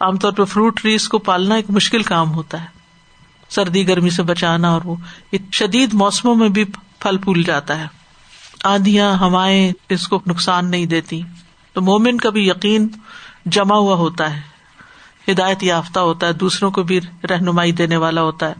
عام 0.00 0.16
طور 0.16 0.32
پہ 0.32 0.44
فروٹ 0.44 0.80
ٹریز 0.80 1.08
کو 1.08 1.18
پالنا 1.18 1.54
ایک 1.54 1.70
مشکل 1.70 2.02
کام 2.02 2.34
ہوتا 2.34 2.60
ہے۔ 2.60 2.66
سردی، 3.48 3.88
گرمی 3.88 4.10
سے 4.10 4.22
بچانا 4.22 4.70
اور 4.70 4.80
وہ 4.84 4.96
شدید 5.52 5.94
موسموں 5.94 6.34
میں 6.34 6.48
بھی 6.48 6.64
پھل 6.98 7.18
پھول 7.18 7.42
جاتا 7.42 7.78
ہے۔ 7.78 7.86
آندیاں، 8.64 9.18
ہوائیں 9.18 9.72
اس 9.88 10.08
کو 10.08 10.20
نقصان 10.26 10.70
نہیں 10.70 10.86
دیتی۔ 10.86 11.22
تو 11.72 11.80
مومن 11.80 12.18
کا 12.18 12.30
بھی 12.30 12.48
یقین 12.48 12.88
جمع 13.46 13.76
ہوا 13.76 13.94
ہوتا 13.94 14.36
ہے۔ 14.36 14.57
ہدایت 15.32 15.62
یافتہ 15.62 16.00
ہوتا 16.00 16.26
ہے، 16.26 16.32
دوسروں 16.32 16.70
کو 16.70 16.82
بھی 16.82 17.00
رہنمائی 17.30 17.72
دینے 17.72 17.96
والا 17.96 18.22
ہوتا 18.22 18.48
ہے۔ 18.48 18.54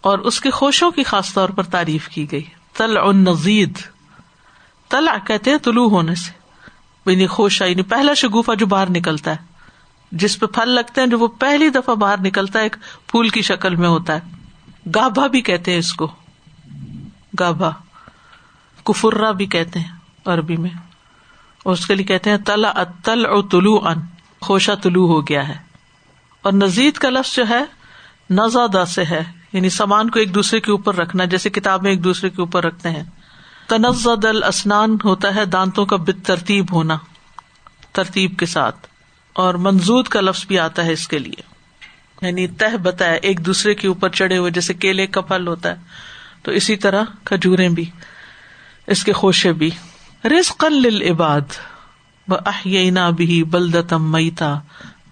اور 0.00 0.18
اس 0.18 0.40
کے 0.40 0.50
خوشوں 0.50 0.90
کی 0.90 1.02
خاص 1.02 1.34
طور 1.34 1.48
پر 1.48 1.62
تعریف 1.62 2.08
کی 2.08 2.32
گئی۔ 2.32 2.44
تل 2.76 3.16
نزید 3.16 3.78
تل 4.88 5.08
کہتے 5.26 5.50
ہیں 5.50 5.58
طلوع 5.58 5.90
ہونے 5.90 6.14
سے۔ 6.14 6.46
یعنی 7.10 7.26
خوشا 7.26 7.64
یعنی 7.64 7.82
پہلا 7.82 8.14
شگوفا 8.14 8.54
جو 8.54 8.66
باہر 8.66 8.90
نکلتا 8.90 9.30
ہے۔ 9.30 9.36
جس 10.12 10.40
پہ 10.40 10.46
پھل 10.46 10.68
لگتے 10.68 11.00
ہیں، 11.00 11.08
جو 11.08 11.18
وہ 11.18 11.26
پہلی 11.26 11.68
دفعہ 11.68 11.94
باہر 11.94 12.20
نکلتا 12.20 12.58
ہے، 12.58 12.64
ایک 12.64 12.76
پھول 13.06 13.28
کی 13.28 13.42
شکل 13.42 13.74
میں 13.74 13.88
ہوتا 13.88 14.14
ہے۔ 14.14 14.20
گابا 14.94 15.26
بھی 15.26 15.40
کہتے 15.40 15.70
ہیں 15.70 15.78
اس 15.78 15.92
کو۔ 15.92 16.12
گابا۔ 17.40 17.70
کفرا 18.84 19.30
بھی 19.30 19.46
کہتے 19.46 19.78
ہیں 19.78 19.90
عربی 20.24 20.56
میں۔ 20.56 20.70
اور 21.64 21.72
اس 21.72 21.86
کے 21.86 21.94
لیے 21.94 22.06
کہتے 22.06 22.30
ہیں 22.30 22.38
تلا 22.38 22.72
تل 23.04 23.26
اور 23.26 23.42
طلوع 23.50 23.88
ان 23.88 24.00
خوشا 24.40 24.74
طلوع 24.74 25.08
ہو 25.08 25.28
گیا 25.28 25.48
ہے۔ 25.48 25.65
اور 26.46 26.54
نزید 26.54 26.94
کا 26.94 27.10
لفظ 27.10 27.36
جو 27.36 27.48
ہے، 27.48 27.64
نزادہ 28.30 28.84
سے 28.88 29.04
ہے۔ 29.04 29.24
یعنی 29.52 29.68
سامان 29.68 30.10
کو 30.10 30.18
ایک 30.18 30.34
دوسرے 30.34 30.60
کے 30.60 30.70
اوپر 30.70 30.94
رکھنا، 30.94 31.24
جیسے 31.24 31.50
کتابیں 31.50 31.90
ایک 31.90 32.04
دوسرے 32.04 32.30
کے 32.30 32.42
اوپر 32.42 32.64
رکھتے 32.64 32.90
ہیں۔ 32.90 33.02
تنزد 33.66 34.24
الاسنان 34.24 34.96
ہوتا 35.04 35.34
ہے 35.34 35.44
دانتوں 35.44 35.86
کا 35.86 35.96
بت 35.96 36.26
ترتیب 36.26 36.72
ہونا، 36.72 36.96
ترتیب 37.92 38.38
کے 38.38 38.46
ساتھ۔ 38.46 38.86
اور 39.32 39.54
منزود 39.54 40.08
کا 40.08 40.20
لفظ 40.20 40.46
بھی 40.46 40.58
آتا 40.58 40.84
ہے 40.84 40.92
اس 40.92 41.08
کے 41.08 41.18
لیے۔ 41.18 41.42
یعنی 42.22 42.46
تہ 42.46 42.76
بتا 42.76 43.04
ایک 43.04 43.46
دوسرے 43.46 43.74
کے 43.74 43.88
اوپر 43.88 44.08
چڑھے 44.08 44.38
ہوئے، 44.38 44.50
جیسے 44.50 44.74
کیلے 44.74 45.06
کا 45.06 45.20
پھل 45.20 45.48
ہوتا 45.48 45.68
ہے۔ 45.68 45.76
تو 46.42 46.52
اسی 46.52 46.76
طرح 46.76 47.02
کھجورے 47.24 47.68
بھی، 47.68 47.90
اس 48.86 49.04
کے 49.04 49.12
خوشے 49.12 49.52
بھی۔ 49.52 49.70
رز 50.24 50.56
قل 50.56 51.02
عباد 51.10 51.40
احینا 52.28 53.10
بھی 53.10 53.44
بلدتم 53.44 54.12
میتا 54.12 54.58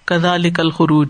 کدا 0.07 0.37
لکل 0.37 0.71
خروج 0.71 1.09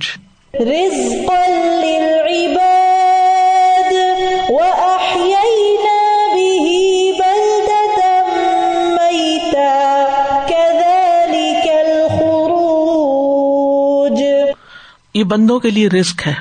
یہ 15.15 15.25
بندوں 15.25 15.61
کے 15.61 15.71
لیے 15.71 15.89
رسک 15.89 16.23
ہے 16.27 16.35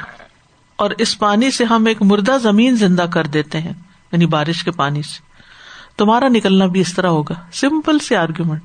اور 0.76 0.92
اس 0.98 1.20
پانی 1.20 1.52
سے 1.52 1.64
ہم 1.64 1.86
ایک 1.86 2.02
مردہ 2.02 2.38
زمین 2.42 2.76
زندہ 2.76 3.06
کر 3.14 3.26
دیتے 3.26 3.60
ہیں 3.60 3.74
یعنی 4.12 4.26
بارش 4.26 4.64
کے 4.64 4.72
پانی 4.72 5.02
سے۔ 5.02 5.22
تمہارا 5.98 6.28
نکلنا 6.28 6.66
بھی 6.66 6.82
اس 6.82 6.94
طرح 6.94 7.08
ہوگا 7.08 7.34
سمپل 7.54 8.00
سی 8.00 8.16
آرگیومنٹ 8.16 8.62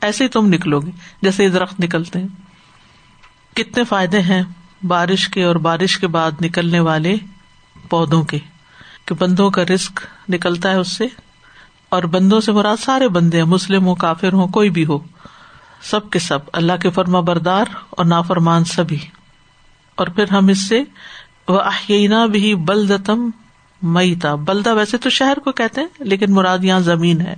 ایسے 0.00 0.24
ہی 0.24 0.28
تم 0.28 0.46
نکلو 0.46 0.80
گے 0.80 0.90
جیسے 1.22 1.48
درخت 1.48 1.80
نکلتے 1.80 2.18
ہیں۔ 2.18 2.47
کتنے 3.58 3.84
فائدے 3.84 4.20
ہیں 4.20 4.42
بارش 4.86 5.28
کے 5.28 5.44
اور 5.44 5.56
بارش 5.56 5.98
کے 5.98 6.06
بعد 6.06 6.30
نکلنے 6.42 6.80
والے 6.80 7.16
پودوں 7.90 8.22
کے 8.22 8.38
کہ 9.04 9.14
بندوں 9.14 9.50
کا 9.50 9.62
رسک 9.62 10.00
نکلتا 10.28 10.70
ہے 10.70 10.76
اس 10.76 10.96
سے 10.96 11.06
اور 11.88 12.02
بندوں 12.02 12.40
سے 12.40 12.52
مراد 12.52 12.76
سارے 12.80 13.08
بندے 13.08 13.36
ہیں، 13.36 13.44
مسلم 13.44 13.86
ہو 13.86 13.94
کافر 13.94 14.32
ہو 14.32 14.46
کوئی 14.46 14.70
بھی 14.70 14.86
ہو۔ 14.86 14.98
سب 15.82 16.10
کے 16.10 16.18
سب، 16.18 16.38
اللہ 16.52 16.72
کے 16.82 16.90
فرما 16.90 17.20
بردار 17.20 17.64
اور 17.90 18.04
نافرمان 18.04 18.64
سبھی۔ 18.64 18.98
اور 19.94 20.06
پھر 20.06 20.24
ہم 20.32 20.48
اس 20.48 20.68
سے 20.68 20.82
وہ 21.48 22.26
بھی 22.26 22.54
بلدتم 22.54 23.30
مئی 23.82 24.14
تھا 24.14 24.34
بلدا 24.34 24.72
ویسے 24.72 24.98
تو 24.98 25.10
شہر 25.10 25.38
کو 25.38 25.52
کہتے 25.52 25.80
ہیں، 25.80 25.88
لیکن 25.98 26.32
مراد 26.32 26.58
یہاں 26.62 26.80
زمین 26.80 27.20
ہے۔ 27.20 27.34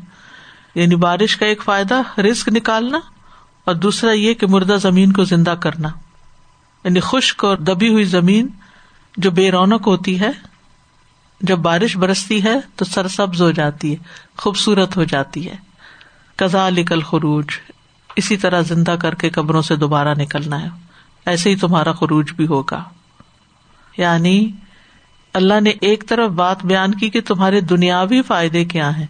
یعنی 0.75 0.95
بارش 0.95 1.37
کا 1.37 1.47
ایک 1.47 1.63
فائدہ 1.63 2.21
رسک 2.21 2.49
نکالنا 2.49 3.01
اور 3.65 3.75
دوسرا 3.75 4.13
یہ 4.13 4.35
کہ 4.35 4.47
مردہ 4.47 4.77
زمین 4.83 5.13
کو 5.13 5.25
زندہ 5.25 5.51
کرنا۔ 5.51 5.89
یعنی 6.85 7.01
خشک 7.01 7.45
اور 7.45 7.57
دبی 7.57 7.89
ہوئی 7.89 8.05
زمین 8.05 8.49
جو 9.17 9.31
بے 9.31 9.51
رونق 9.51 9.87
ہوتی 9.87 10.21
ہے، 10.21 10.31
جب 11.41 11.59
بارش 11.59 11.97
برستی 11.97 12.45
ہے 12.45 12.55
تو 12.77 12.85
سرسبز 12.85 13.43
ہو 13.43 13.51
جاتی 13.51 13.93
ہے، 13.93 13.97
خوبصورت 14.37 14.97
ہو 14.97 15.05
جاتی 15.05 15.51
ہے۔ 15.51 15.57
کزا 16.37 16.69
لکل 16.69 17.01
خروج 17.01 17.47
اسی 18.17 18.37
طرح 18.37 18.61
زندہ 18.61 18.97
کر 19.03 19.15
کے 19.15 19.31
قبروں 19.31 19.63
سے 19.63 19.77
دوبارہ 19.77 20.15
نکلنا 20.19 20.63
ہے۔ 20.63 20.69
ایسے 21.27 21.51
ہی 21.51 21.57
تمہارا 21.57 21.93
خروج 21.93 22.33
بھی 22.33 22.47
ہوگا۔ 22.47 22.85
یعنی 23.99 24.51
اللہ 25.33 25.61
نے 25.61 25.71
ایک 25.81 26.05
طرف 26.09 26.31
بات 26.31 26.65
بیان 26.65 26.95
کی 26.95 27.11
کہ 27.11 27.21
تمہارے 27.21 27.61
دنیاوی 27.61 28.23
فائدے 28.23 28.65
کیا 28.65 28.99
ہیں۔ 28.99 29.07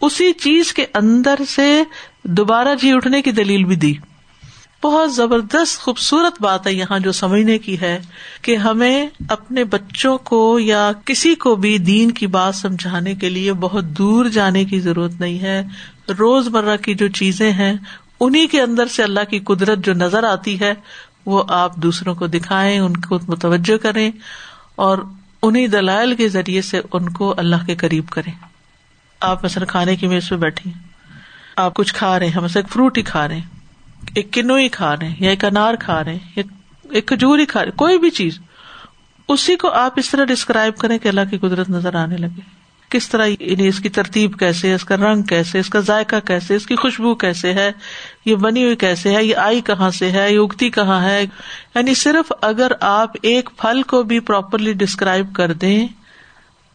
اسی 0.00 0.32
چیز 0.32 0.72
کے 0.72 0.86
اندر 0.94 1.34
سے 1.48 1.82
دوبارہ 2.24 2.74
جی 2.74 2.92
اٹھنے 2.92 3.22
کی 3.22 3.30
دلیل 3.30 3.64
بھی 3.64 3.76
دی۔ 3.76 3.94
بہت 4.86 5.14
زبردست 5.14 5.80
خوبصورت 5.80 6.42
بات 6.42 6.66
ہے 6.66 6.72
یہاں 6.72 6.98
جو 6.98 7.12
سمجھنے 7.12 7.58
کی 7.58 7.80
ہے 7.80 8.02
کہ 8.42 8.56
ہمیں 8.56 9.06
اپنے 9.28 9.64
بچوں 9.64 10.18
کو 10.18 10.58
یا 10.58 10.92
کسی 11.04 11.34
کو 11.34 11.56
بھی 11.56 11.78
دین 11.78 12.10
کی 12.10 12.26
بات 12.26 12.54
سمجھانے 12.54 13.14
کے 13.14 13.28
لیے 13.28 13.52
بہت 13.52 13.84
دور 13.84 14.24
جانے 14.24 14.64
کی 14.64 14.80
ضرورت 14.80 15.20
نہیں 15.20 15.38
ہے۔ 15.38 15.62
روز 16.18 16.48
مرہ 16.48 16.76
کی 16.76 16.94
جو 16.94 17.08
چیزیں 17.08 17.52
ہیں 17.52 17.74
انہیں 18.20 18.46
کے 18.46 18.62
اندر 18.62 18.86
سے 18.86 19.02
اللہ 19.02 19.24
کی 19.30 19.38
قدرت 19.38 19.78
جو 19.78 19.92
نظر 19.92 20.24
آتی 20.24 20.60
ہے، 20.60 20.74
وہ 21.26 21.42
آپ 21.48 21.76
دوسروں 21.76 22.14
کو 22.14 22.26
دکھائیں، 22.26 22.78
ان 22.78 22.96
کو 22.96 23.18
متوجہ 23.28 23.76
کریں 23.76 24.10
اور 24.76 24.98
انہیں 25.42 25.66
دلائل 25.66 26.14
کے 26.14 26.28
ذریعے 26.28 26.62
سے 26.62 26.80
ان 26.92 27.08
کو 27.08 27.34
اللہ 27.36 27.66
کے 27.66 27.74
قریب 27.74 28.08
کریں۔ 28.08 28.32
آپ 29.20 29.44
مثلاً 29.44 29.66
کھانے 29.66 29.96
کی 29.96 30.06
میز 30.06 30.28
پہ 30.28 30.36
بیٹھی 30.36 30.70
آپ 31.56 31.74
کچھ 31.74 31.94
کھا 31.94 32.18
رہے 32.18 32.28
ہیں 32.28 32.40
مثلا 32.40 32.62
ایک 32.62 32.72
فروٹ 32.72 32.98
ہی 32.98 33.02
کھا 33.02 33.28
رہے 33.28 33.34
ہیں۔ 33.34 33.55
ایک 34.14 34.32
کنو 34.32 34.54
ہی 34.54 34.68
کھا 34.68 34.96
رہے 34.96 35.08
ہیں 35.08 35.16
یا 35.18 35.30
ایک 35.30 35.44
انار 35.44 35.74
کھا 35.74 36.04
رہے 36.04 36.14
ہیں 36.14 36.42
ایک 36.90 37.06
کھجور 37.06 37.38
ہی 37.38 37.46
کھا 37.46 37.64
رہے 37.64 37.70
کوئی 37.70 37.98
بھی 37.98 38.10
چیز۔ 38.10 38.38
اسی 39.28 39.56
کو 39.56 39.70
آپ 39.70 39.92
اس 39.96 40.10
طرح 40.10 40.24
ڈسکرائب 40.24 40.76
کریں 40.76 40.98
کہ 40.98 41.08
اللہ 41.08 41.20
کی 41.30 41.38
قدرت 41.38 41.70
نظر 41.70 41.94
آنے 41.94 42.16
لگے۔ 42.16 42.40
کس 42.88 43.08
طرح 43.08 43.26
یعنی 43.26 43.68
اس 43.68 43.78
کی 43.78 43.88
ترتیب 43.88 44.38
کیسے 44.38 44.74
اس 44.74 44.84
کا 44.84 44.96
رنگ 44.96 45.22
کیسے 45.22 45.58
اس 45.58 45.68
کا 45.68 45.80
ذائقہ 45.80 46.16
کیسے 46.26 46.54
اس 46.54 46.66
کی 46.66 46.76
خوشبو 46.76 47.14
کیسے 47.14 47.52
ہے، 47.52 47.72
یہ 48.24 48.34
بنی 48.34 48.64
ہوئی 48.64 48.76
کیسے 48.76 49.14
ہے، 49.14 49.24
یہ 49.24 49.36
آئی 49.36 49.60
کہاں 49.60 49.90
سے 49.90 50.10
ہے، 50.10 50.34
یہ 50.34 50.38
اگتی 50.38 50.70
کہاں 50.70 51.04
ہے۔ 51.04 51.22
یعنی 51.74 51.94
صرف 51.94 52.32
اگر 52.42 52.72
آپ 52.80 53.10
ایک 53.22 53.50
پھل 53.56 53.82
کو 53.82 54.02
بھی 54.02 54.20
پراپرلی 54.20 54.72
ڈسکرائب 54.72 55.34
کر 55.34 55.52
دیں 55.52 55.88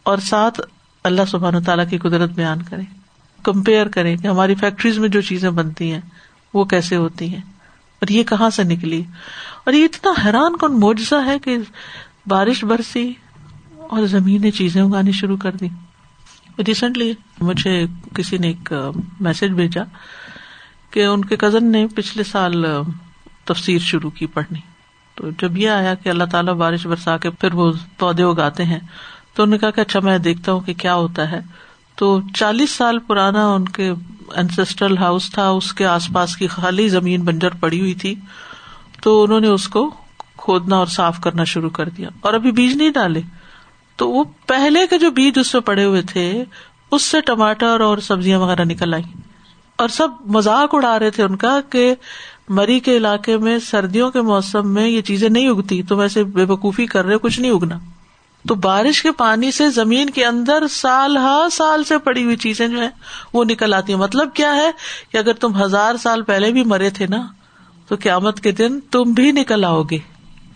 اور 0.03 0.17
ساتھ 0.17 0.61
اللہ 1.03 1.21
سبحان 1.27 1.63
تعالیٰ 1.63 1.89
کی 1.89 1.97
قدرت 1.97 2.29
بیان 2.29 2.61
کریں۔ 2.61 2.86
کمپیئر 3.43 3.88
کریں 3.88 4.17
کہ 4.17 4.27
ہماری 4.27 4.55
فیکٹریز 4.55 4.97
میں 4.97 5.09
جو 5.09 5.21
چیزیں 5.21 5.49
بنتی 5.49 5.91
ہیں۔ 5.91 6.01
وہ 6.54 6.64
کیسے 6.66 6.95
ہوتی 6.95 7.30
ہیں 7.30 7.41
اور 8.02 8.08
یہ 8.08 8.24
کہاں 8.24 8.49
سے 8.49 8.64
نکلی 8.64 9.04
اور 9.64 9.74
یہ 9.74 9.84
اتنا 9.84 10.14
حیران 10.26 10.58
کن 10.58 10.80
معجزہ 10.80 11.26
ہے 11.26 11.39
کہ 11.39 11.58
بارش 12.26 12.64
برسی 12.64 13.14
اور 13.78 14.06
زمین 14.06 14.54
چیزیں 14.54 14.82
اگانی 14.82 15.12
شروع 15.12 15.38
کر 15.38 15.52
دی۔ 15.52 15.68
ریسنٹلی 16.68 17.14
مجھے 17.41 17.86
کسی 18.16 18.38
نے 18.38 18.47
ایک 18.47 18.74
میسج 19.20 19.52
بھیجا 19.52 19.84
کہ 20.91 21.06
ان 21.06 21.26
کے 21.26 21.36
کزن 21.36 21.72
نے 21.72 21.88
پچھلے 21.88 22.24
سال 22.24 22.66
تفسیر 23.45 23.80
شروع 23.80 24.10
کی 24.10 24.26
پڑھنی۔ 24.26 24.60
تو 25.16 25.30
جب 25.39 25.58
یہ 25.58 25.70
آیا 25.70 25.93
کہ 25.93 26.10
اللہ 26.10 26.24
تعالیٰ 26.24 26.54
بارش 26.54 26.88
برسا 26.88 27.18
کے 27.18 27.30
پھر 27.30 27.54
وہ 27.54 27.72
پودے 27.97 28.24
اگاتے 28.24 28.66
ہیں، 28.66 28.80
تو 29.34 29.43
انہوں 29.43 29.56
نے 29.56 29.58
کہا 29.58 29.72
کہ 29.72 29.82
اچھا 29.82 29.99
میں 29.99 30.18
دیکھتا 30.18 30.52
ہوں 30.52 30.60
کہ 30.60 30.74
کیا 30.74 30.95
ہوتا 30.95 31.32
ہے۔ 31.32 31.39
تو 31.95 32.20
چالیس 32.34 32.72
سال 32.72 32.99
پرانا 32.99 33.47
ان 33.47 33.68
کے 33.68 33.91
اینسٹرل 34.36 34.97
ہاؤس 34.97 35.32
تھا، 35.32 35.49
اس 35.49 35.73
کے 35.73 35.86
آس 35.86 36.09
پاس 36.13 36.36
کی 36.36 36.47
خالی 36.47 36.89
زمین 36.89 37.21
بنجر 37.21 37.49
پڑی 37.49 37.79
ہوئی 37.79 37.93
تھی۔ 37.93 38.15
تو 39.01 39.23
انہوں 39.23 39.39
نے 39.39 39.47
اس 39.47 39.67
کو 39.67 39.91
کھودنا 40.38 40.75
اور 40.75 40.86
صاف 40.86 41.19
کرنا 41.21 41.43
شروع 41.43 41.69
کر 41.69 41.89
دیا۔ 41.89 42.09
اور 42.21 42.34
ابھی 42.34 42.51
بیج 42.51 42.75
نہیں 42.75 42.89
ڈالے۔ 42.89 43.21
تو 43.95 44.09
وہ 44.09 44.23
پہلے 44.47 44.88
کے 44.89 44.97
جو 44.97 45.11
بیج 45.11 45.39
اس 45.39 45.53
میں 45.53 45.61
پڑے 45.61 45.86
ہوئے 45.86 46.01
تھے، 46.01 46.43
اس 46.91 47.01
سے 47.01 47.21
ٹماٹر 47.21 47.79
اور 47.79 47.97
سبزیاں 47.97 48.39
وغیرہ 48.39 48.63
نکل 48.63 48.93
آئی 48.93 49.03
اور 49.75 49.89
سب 49.89 50.07
مزاق 50.25 50.75
اڑا 50.75 50.99
رہے 50.99 51.09
تھے 51.09 51.23
ان 51.23 51.36
کا 51.36 51.59
کہ 51.69 51.95
مری 52.49 52.79
کے 52.79 52.97
علاقے 52.97 53.38
میں 53.38 53.59
سردیوں 53.59 54.11
کے 54.11 54.21
موسم 54.21 54.73
میں 54.73 54.88
یہ 54.88 55.01
چیزیں 55.01 55.29
نہیں 55.29 55.49
اگتی، 55.49 55.84
تم 55.84 55.99
ایسے 55.99 56.23
بے 56.23 56.43
وقوفی 56.43 56.86
کر 56.86 57.05
رہے 57.05 57.17
کچھ 57.17 57.39
نہیں 57.39 57.51
اگنا۔ 57.51 57.79
تو 58.47 58.55
بارش 58.55 59.03
کے 59.03 59.11
پانی 59.11 59.51
سے 59.51 59.69
زمین 59.69 60.09
کے 60.09 60.25
اندر 60.25 60.63
سال 60.69 61.17
ہر 61.17 61.49
سال 61.51 61.83
سے 61.83 61.97
پڑی 61.97 62.23
ہوئی 62.23 62.35
چیزیں 62.35 62.67
جو 62.67 62.81
ہے 62.81 62.89
وہ 63.33 63.43
نکل 63.43 63.73
آتی 63.73 63.93
ہیں۔ 63.93 63.99
مطلب 63.99 64.33
کیا 64.33 64.55
ہے 64.55 64.71
کہ 65.11 65.17
اگر 65.17 65.33
تم 65.33 65.63
ہزار 65.63 65.95
سال 65.97 66.21
پہلے 66.21 66.51
بھی 66.51 66.63
مرے 66.63 66.89
تھے 66.89 67.07
نا، 67.07 67.27
تو 67.87 67.95
قیامت 67.99 68.39
کے 68.39 68.51
دن 68.51 68.79
تم 68.79 69.03
بھی 69.03 69.31
نکل 69.31 69.65
آؤ 69.65 69.83
گے۔ 69.83 69.97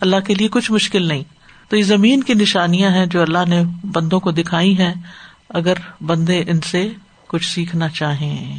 اللہ 0.00 0.16
کے 0.26 0.34
لیے 0.34 0.48
کچھ 0.48 0.72
مشکل 0.72 1.02
نہیں۔ 1.02 1.22
تو 1.68 1.76
یہ 1.76 1.82
زمین 1.82 2.22
کی 2.22 2.34
نشانیاں 2.34 2.90
ہیں 2.90 3.06
جو 3.06 3.22
اللہ 3.22 3.44
نے 3.48 3.62
بندوں 3.92 4.20
کو 4.20 4.30
دکھائی 4.30 4.78
ہیں، 4.78 4.94
اگر 5.48 5.74
بندے 6.00 6.44
ان 6.46 6.60
سے 6.60 6.92
کچھ 7.28 7.54
سیکھنا 7.54 7.88
چاہیں۔ 7.88 8.58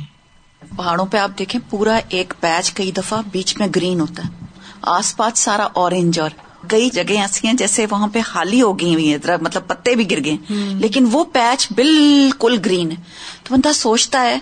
پہاڑوں 0.77 1.05
پہ 1.05 1.17
آپ 1.17 1.31
دیکھیں، 1.39 1.61
پورا 1.69 1.99
ایک 2.09 2.33
پیچ 2.39 2.73
کئی 2.73 2.91
دفعہ 2.91 3.21
بیچ 3.31 3.57
میں 3.57 3.67
گرین 3.75 3.99
ہوتا 3.99 4.23
ہے۔ 4.25 4.45
آس 4.81 5.17
پاس 5.17 5.39
سارا 5.39 5.67
اورینج 5.73 6.19
اور 6.19 6.29
کئی 6.67 6.89
جگہ 6.89 7.19
ایسی 7.19 7.47
ہیں 7.47 7.53
جیسے 7.53 7.85
وہاں 7.89 8.07
پہ 8.07 8.21
خالی 8.25 8.61
ہو 8.61 8.79
گئی 8.79 8.93
ہوئی 8.93 9.13
ہے 9.13 9.17
مطلب 9.41 9.67
پتے 9.67 9.95
بھی 9.95 10.11
گر 10.11 10.23
گئے 10.25 10.37
لیکن 10.53 11.07
وہ 11.11 11.23
پیچ 11.23 11.67
بالکل 11.75 12.57
گرین 12.65 12.91
ہے۔ 12.91 12.95
تو 13.43 13.55
بندہ 13.55 13.71
سوچتا 13.71 14.21
ہے 14.21 14.39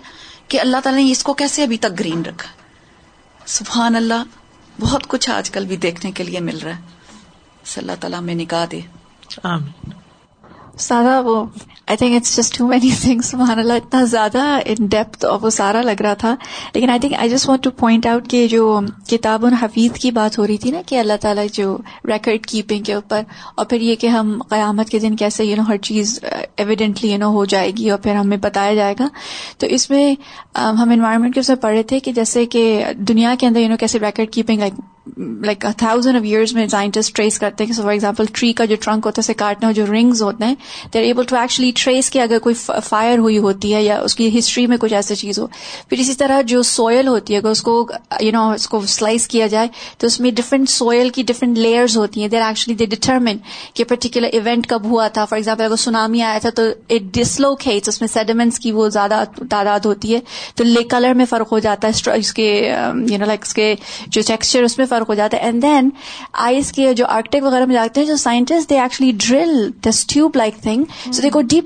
کہ 0.48 0.60
اللہ 0.60 0.78
تعالیٰ 0.84 1.04
نے 1.04 1.12
اس 1.12 1.24
کو 1.24 1.34
کیسے 1.34 1.64
ابھی 1.64 1.78
تک 1.78 2.00
گرین 2.00 2.22
رکھا؟ 2.26 2.50
سبحان 3.46 3.96
اللہ 3.96 4.24
بہت 4.80 5.08
کچھ 5.08 5.30
آج 5.30 5.52
کل 5.52 5.66
بھی 5.66 5.78
دیکھنے 5.78 6.12
کے 6.12 6.24
لیے 6.24 6.40
مل 6.40 6.58
رہا 6.58 6.76
ہے۔ 6.76 6.82
اللہ 7.78 7.92
تعالیٰ 8.00 8.22
میں 8.22 8.36
نکاح 8.36 8.66
دے۔ 8.72 8.80
آمین۔ 9.44 9.90
سارا 10.80 11.20
وہ 11.20 11.46
I 11.88 11.98
think 11.98 12.16
it's 12.16 12.36
just 12.38 12.58
too 12.58 12.68
many 12.68 12.90
things 13.02 13.26
سبحان 13.26 13.60
اللہ 13.60 13.74
اتنا 13.74 14.04
زیادہ 14.06 14.44
ان 14.66 14.86
ڈیپتھ 14.86 15.26
اور 15.26 15.40
وہ 15.42 15.50
سارا 15.50 15.82
لگ 15.82 16.02
رہا 16.02 16.14
تھا 16.14 16.34
لیکن 16.74 16.90
I 16.90 17.00
think 17.00 17.14
I 17.14 17.30
just 17.30 17.50
want 17.50 17.64
to 17.64 17.72
point 17.72 18.06
out 18.06 18.28
کہ 18.28 18.48
جو 18.48 18.80
کتاب 19.10 19.46
حفیظ 19.62 20.00
کی 20.00 20.12
بات 20.12 20.38
ہو 20.40 20.48
رہی 20.48 20.58
تھی 20.58 20.72
نا 20.72 20.82
کہ 20.86 21.00
اللہ 21.00 21.18
تعالیٰ 21.22 21.46
جو 21.54 21.78
ریکارڈ 22.06 22.46
کیپنگ 22.46 22.84
کے 22.84 22.94
اوپر 22.94 23.22
اور 23.56 23.66
پھر 23.66 23.82
یہ 23.82 23.96
کہ 23.96 24.08
ہم 24.08 24.38
قیامت 24.50 24.90
کے 24.90 25.00
دن 25.00 25.16
کیسے 25.16 25.46
یو 25.46 25.56
نو 25.56 25.64
ہر 25.68 25.78
چیز 25.84 26.20
ایویڈینٹلی 26.24 27.12
یو 27.12 27.18
نو 27.18 27.32
ہو 27.34 27.46
جائے 27.46 27.72
گی 27.78 27.90
اور 27.90 28.00
پھر 28.00 28.16
ہمیں 28.16 28.38
بتایا 28.40 28.74
جائے 28.74 28.96
گا 29.00 29.08
تو 29.58 29.68
اس 29.68 29.90
میں 29.90 30.14
ہم 30.56 30.90
انوائرمنٹ 30.90 31.34
کے 31.34 31.40
اسے 31.40 31.56
پڑھ 31.58 31.74
رہے 31.74 31.84
تھے 31.84 32.00
کہ 32.00 32.12
جیسے 32.14 32.46
کہ 32.48 32.66
دنیا 33.08 33.36
کے 33.40 33.48
اندر 33.48 33.60
یو 33.60 33.70
نو 33.70 33.78
کیسے 33.80 34.00
record 34.00 34.34
keeping 34.34 34.60
like 34.60 34.74
like 35.42 35.66
thousand 35.78 36.18
of 36.18 36.24
years 36.24 36.54
میں 36.54 36.66
سائنٹسٹ 36.68 37.16
ٹریس 37.16 37.38
کرتے 37.40 37.64
ہیں 37.64 37.72
کہ 37.72 37.82
فار 37.82 37.92
ایگزامپل 37.92 38.26
ٹری 38.34 38.52
کا 38.54 38.66
جو 38.66 38.76
ٹرنک 38.76 39.06
ہوتا 39.06 39.20
ہے 39.20 39.24
اسے 39.24 39.34
کاٹنے 39.34 39.72
جو 39.74 39.86
رنگز 39.86 40.22
ہوتے 40.22 40.46
ہیں 40.46 40.56
they 40.94 41.00
are 41.00 41.04
able 41.04 41.24
to 41.24 41.36
actually 41.36 41.72
trace 41.76 42.10
کہ 42.12 42.20
اگر 42.20 42.40
کوئی 42.40 42.56
فائر 42.56 43.18
ہوئی 43.18 43.38
ہوتی 43.40 43.74
ہے 43.76 43.82
یا 43.84 44.00
اس 44.00 44.16
کی 44.16 44.28
ہسٹری 44.38 44.66
میں 44.68 44.78
کچھ 44.78 44.94
ایسی 44.94 45.16
چیز 45.16 45.40
ہو، 45.40 45.46
پھر 45.90 46.00
اسی 46.00 46.14
طرح 46.16 46.42
جو 46.48 46.62
سوئل 46.64 47.08
ہوتی 47.08 47.34
ہے، 47.34 47.40
اگر 47.40 47.50
اس 47.50 47.62
کو 47.62 47.74
یو 48.22 48.32
نو 48.32 48.50
اس 48.52 48.68
کو 48.70 48.82
سلائس 48.88 49.28
کیا 49.28 49.48
جائے، 49.48 49.68
تو 49.98 50.08
اس 50.08 50.20
میں 50.20 50.32
ڈفرنٹ 50.32 50.70
سوئل 50.70 51.10
کی 51.10 51.24
ڈفرنٹ 51.24 51.58
لیئرز 51.58 51.98
ہوتی 51.98 52.22
ہیں. 52.22 52.28
دیر 52.30 52.42
ایکچولی 52.42 52.76
دے 52.76 52.86
ڈیٹرمن 52.88 53.38
کہ 53.74 53.84
پرٹیکولر 53.84 54.30
ایونٹ 54.34 54.68
کب 54.68 54.86
ہوا 54.86 55.08
تھا. 55.08 55.26
فار 55.26 55.38
ایگزامپل 55.38 55.64
اگر 55.64 55.76
سونامی 55.78 56.22
آیا 56.22 56.38
تھا 56.42 56.50
تو 56.52 56.64
اٹ 56.90 57.14
ڈسلوک 57.14 57.68
ہے 57.68 57.78
اس 57.78 58.02
میں 58.02 58.08
سیڈیمنٹس 58.10 58.60
کی 58.60 58.72
وہ 58.72 58.88
زیادہ 58.90 59.24
تعداد 59.50 59.86
ہوتی 59.86 60.14
ہے، 60.16 60.20
تو 60.56 60.64
لے 60.64 60.84
کلر 60.90 61.14
میں 61.14 61.26
فرق 61.26 61.52
ہو 61.52 61.60
جاتا 61.60 61.88
ہے 61.88 62.12
اس 62.14 62.34
کے 62.34 62.48
یو 63.10 63.18
نو 63.18 63.26
لائک 63.26 63.46
اس 63.46 63.54
کے 63.54 63.74
جو 64.08 64.22
ٹیکسچر 64.28 64.64
اس 64.64 64.78
میں 64.78 64.86
فرق 64.86 65.10
ہو 65.10 65.14
جاتا 65.14 65.38
ہے. 65.38 65.42
اینڈ 65.42 65.62
دین 65.62 65.90
آئس 66.34 66.72
کے 66.72 66.94
جو 66.94 67.06
آرکٹک 67.08 67.44
وغیرہ 67.44 67.66
میں 67.66 67.76
جاتے 67.76 68.00
ہیں، 68.00 68.08
جو 68.08 68.16
scientist 68.18 68.70
they 68.70 68.80
actually 68.80 69.12
drill 69.20 69.70
this 69.88 70.06
tube 70.08 70.36
like 70.36 70.62
thing 70.64 70.84
so 71.06 71.22
they 71.22 71.30
کو 71.30 71.42
ڈیپ 71.44 71.65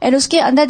اس 0.00 0.28
کے 0.28 0.40
اندر 0.40 0.64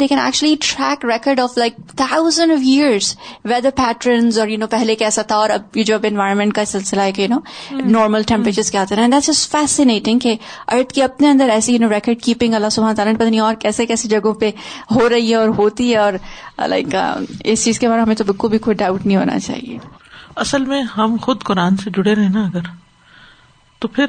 پہلے 4.69 4.95
کیسا 4.95 5.21
تھا 5.21 5.35
اور 5.35 5.49
اب 5.49 5.77
یہ 5.77 5.83
جو 5.83 5.95
اب 5.95 6.05
انوائرمنٹ 6.09 6.53
کا 6.53 6.65
سلسلہ 6.65 7.01
ہے 7.01 7.11
کہ 7.11 7.27
کیا 8.71 8.85
ہیں. 9.79 10.19
کہ 10.19 10.35
ارتھ 10.67 10.93
کی 10.93 11.01
اپنے 11.01 11.29
اندر 11.29 11.49
ایسی 11.49 11.79
ریکارڈ 11.79 12.21
کیپنگ 12.21 12.53
اللہ 12.53 12.69
سبحانہ 12.69 12.95
تعالیٰ 12.95 13.15
پتہ 13.15 13.23
نہیں 13.23 13.39
اور 13.39 13.55
کیسے 13.55 13.85
کیسی 13.85 14.09
جگہوں 14.09 14.33
پہ 14.33 14.51
ہو 14.91 15.09
رہی 15.09 15.29
ہے 15.29 15.35
اور 15.35 15.49
ہوتی 15.49 15.91
ہے 15.91 15.97
اور 15.97 16.13
لائک 16.67 16.95
اس 17.43 17.65
چیز 17.65 17.79
کے 17.79 17.87
بارے 17.87 17.97
میں 17.97 18.05
ہمیں 18.05 18.15
تو 18.15 18.23
بالکل 18.23 18.47
بھی 18.49 18.57
کوئی 18.57 18.75
ڈاؤٹ 18.75 19.05
نہیں 19.05 19.17
ہونا 19.17 19.39
چاہیے. 19.39 19.77
اصل 20.35 20.65
میں 20.65 20.81
ہم 20.81 21.15
خود 21.21 21.43
قرآن 21.43 21.77
سے 21.77 21.89
جڑے 21.89 22.15
رہے 22.15 22.29
نا 22.29 22.43
اگر 22.43 22.59
تو 23.79 23.87
پھر 23.87 24.05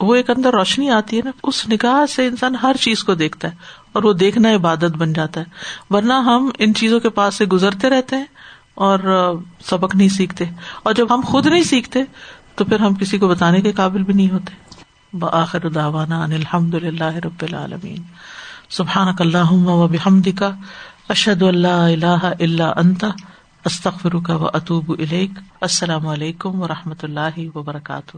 وہ 0.00 0.14
ایک 0.14 0.30
اندر 0.30 0.50
روشنی 0.52 0.90
آتی 0.90 1.16
ہے 1.16 1.22
نا، 1.24 1.30
اس 1.42 1.68
نگاہ 1.68 2.06
سے 2.06 2.26
انسان 2.26 2.54
ہر 2.54 2.76
چیز 2.80 3.04
کو 3.04 3.14
دیکھتا 3.14 3.48
ہے 3.48 3.54
اور 3.92 4.02
وہ 4.02 4.12
دیکھنا 4.12 4.54
عبادت 4.54 4.96
بن 4.96 5.12
جاتا 5.12 5.40
ہے۔ 5.40 5.44
ورنہ 5.90 6.12
ہم 6.12 6.50
ان 6.58 6.74
چیزوں 6.74 7.00
کے 7.00 7.08
پاس 7.08 7.34
سے 7.34 7.44
گزرتے 7.44 7.90
رہتے 7.90 8.16
ہیں 8.16 8.24
اور 8.74 8.98
سبق 9.64 9.94
نہیں 9.94 10.08
سیکھتے۔ 10.08 10.44
اور 10.82 10.94
جب 10.94 11.14
ہم 11.14 11.20
خود 11.24 11.46
نہیں 11.46 11.62
سیکھتے، 11.62 12.02
تو 12.54 12.64
پھر 12.64 12.80
ہم 12.80 12.94
کسی 12.94 13.18
کو 13.18 13.28
بتانے 13.28 13.60
کے 13.60 13.72
قابل 13.72 14.02
بھی 14.02 14.14
نہیں 14.14 14.30
ہوتے۔ 14.30 14.74
بآخر 15.12 15.68
داوانا 15.68 16.24
الحمد 16.24 16.74
للہ 16.74 17.16
رب 17.24 17.42
العالمین۔ 17.42 18.02
سبحان 18.70 19.14
اللہ 19.18 19.52
و 19.52 19.88
بحمد 19.88 20.28
کا 20.38 20.50
اشد 21.08 21.42
اللہ 21.42 21.68
اللہ 21.68 22.32
اللہ 22.40 22.72
انت 22.76 23.04
استخر 23.64 24.18
کا 24.26 24.36
و 24.36 24.46
اطوب 24.46 24.92
السلام 25.60 26.06
علیکم 26.06 26.62
و 26.62 26.68
رحمۃ 26.68 26.94
اللہ 27.02 27.56
وبرکاتہ۔ 27.56 28.16